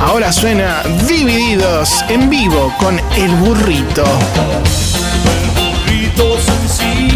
Ahora 0.03 0.33
suena 0.33 0.81
Divididos 1.07 2.03
en 2.09 2.31
vivo 2.31 2.73
con 2.79 2.99
El 3.15 3.29
Burrito. 3.35 4.05
Burrito 5.55 6.39
sencillo 6.39 7.10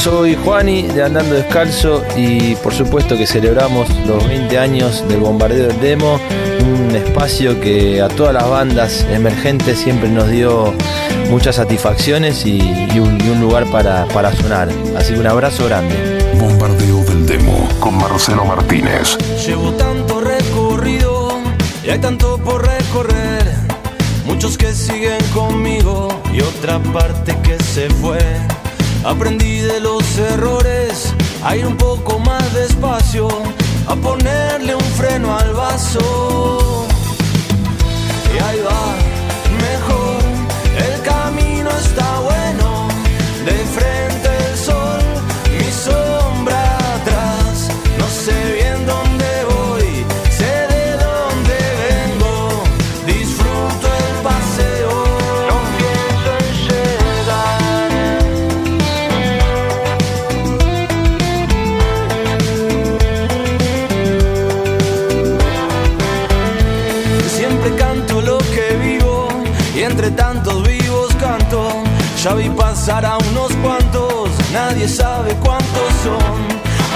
soy 0.00 0.34
Juani 0.34 0.84
de 0.84 1.02
Andando 1.02 1.34
Descalzo 1.34 2.02
y 2.16 2.54
por 2.56 2.72
supuesto 2.72 3.18
que 3.18 3.26
celebramos 3.26 3.86
los 4.06 4.26
20 4.26 4.58
años 4.58 5.06
del 5.08 5.20
bombardeo 5.20 5.66
del 5.66 5.78
demo, 5.78 6.18
un 6.62 6.96
espacio 6.96 7.60
que 7.60 8.00
a 8.00 8.08
todas 8.08 8.32
las 8.32 8.48
bandas 8.48 9.06
emergentes 9.10 9.78
siempre 9.78 10.08
nos 10.08 10.30
dio 10.30 10.72
muchas 11.28 11.56
satisfacciones 11.56 12.46
y, 12.46 12.60
y 12.94 12.98
un, 12.98 13.20
y 13.22 13.28
un 13.28 13.42
lugar 13.42 13.70
para, 13.70 14.06
para 14.06 14.34
sonar. 14.34 14.70
Así 14.96 15.12
que 15.12 15.20
un 15.20 15.26
abrazo 15.26 15.66
grande. 15.66 15.94
Bombardeo 16.38 17.04
del 17.04 17.26
demo 17.26 17.68
con 17.78 17.98
Marcelo 17.98 18.46
Martínez. 18.46 19.18
Llevo 19.46 19.70
tanto 19.72 20.22
recorrido 20.22 21.32
y 21.84 21.90
hay 21.90 21.98
tanto 21.98 22.38
por 22.38 22.66
recorrer. 22.66 23.54
Muchos 24.24 24.56
que 24.56 24.72
siguen 24.72 25.22
conmigo 25.34 26.08
y 26.32 26.40
otra 26.40 26.78
parte 26.78 27.36
que 27.42 27.62
se 27.62 27.90
fue. 27.90 28.18
Aprendí 29.04 29.60
de 29.60 29.80
los 29.80 30.18
errores 30.18 31.14
a 31.42 31.56
ir 31.56 31.66
un 31.66 31.76
poco 31.76 32.18
más 32.18 32.52
despacio, 32.52 33.28
a 33.86 33.96
ponerle 33.96 34.74
un 34.74 34.90
freno 34.98 35.36
al 35.36 35.54
vaso. 35.54 36.86
Y 38.34 38.42
ahí 38.42 38.60
va, 38.60 39.09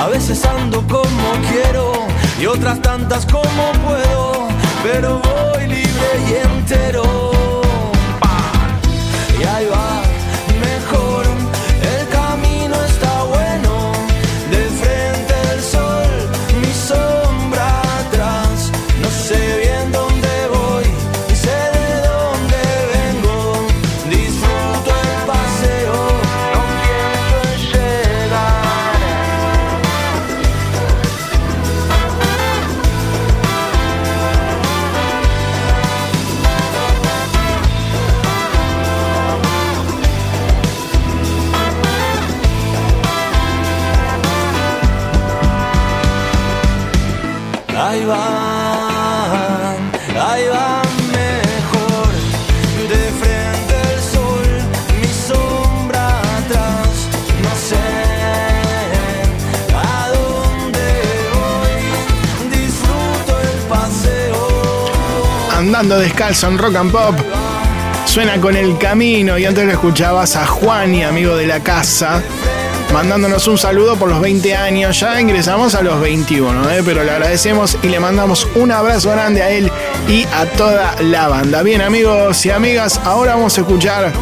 A 0.05 0.09
veces 0.09 0.45
ando 0.45 0.83
como 0.87 1.33
quiero 1.51 1.93
y 2.39 2.45
otras 2.45 2.79
tantas 2.83 3.25
como 3.25 3.73
puedo, 3.87 4.49
pero 4.83 5.19
voy 5.19 5.67
libre 5.67 6.11
y 6.29 6.47
entero. 6.47 7.34
Paseo. 65.95 65.99
Andando 65.99 65.99
descalzo 65.99 66.49
en 66.49 66.59
rock 66.59 66.77
and 66.77 66.93
pop. 66.93 67.15
Suena 68.07 68.41
con 68.41 68.57
el 68.57 68.77
camino 68.79 69.39
y 69.39 69.45
antes 69.45 69.65
lo 69.65 69.73
escuchabas 69.73 70.37
a 70.37 70.47
Juan 70.47 70.95
y 70.95 71.03
amigo 71.03 71.37
de 71.37 71.47
la 71.47 71.61
casa. 71.61 72.23
Mandándonos 72.93 73.49
un 73.49 73.59
saludo 73.59 73.97
por 73.97 74.09
los 74.09 74.21
20 74.21 74.55
años. 74.55 75.01
Ya 75.01 75.21
ingresamos 75.21 75.75
a 75.75 75.83
los 75.83 76.01
21, 76.01 76.71
¿eh? 76.71 76.83
pero 76.85 77.03
le 77.03 77.11
agradecemos 77.11 77.77
y 77.83 77.89
le 77.89 77.99
mandamos 77.99 78.47
un 78.55 78.71
abrazo 78.71 79.11
grande 79.11 79.43
a 79.43 79.51
él 79.51 79.71
y 80.09 80.25
a 80.25 80.47
toda 80.57 80.95
la 81.03 81.29
banda. 81.29 81.63
Bien, 81.63 81.81
amigos 81.81 82.45
y 82.47 82.51
amigas, 82.51 83.01
ahora 83.05 83.35
vamos 83.35 83.59
a 83.59 83.63
escuchar 83.63 84.13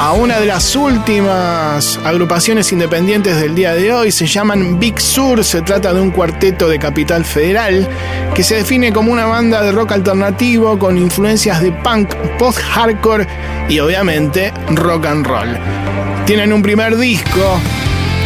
a 0.00 0.12
una 0.14 0.40
de 0.40 0.46
las 0.46 0.74
últimas 0.76 2.00
agrupaciones 2.06 2.72
independientes 2.72 3.38
del 3.38 3.54
día 3.54 3.74
de 3.74 3.92
hoy. 3.92 4.10
Se 4.10 4.26
llaman 4.26 4.80
Big 4.80 4.98
Sur. 4.98 5.44
Se 5.44 5.60
trata 5.60 5.92
de 5.92 6.00
un 6.00 6.10
cuarteto 6.10 6.70
de 6.70 6.78
Capital 6.78 7.22
Federal 7.22 7.86
que 8.34 8.42
se 8.42 8.54
define 8.54 8.94
como 8.94 9.12
una 9.12 9.26
banda 9.26 9.62
de 9.62 9.72
rock 9.72 9.92
alternativo 9.92 10.78
con 10.78 10.96
influencias 10.96 11.60
de 11.60 11.70
punk, 11.70 12.14
post-hardcore 12.38 13.26
y 13.68 13.78
obviamente 13.80 14.54
rock 14.70 15.04
and 15.04 15.26
roll. 15.26 15.58
Tienen 16.24 16.54
un 16.54 16.62
primer 16.62 16.96
disco 16.96 17.60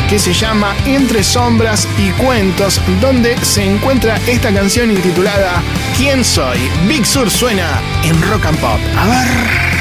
que 0.08 0.20
se 0.20 0.32
llama 0.32 0.76
Entre 0.86 1.24
Sombras 1.24 1.88
y 1.98 2.10
Cuentos, 2.22 2.80
donde 3.00 3.36
se 3.38 3.64
encuentra 3.64 4.20
esta 4.28 4.54
canción 4.54 4.92
intitulada 4.92 5.60
¿Quién 5.98 6.24
soy? 6.24 6.58
Big 6.86 7.04
Sur 7.04 7.28
suena 7.28 7.80
en 8.04 8.22
rock 8.30 8.46
and 8.46 8.58
pop. 8.60 8.78
A 8.96 9.08
ver. 9.08 9.73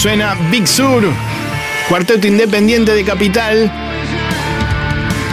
Suena 0.00 0.34
Big 0.50 0.66
Sur, 0.66 1.04
cuarteto 1.86 2.26
independiente 2.26 2.94
de 2.94 3.04
Capital, 3.04 3.70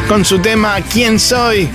con 0.09 0.25
su 0.25 0.39
tema 0.39 0.75
¿Quién 0.91 1.21
soy? 1.21 1.69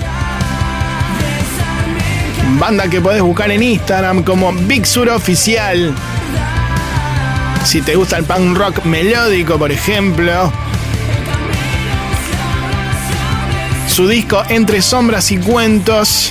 Banda 2.58 2.88
que 2.88 3.00
podés 3.00 3.22
buscar 3.22 3.50
en 3.50 3.62
Instagram 3.62 4.22
como 4.22 4.52
Big 4.52 4.86
Sur 4.86 5.08
Oficial. 5.08 5.94
Si 7.64 7.80
te 7.80 7.94
gusta 7.94 8.18
el 8.18 8.24
punk 8.24 8.58
rock 8.58 8.84
melódico, 8.84 9.58
por 9.58 9.72
ejemplo. 9.72 10.52
Su 13.88 14.06
disco 14.06 14.42
Entre 14.50 14.82
Sombras 14.82 15.30
y 15.30 15.38
Cuentos 15.38 16.30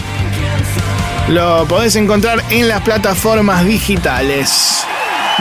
lo 1.28 1.66
podés 1.66 1.96
encontrar 1.96 2.44
en 2.52 2.68
las 2.68 2.82
plataformas 2.82 3.66
digitales. 3.66 4.71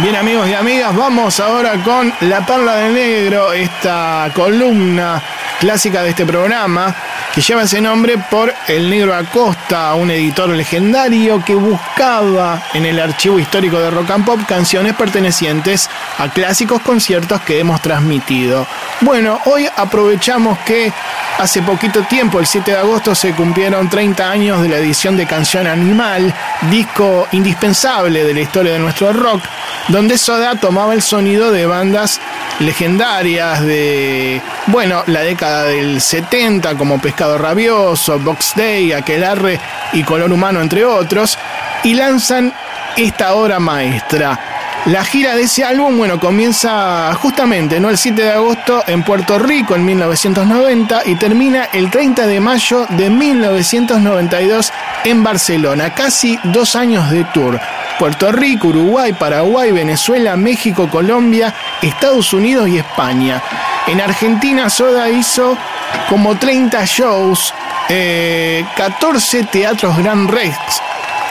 Bien 0.02 0.16
amigos 0.16 0.48
y 0.48 0.54
amigas, 0.54 0.96
vamos 0.96 1.38
ahora 1.40 1.74
con 1.82 2.10
La 2.22 2.40
Perla 2.46 2.76
del 2.76 2.94
Negro, 2.94 3.52
esta 3.52 4.30
columna 4.34 5.22
clásica 5.58 6.02
de 6.02 6.10
este 6.10 6.24
programa 6.24 6.94
que 7.34 7.40
lleva 7.40 7.62
ese 7.62 7.80
nombre 7.80 8.18
por 8.18 8.52
el 8.66 8.90
negro 8.90 9.14
Acosta, 9.14 9.94
un 9.94 10.10
editor 10.10 10.48
legendario 10.48 11.44
que 11.44 11.54
buscaba 11.54 12.60
en 12.74 12.86
el 12.86 12.98
archivo 12.98 13.38
histórico 13.38 13.78
de 13.78 13.90
Rock 13.90 14.10
and 14.10 14.24
Pop 14.24 14.40
canciones 14.48 14.94
pertenecientes 14.94 15.88
a 16.18 16.28
clásicos 16.28 16.82
conciertos 16.82 17.40
que 17.42 17.60
hemos 17.60 17.80
transmitido. 17.80 18.66
Bueno, 19.00 19.40
hoy 19.44 19.68
aprovechamos 19.76 20.58
que 20.60 20.92
hace 21.38 21.62
poquito 21.62 22.02
tiempo, 22.02 22.40
el 22.40 22.46
7 22.46 22.72
de 22.72 22.78
agosto, 22.78 23.14
se 23.14 23.32
cumplieron 23.32 23.88
30 23.88 24.28
años 24.28 24.62
de 24.62 24.68
la 24.68 24.78
edición 24.78 25.16
de 25.16 25.26
Canción 25.26 25.68
Animal, 25.68 26.34
disco 26.70 27.28
indispensable 27.30 28.24
de 28.24 28.34
la 28.34 28.40
historia 28.40 28.72
de 28.72 28.80
nuestro 28.80 29.12
rock, 29.12 29.42
donde 29.88 30.18
Soda 30.18 30.56
tomaba 30.56 30.94
el 30.94 31.02
sonido 31.02 31.52
de 31.52 31.66
bandas 31.66 32.20
legendarias 32.60 33.62
de, 33.62 34.40
bueno, 34.66 35.02
la 35.06 35.20
década 35.20 35.64
del 35.64 36.00
70 36.00 36.76
como 36.76 37.00
Pescado 37.00 37.36
Rabioso, 37.38 38.18
Box 38.18 38.52
Day, 38.54 38.92
Aquelarre 38.92 39.58
y 39.92 40.02
Color 40.04 40.32
Humano, 40.32 40.60
entre 40.60 40.84
otros, 40.84 41.36
y 41.82 41.94
lanzan 41.94 42.52
esta 42.96 43.34
obra 43.34 43.58
maestra. 43.58 44.38
La 44.86 45.04
gira 45.04 45.36
de 45.36 45.42
ese 45.42 45.62
álbum, 45.62 45.98
bueno, 45.98 46.18
comienza 46.18 47.12
justamente, 47.14 47.78
¿no? 47.80 47.90
El 47.90 47.98
7 47.98 48.22
de 48.22 48.30
agosto 48.30 48.82
en 48.86 49.02
Puerto 49.02 49.38
Rico 49.38 49.74
en 49.74 49.84
1990 49.84 51.02
y 51.04 51.16
termina 51.16 51.68
el 51.74 51.90
30 51.90 52.26
de 52.26 52.40
mayo 52.40 52.86
de 52.88 53.10
1992 53.10 54.72
en 55.04 55.22
Barcelona. 55.22 55.92
Casi 55.92 56.38
dos 56.44 56.76
años 56.76 57.10
de 57.10 57.24
tour. 57.24 57.60
Puerto 58.00 58.32
Rico, 58.32 58.68
Uruguay, 58.68 59.12
Paraguay, 59.12 59.72
Venezuela, 59.72 60.34
México, 60.34 60.88
Colombia, 60.88 61.54
Estados 61.82 62.32
Unidos 62.32 62.66
y 62.70 62.78
España. 62.78 63.42
En 63.86 64.00
Argentina 64.00 64.70
Soda 64.70 65.10
hizo 65.10 65.54
como 66.08 66.34
30 66.38 66.82
shows, 66.86 67.52
eh, 67.90 68.64
14 68.74 69.44
teatros 69.44 69.98
Grand 69.98 70.30
Rex, 70.30 70.56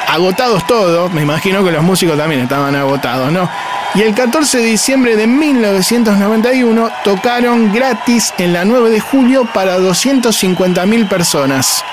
agotados 0.10 0.68
todos, 0.68 1.12
me 1.12 1.24
imagino 1.24 1.64
que 1.64 1.72
los 1.72 1.82
músicos 1.82 2.16
también 2.16 2.42
estaban 2.42 2.76
agotados, 2.76 3.32
¿no? 3.32 3.50
Y 3.96 4.04
el 4.04 4.14
14 4.14 4.60
de 4.60 4.66
diciembre 4.66 5.16
de 5.16 5.26
1991 5.26 6.92
tocaron 7.04 7.74
gratis 7.74 8.32
en 8.38 8.54
la 8.54 8.64
9 8.64 8.92
de 8.92 9.00
julio 9.00 9.46
para 9.52 9.80
250.000 9.80 11.08
personas. 11.08 11.84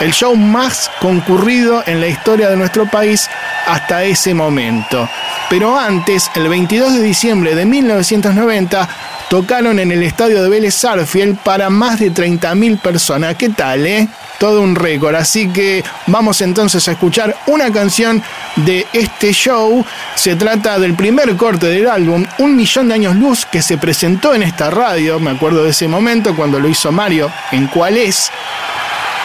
El 0.00 0.12
show 0.12 0.34
más 0.34 0.90
concurrido 1.00 1.82
en 1.86 2.00
la 2.00 2.08
historia 2.08 2.50
de 2.50 2.56
nuestro 2.56 2.86
país 2.86 3.30
hasta 3.66 4.02
ese 4.04 4.34
momento. 4.34 5.08
Pero 5.48 5.78
antes, 5.78 6.30
el 6.34 6.48
22 6.48 6.94
de 6.94 7.02
diciembre 7.02 7.54
de 7.54 7.64
1990, 7.64 8.88
tocaron 9.28 9.78
en 9.78 9.92
el 9.92 10.02
estadio 10.02 10.42
de 10.42 10.48
Vélez 10.48 10.74
Sarfield 10.74 11.38
para 11.38 11.70
más 11.70 12.00
de 12.00 12.12
30.000 12.12 12.78
personas. 12.78 13.36
¿Qué 13.36 13.50
tal, 13.50 13.86
eh? 13.86 14.08
Todo 14.38 14.60
un 14.62 14.74
récord. 14.74 15.14
Así 15.14 15.48
que 15.48 15.84
vamos 16.06 16.40
entonces 16.40 16.86
a 16.88 16.92
escuchar 16.92 17.36
una 17.46 17.72
canción 17.72 18.22
de 18.56 18.86
este 18.92 19.32
show. 19.32 19.84
Se 20.16 20.34
trata 20.34 20.78
del 20.78 20.94
primer 20.94 21.36
corte 21.36 21.66
del 21.66 21.88
álbum, 21.88 22.26
Un 22.38 22.56
Millón 22.56 22.88
de 22.88 22.94
Años 22.94 23.16
Luz, 23.16 23.46
que 23.46 23.62
se 23.62 23.78
presentó 23.78 24.34
en 24.34 24.42
esta 24.42 24.70
radio. 24.70 25.20
Me 25.20 25.30
acuerdo 25.30 25.62
de 25.62 25.70
ese 25.70 25.88
momento 25.88 26.34
cuando 26.34 26.58
lo 26.58 26.68
hizo 26.68 26.90
Mario 26.90 27.30
en 27.52 27.68
Cuál 27.68 27.96
es. 27.96 28.30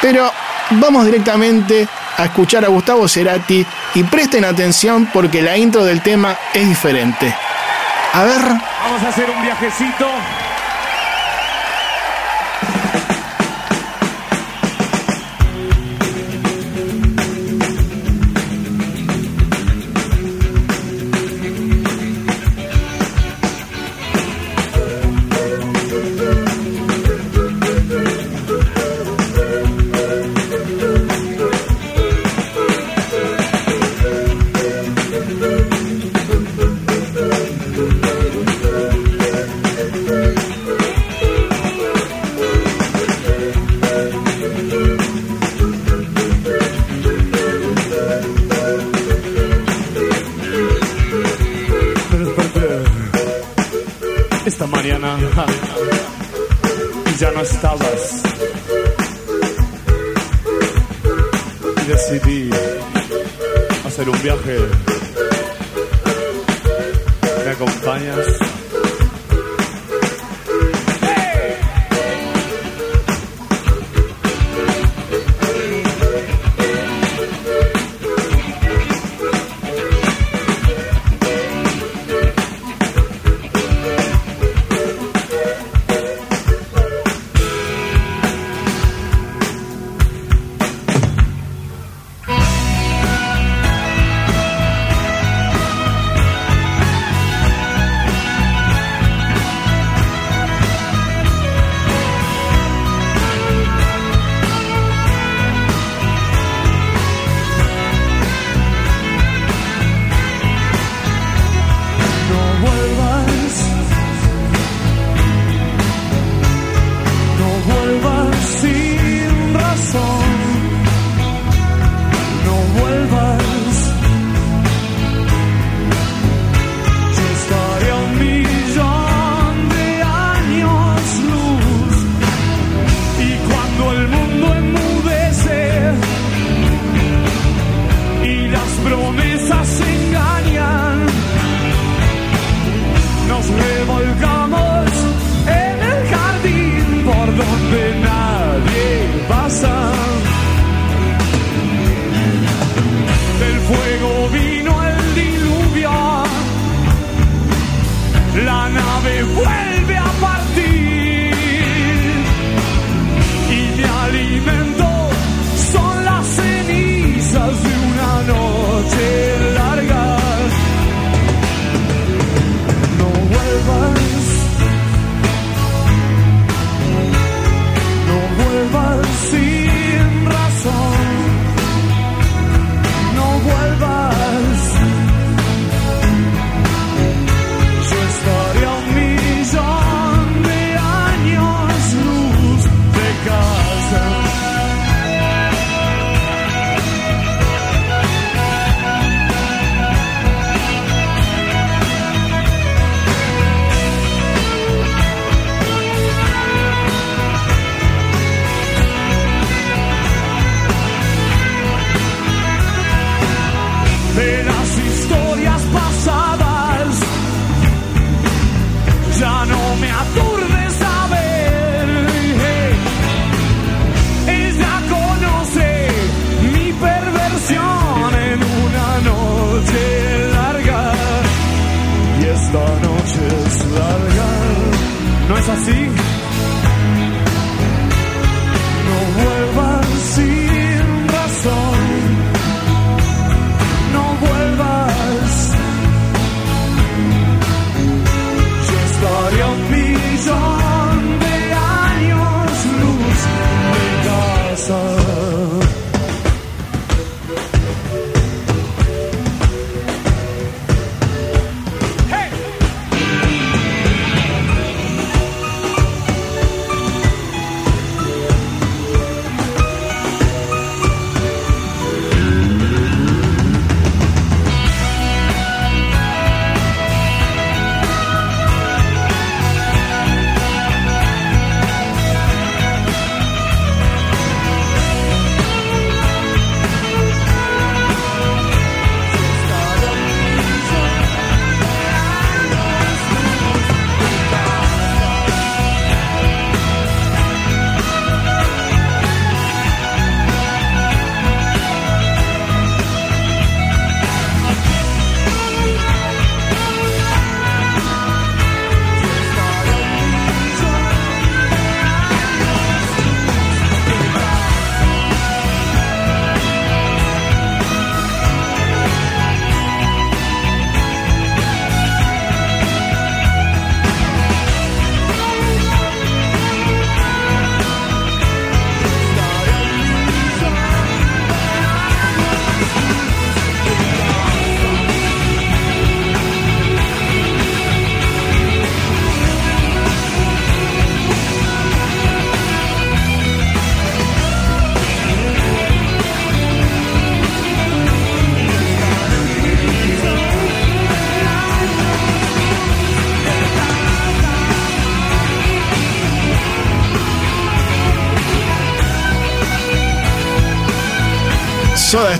Pero 0.01 0.31
vamos 0.71 1.05
directamente 1.05 1.87
a 2.17 2.25
escuchar 2.25 2.65
a 2.65 2.67
Gustavo 2.67 3.07
Cerati 3.07 3.65
y 3.95 4.03
presten 4.03 4.45
atención 4.45 5.09
porque 5.13 5.41
la 5.41 5.57
intro 5.57 5.83
del 5.83 6.01
tema 6.01 6.37
es 6.53 6.67
diferente. 6.67 7.33
A 8.13 8.23
ver. 8.23 8.41
Vamos 8.41 9.03
a 9.03 9.09
hacer 9.09 9.29
un 9.29 9.41
viajecito. 9.41 10.05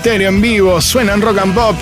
En 0.02 0.40
vivo, 0.40 0.80
suena 0.80 1.12
en 1.12 1.20
rock 1.20 1.38
and 1.40 1.54
pop 1.54 1.76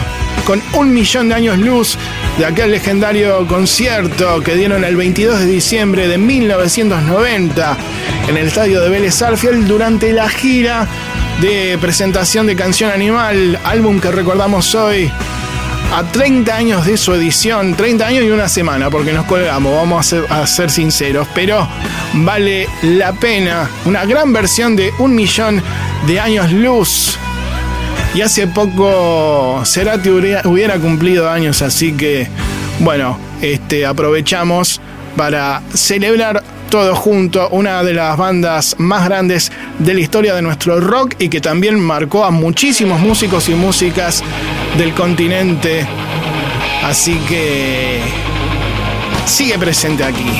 con 0.44 0.60
un 0.72 0.92
millón 0.92 1.28
de 1.28 1.36
años 1.36 1.56
luz 1.56 1.96
de 2.36 2.46
aquel 2.46 2.72
legendario 2.72 3.46
concierto 3.46 4.40
que 4.40 4.56
dieron 4.56 4.82
el 4.82 4.96
22 4.96 5.38
de 5.38 5.46
diciembre 5.46 6.08
de 6.08 6.18
1990 6.18 7.76
en 8.28 8.36
el 8.36 8.48
estadio 8.48 8.80
de 8.80 8.88
Vélez 8.88 9.22
Arfield 9.22 9.68
durante 9.68 10.12
la 10.12 10.28
gira 10.28 10.88
de 11.40 11.78
presentación 11.80 12.48
de 12.48 12.56
Canción 12.56 12.90
Animal, 12.90 13.56
álbum 13.62 14.00
que 14.00 14.10
recordamos 14.10 14.74
hoy 14.74 15.08
a 15.94 16.02
30 16.02 16.56
años 16.56 16.86
de 16.86 16.96
su 16.96 17.14
edición, 17.14 17.76
30 17.76 18.04
años 18.04 18.24
y 18.24 18.30
una 18.30 18.48
semana, 18.48 18.90
porque 18.90 19.12
nos 19.12 19.26
colgamos, 19.26 19.72
vamos 19.72 20.12
a 20.12 20.46
ser 20.46 20.70
sinceros, 20.70 21.28
pero 21.36 21.68
vale 22.14 22.68
la 22.82 23.12
pena, 23.12 23.70
una 23.84 24.04
gran 24.04 24.32
versión 24.32 24.74
de 24.74 24.92
un 24.98 25.14
millón 25.14 25.62
de 26.08 26.18
años 26.18 26.50
luz. 26.50 27.16
Y 28.14 28.22
hace 28.22 28.46
poco 28.46 29.62
Cerati 29.64 30.10
hubiera, 30.10 30.42
hubiera 30.48 30.78
cumplido 30.78 31.30
años, 31.30 31.62
así 31.62 31.92
que 31.92 32.28
bueno, 32.80 33.18
este, 33.42 33.86
aprovechamos 33.86 34.80
para 35.16 35.62
celebrar 35.74 36.42
todo 36.70 36.94
junto 36.94 37.48
una 37.48 37.82
de 37.82 37.94
las 37.94 38.16
bandas 38.16 38.76
más 38.78 39.04
grandes 39.04 39.50
de 39.78 39.94
la 39.94 40.00
historia 40.00 40.34
de 40.34 40.42
nuestro 40.42 40.80
rock 40.80 41.14
y 41.18 41.28
que 41.28 41.40
también 41.40 41.80
marcó 41.80 42.24
a 42.24 42.30
muchísimos 42.30 43.00
músicos 43.00 43.48
y 43.48 43.54
músicas 43.54 44.22
del 44.76 44.94
continente. 44.94 45.86
Así 46.84 47.14
que 47.28 48.00
sigue 49.26 49.58
presente 49.58 50.04
aquí. 50.04 50.38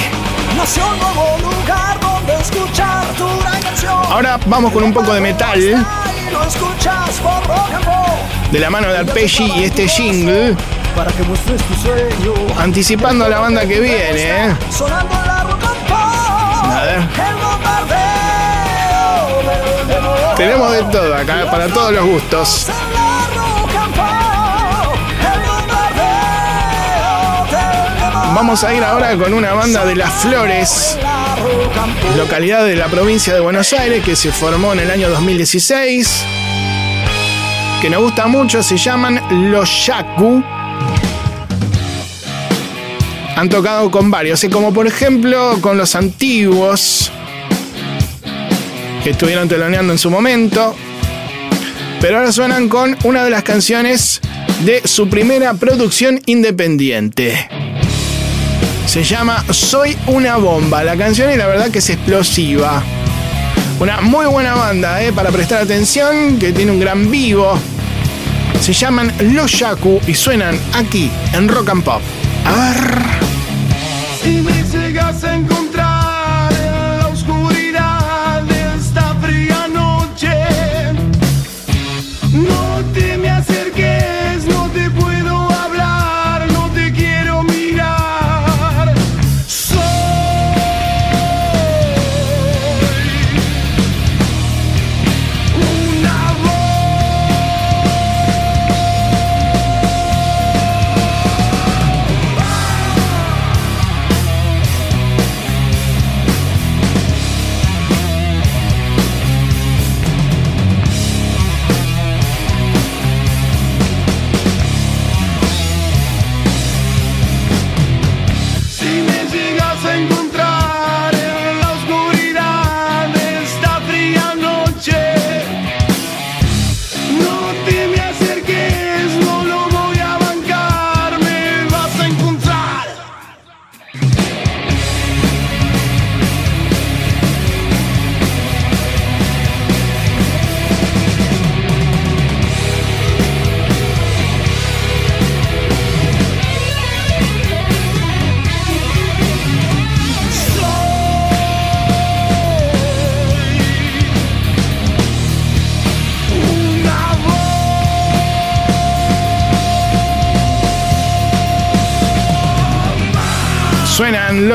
Nació 0.57 0.86
un 0.86 0.99
nuevo 0.99 1.51
lugar 1.51 1.99
donde 2.01 2.35
escuchar 2.35 3.05
tu 3.15 3.27
gran 3.40 3.61
canción. 3.62 3.95
Ahora 4.11 4.39
vamos 4.47 4.73
con 4.73 4.85
un 4.85 4.93
poco 4.93 5.12
de 5.12 5.20
metal 5.20 5.86
lo 6.32 6.42
escuchas 6.44 7.10
por 7.22 7.46
rock 7.46 7.72
and 7.74 7.84
roll. 7.84 8.50
de 8.52 8.59
la 8.60 8.70
mano 8.70 8.88
de 8.88 8.98
Arpeggi 8.98 9.52
y 9.56 9.64
este 9.64 9.86
jingle 9.88 10.56
Para 10.96 11.10
que 11.12 11.22
muestres 11.22 11.60
tu 11.62 11.74
sueño. 11.74 12.34
anticipando 12.59 13.24
a 13.24 13.28
la 13.28 13.38
banda 13.40 13.66
que 13.66 13.80
viene. 13.80 14.46
¿eh? 14.46 14.56
Sonando 14.70 15.14
en 15.14 15.26
la 15.26 15.42
rock 15.44 15.62
and 15.64 15.86
pop. 15.86 15.98
A 16.72 16.80
ver. 16.84 16.98
El 16.98 17.36
bombardeo 17.44 19.38
del 19.78 19.88
demo. 19.88 20.10
Tenemos 20.36 20.72
de 20.72 20.82
todo 20.84 21.14
acá, 21.14 21.50
para 21.50 21.66
todos 21.68 21.92
los 21.92 22.05
gustos. 22.06 22.66
Vamos 28.34 28.62
a 28.62 28.72
ir 28.74 28.84
ahora 28.84 29.16
con 29.16 29.32
una 29.34 29.52
banda 29.55 29.84
de 29.84 29.96
Las 29.96 30.12
Flores, 30.14 30.96
localidad 32.16 32.65
de 32.66 32.77
la 32.77 32.86
provincia 32.89 33.32
de 33.35 33.40
Buenos 33.40 33.73
Aires, 33.73 34.05
que 34.05 34.16
se 34.16 34.32
formó 34.32 34.73
en 34.73 34.81
el 34.81 34.90
año 34.90 35.09
2016, 35.09 36.24
que 37.81 37.90
nos 37.90 38.03
gusta 38.03 38.27
mucho, 38.27 38.62
se 38.62 38.77
llaman 38.77 39.51
Los 39.51 39.86
Yaku. 39.86 40.43
Han 43.36 43.49
tocado 43.49 43.90
con 43.90 44.11
varios, 44.11 44.45
como 44.53 44.73
por 44.73 44.86
ejemplo 44.86 45.59
con 45.61 45.78
los 45.78 45.95
antiguos, 45.95 47.12
que 49.05 49.11
estuvieron 49.11 49.49
teloneando 49.49 49.93
en 49.93 49.99
su 49.99 50.11
momento, 50.11 50.74
pero 52.01 52.19
ahora 52.19 52.32
suenan 52.32 52.69
con 52.69 52.97
una 53.05 53.24
de 53.24 53.31
las 53.31 53.43
canciones 53.43 54.20
de 54.65 54.82
su 54.85 55.09
primera 55.09 55.55
producción 55.55 56.20
independiente. 56.27 57.57
Se 58.99 59.05
llama 59.05 59.45
Soy 59.53 59.97
una 60.09 60.39
bomba. 60.39 60.83
La 60.83 60.97
canción 60.97 61.31
y 61.33 61.37
la 61.37 61.47
verdad 61.47 61.70
que 61.70 61.79
es 61.79 61.89
explosiva. 61.89 62.83
Una 63.79 64.01
muy 64.01 64.27
buena 64.27 64.57
banda, 64.57 65.01
¿eh? 65.05 65.12
para 65.12 65.31
prestar 65.31 65.62
atención, 65.62 66.37
que 66.37 66.53
tiene 66.53 66.73
un 66.73 66.81
gran 66.81 67.09
vivo. 67.09 67.57
Se 68.61 68.73
llaman 68.73 69.12
Los 69.20 69.53
Yaku 69.53 70.01
y 70.05 70.15
suenan 70.15 70.59
aquí 70.75 71.12
en 71.33 71.47
Rock 71.47 71.69
and 71.69 71.85
Pop. 71.85 72.03
A 72.45 72.73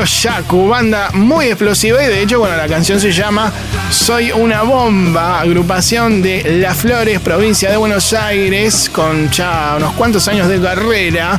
Los 0.04 0.22
Yaku, 0.22 0.68
banda 0.68 1.08
muy 1.14 1.46
explosiva 1.46 2.04
y 2.04 2.08
de 2.08 2.20
hecho, 2.20 2.38
bueno, 2.38 2.58
la 2.58 2.68
canción 2.68 3.00
se 3.00 3.10
llama 3.10 3.50
Soy 3.90 4.32
una 4.32 4.60
bomba, 4.60 5.40
agrupación 5.40 6.20
de 6.20 6.58
Las 6.60 6.76
Flores, 6.76 7.20
provincia 7.20 7.70
de 7.70 7.78
Buenos 7.78 8.12
Aires, 8.12 8.90
con 8.92 9.30
ya 9.30 9.76
unos 9.78 9.94
cuantos 9.94 10.28
años 10.28 10.46
de 10.48 10.60
carrera. 10.60 11.38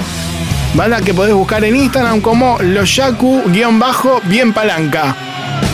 Banda 0.73 0.99
que 1.01 1.13
podés 1.13 1.35
buscar 1.35 1.63
en 1.63 1.75
Instagram 1.75 2.21
como 2.21 2.57
Los 2.59 2.95
Yaku, 2.95 3.43
guion 3.51 3.77
bajo, 3.77 4.19
bien 4.23 4.51
palanca. 4.51 5.15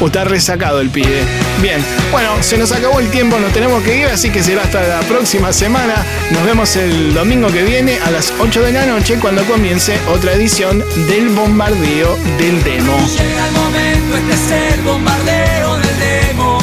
O 0.01 0.07
está 0.07 0.25
resacado 0.25 0.81
el 0.81 0.89
pibe. 0.89 1.23
Bien, 1.61 1.79
bueno, 2.11 2.41
se 2.41 2.57
nos 2.57 2.71
acabó 2.71 2.99
el 2.99 3.09
tiempo, 3.11 3.37
nos 3.39 3.53
tenemos 3.53 3.83
que 3.83 3.95
ir, 3.95 4.07
así 4.07 4.31
que 4.31 4.41
será 4.41 4.63
hasta 4.63 4.81
la 4.81 4.99
próxima 5.01 5.53
semana. 5.53 5.93
Nos 6.31 6.43
vemos 6.43 6.75
el 6.75 7.13
domingo 7.13 7.49
que 7.49 7.61
viene 7.63 7.99
a 8.03 8.09
las 8.09 8.33
8 8.39 8.63
de 8.63 8.71
la 8.71 8.87
noche 8.87 9.19
cuando 9.19 9.43
comience 9.45 9.99
otra 10.11 10.33
edición 10.33 10.83
del 11.07 11.29
bombardeo 11.29 12.17
del 12.39 12.63
demo. 12.63 12.97
Llega 13.07 13.47
el 13.47 13.53
momento, 13.53 14.17
este 14.17 14.33
es 14.33 14.73
el 14.73 14.81
bombardeo 14.81 15.77
del 15.77 15.99
demo 15.99 16.57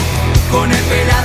con 0.51 0.71
el 0.73 0.83
pelado. 0.85 1.19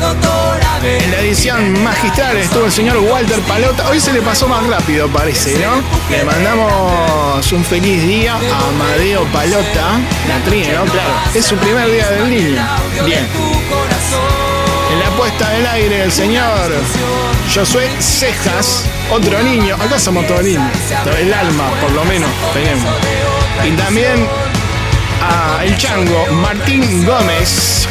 En 0.84 1.12
la 1.12 1.20
edición 1.22 1.82
magistral 1.82 2.36
estuvo 2.36 2.66
el 2.66 2.72
señor 2.72 2.98
Walter 2.98 3.40
Palota. 3.48 3.90
Hoy 3.90 4.02
se 4.02 4.12
le 4.12 4.22
pasó 4.22 4.50
más 4.50 4.68
rápido, 4.68 5.08
parece, 5.08 5.58
¿no? 5.60 5.82
Le 6.10 6.26
mandamos 6.26 7.50
un 7.54 7.64
feliz 7.64 8.04
día 8.04 8.34
a 8.34 8.68
Amadeo 8.68 9.24
Palota. 9.32 10.00
La 10.28 10.44
trina, 10.44 10.74
¿no? 10.74 10.92
Claro. 10.92 11.10
Es 11.34 11.46
su 11.46 11.56
primer 11.56 11.90
día 11.90 12.10
del 12.10 12.30
niño. 12.30 12.62
Bien. 13.06 13.53
En 15.44 15.50
la 15.50 15.50
puesta 15.50 15.50
del 15.50 15.68
aire, 15.68 16.04
el 16.04 16.12
señor 16.12 16.72
Josué 17.54 17.90
Cejas, 18.00 18.86
otro 19.12 19.42
niño. 19.44 19.76
Acá 19.76 20.00
somos 20.00 20.26
todos 20.28 20.44
niños. 20.44 20.72
El 21.20 21.34
alma, 21.34 21.70
por 21.82 21.92
lo 21.92 22.06
menos, 22.06 22.30
tenemos. 22.54 22.86
Y 23.66 23.72
también 23.72 24.28
a 25.22 25.64
el 25.64 25.76
chango 25.78 26.28
Martín 26.34 27.06
Gómez. 27.06 27.88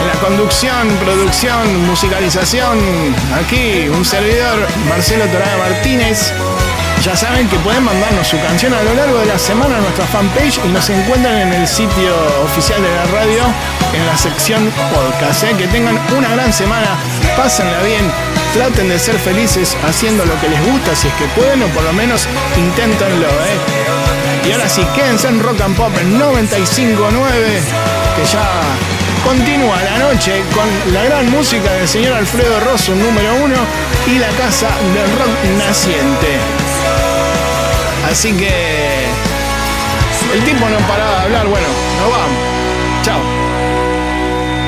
En 0.00 0.06
la 0.06 0.14
conducción, 0.20 0.88
producción, 1.04 1.86
musicalización, 1.86 2.78
aquí 3.34 3.88
un 3.88 4.04
servidor, 4.04 4.66
Marcelo 4.88 5.26
Torada 5.26 5.56
Martínez. 5.58 6.32
Ya 7.06 7.14
saben 7.14 7.48
que 7.48 7.56
pueden 7.60 7.84
mandarnos 7.84 8.26
su 8.26 8.36
canción 8.40 8.74
a 8.74 8.82
lo 8.82 8.92
largo 8.92 9.18
de 9.18 9.26
la 9.26 9.38
semana 9.38 9.76
a 9.76 9.80
nuestra 9.80 10.04
fanpage 10.06 10.58
y 10.64 10.68
nos 10.70 10.90
encuentran 10.90 11.38
en 11.38 11.52
el 11.52 11.68
sitio 11.68 12.12
oficial 12.44 12.82
de 12.82 12.90
la 12.90 13.04
radio 13.04 13.42
en 13.94 14.04
la 14.06 14.18
sección 14.18 14.68
podcast. 14.92 15.44
¿eh? 15.44 15.54
Que 15.56 15.68
tengan 15.68 15.96
una 16.18 16.28
gran 16.30 16.52
semana, 16.52 16.98
pásenla 17.36 17.80
bien, 17.82 18.10
traten 18.54 18.88
de 18.88 18.98
ser 18.98 19.16
felices 19.20 19.76
haciendo 19.86 20.26
lo 20.26 20.34
que 20.40 20.48
les 20.48 20.60
gusta 20.66 20.96
si 20.96 21.06
es 21.06 21.14
que 21.14 21.26
pueden 21.40 21.62
o 21.62 21.66
por 21.68 21.84
lo 21.84 21.92
menos 21.92 22.26
inténtenlo. 22.58 23.28
¿eh? 23.28 24.48
Y 24.48 24.50
ahora 24.50 24.68
sí, 24.68 24.84
quédense 24.96 25.28
en 25.28 25.40
Rock 25.40 25.60
and 25.60 25.76
Pop 25.76 25.92
en 26.00 26.18
95.9 26.18 26.96
que 28.16 28.24
ya 28.24 28.48
continúa 29.24 29.80
la 29.80 29.98
noche 29.98 30.42
con 30.52 30.92
la 30.92 31.04
gran 31.04 31.30
música 31.30 31.72
del 31.72 31.86
señor 31.86 32.14
Alfredo 32.14 32.58
Rosso, 32.60 32.96
número 32.96 33.32
uno, 33.44 33.56
y 34.08 34.18
la 34.18 34.28
casa 34.30 34.68
del 34.92 35.10
rock 35.18 35.66
naciente. 35.66 36.65
Así 38.10 38.32
que 38.32 39.06
el 40.32 40.44
tiempo 40.44 40.68
no 40.68 40.78
paraba 40.86 41.18
de 41.18 41.22
hablar, 41.24 41.48
bueno, 41.48 41.66
nos 42.00 42.10
vamos. 42.10 42.38
Chao. 43.02 43.20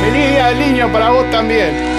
Feliz 0.01 0.31
día 0.31 0.47
del 0.49 0.59
niño 0.59 0.93
para 0.93 1.11
vos 1.11 1.31
también. 1.31 1.98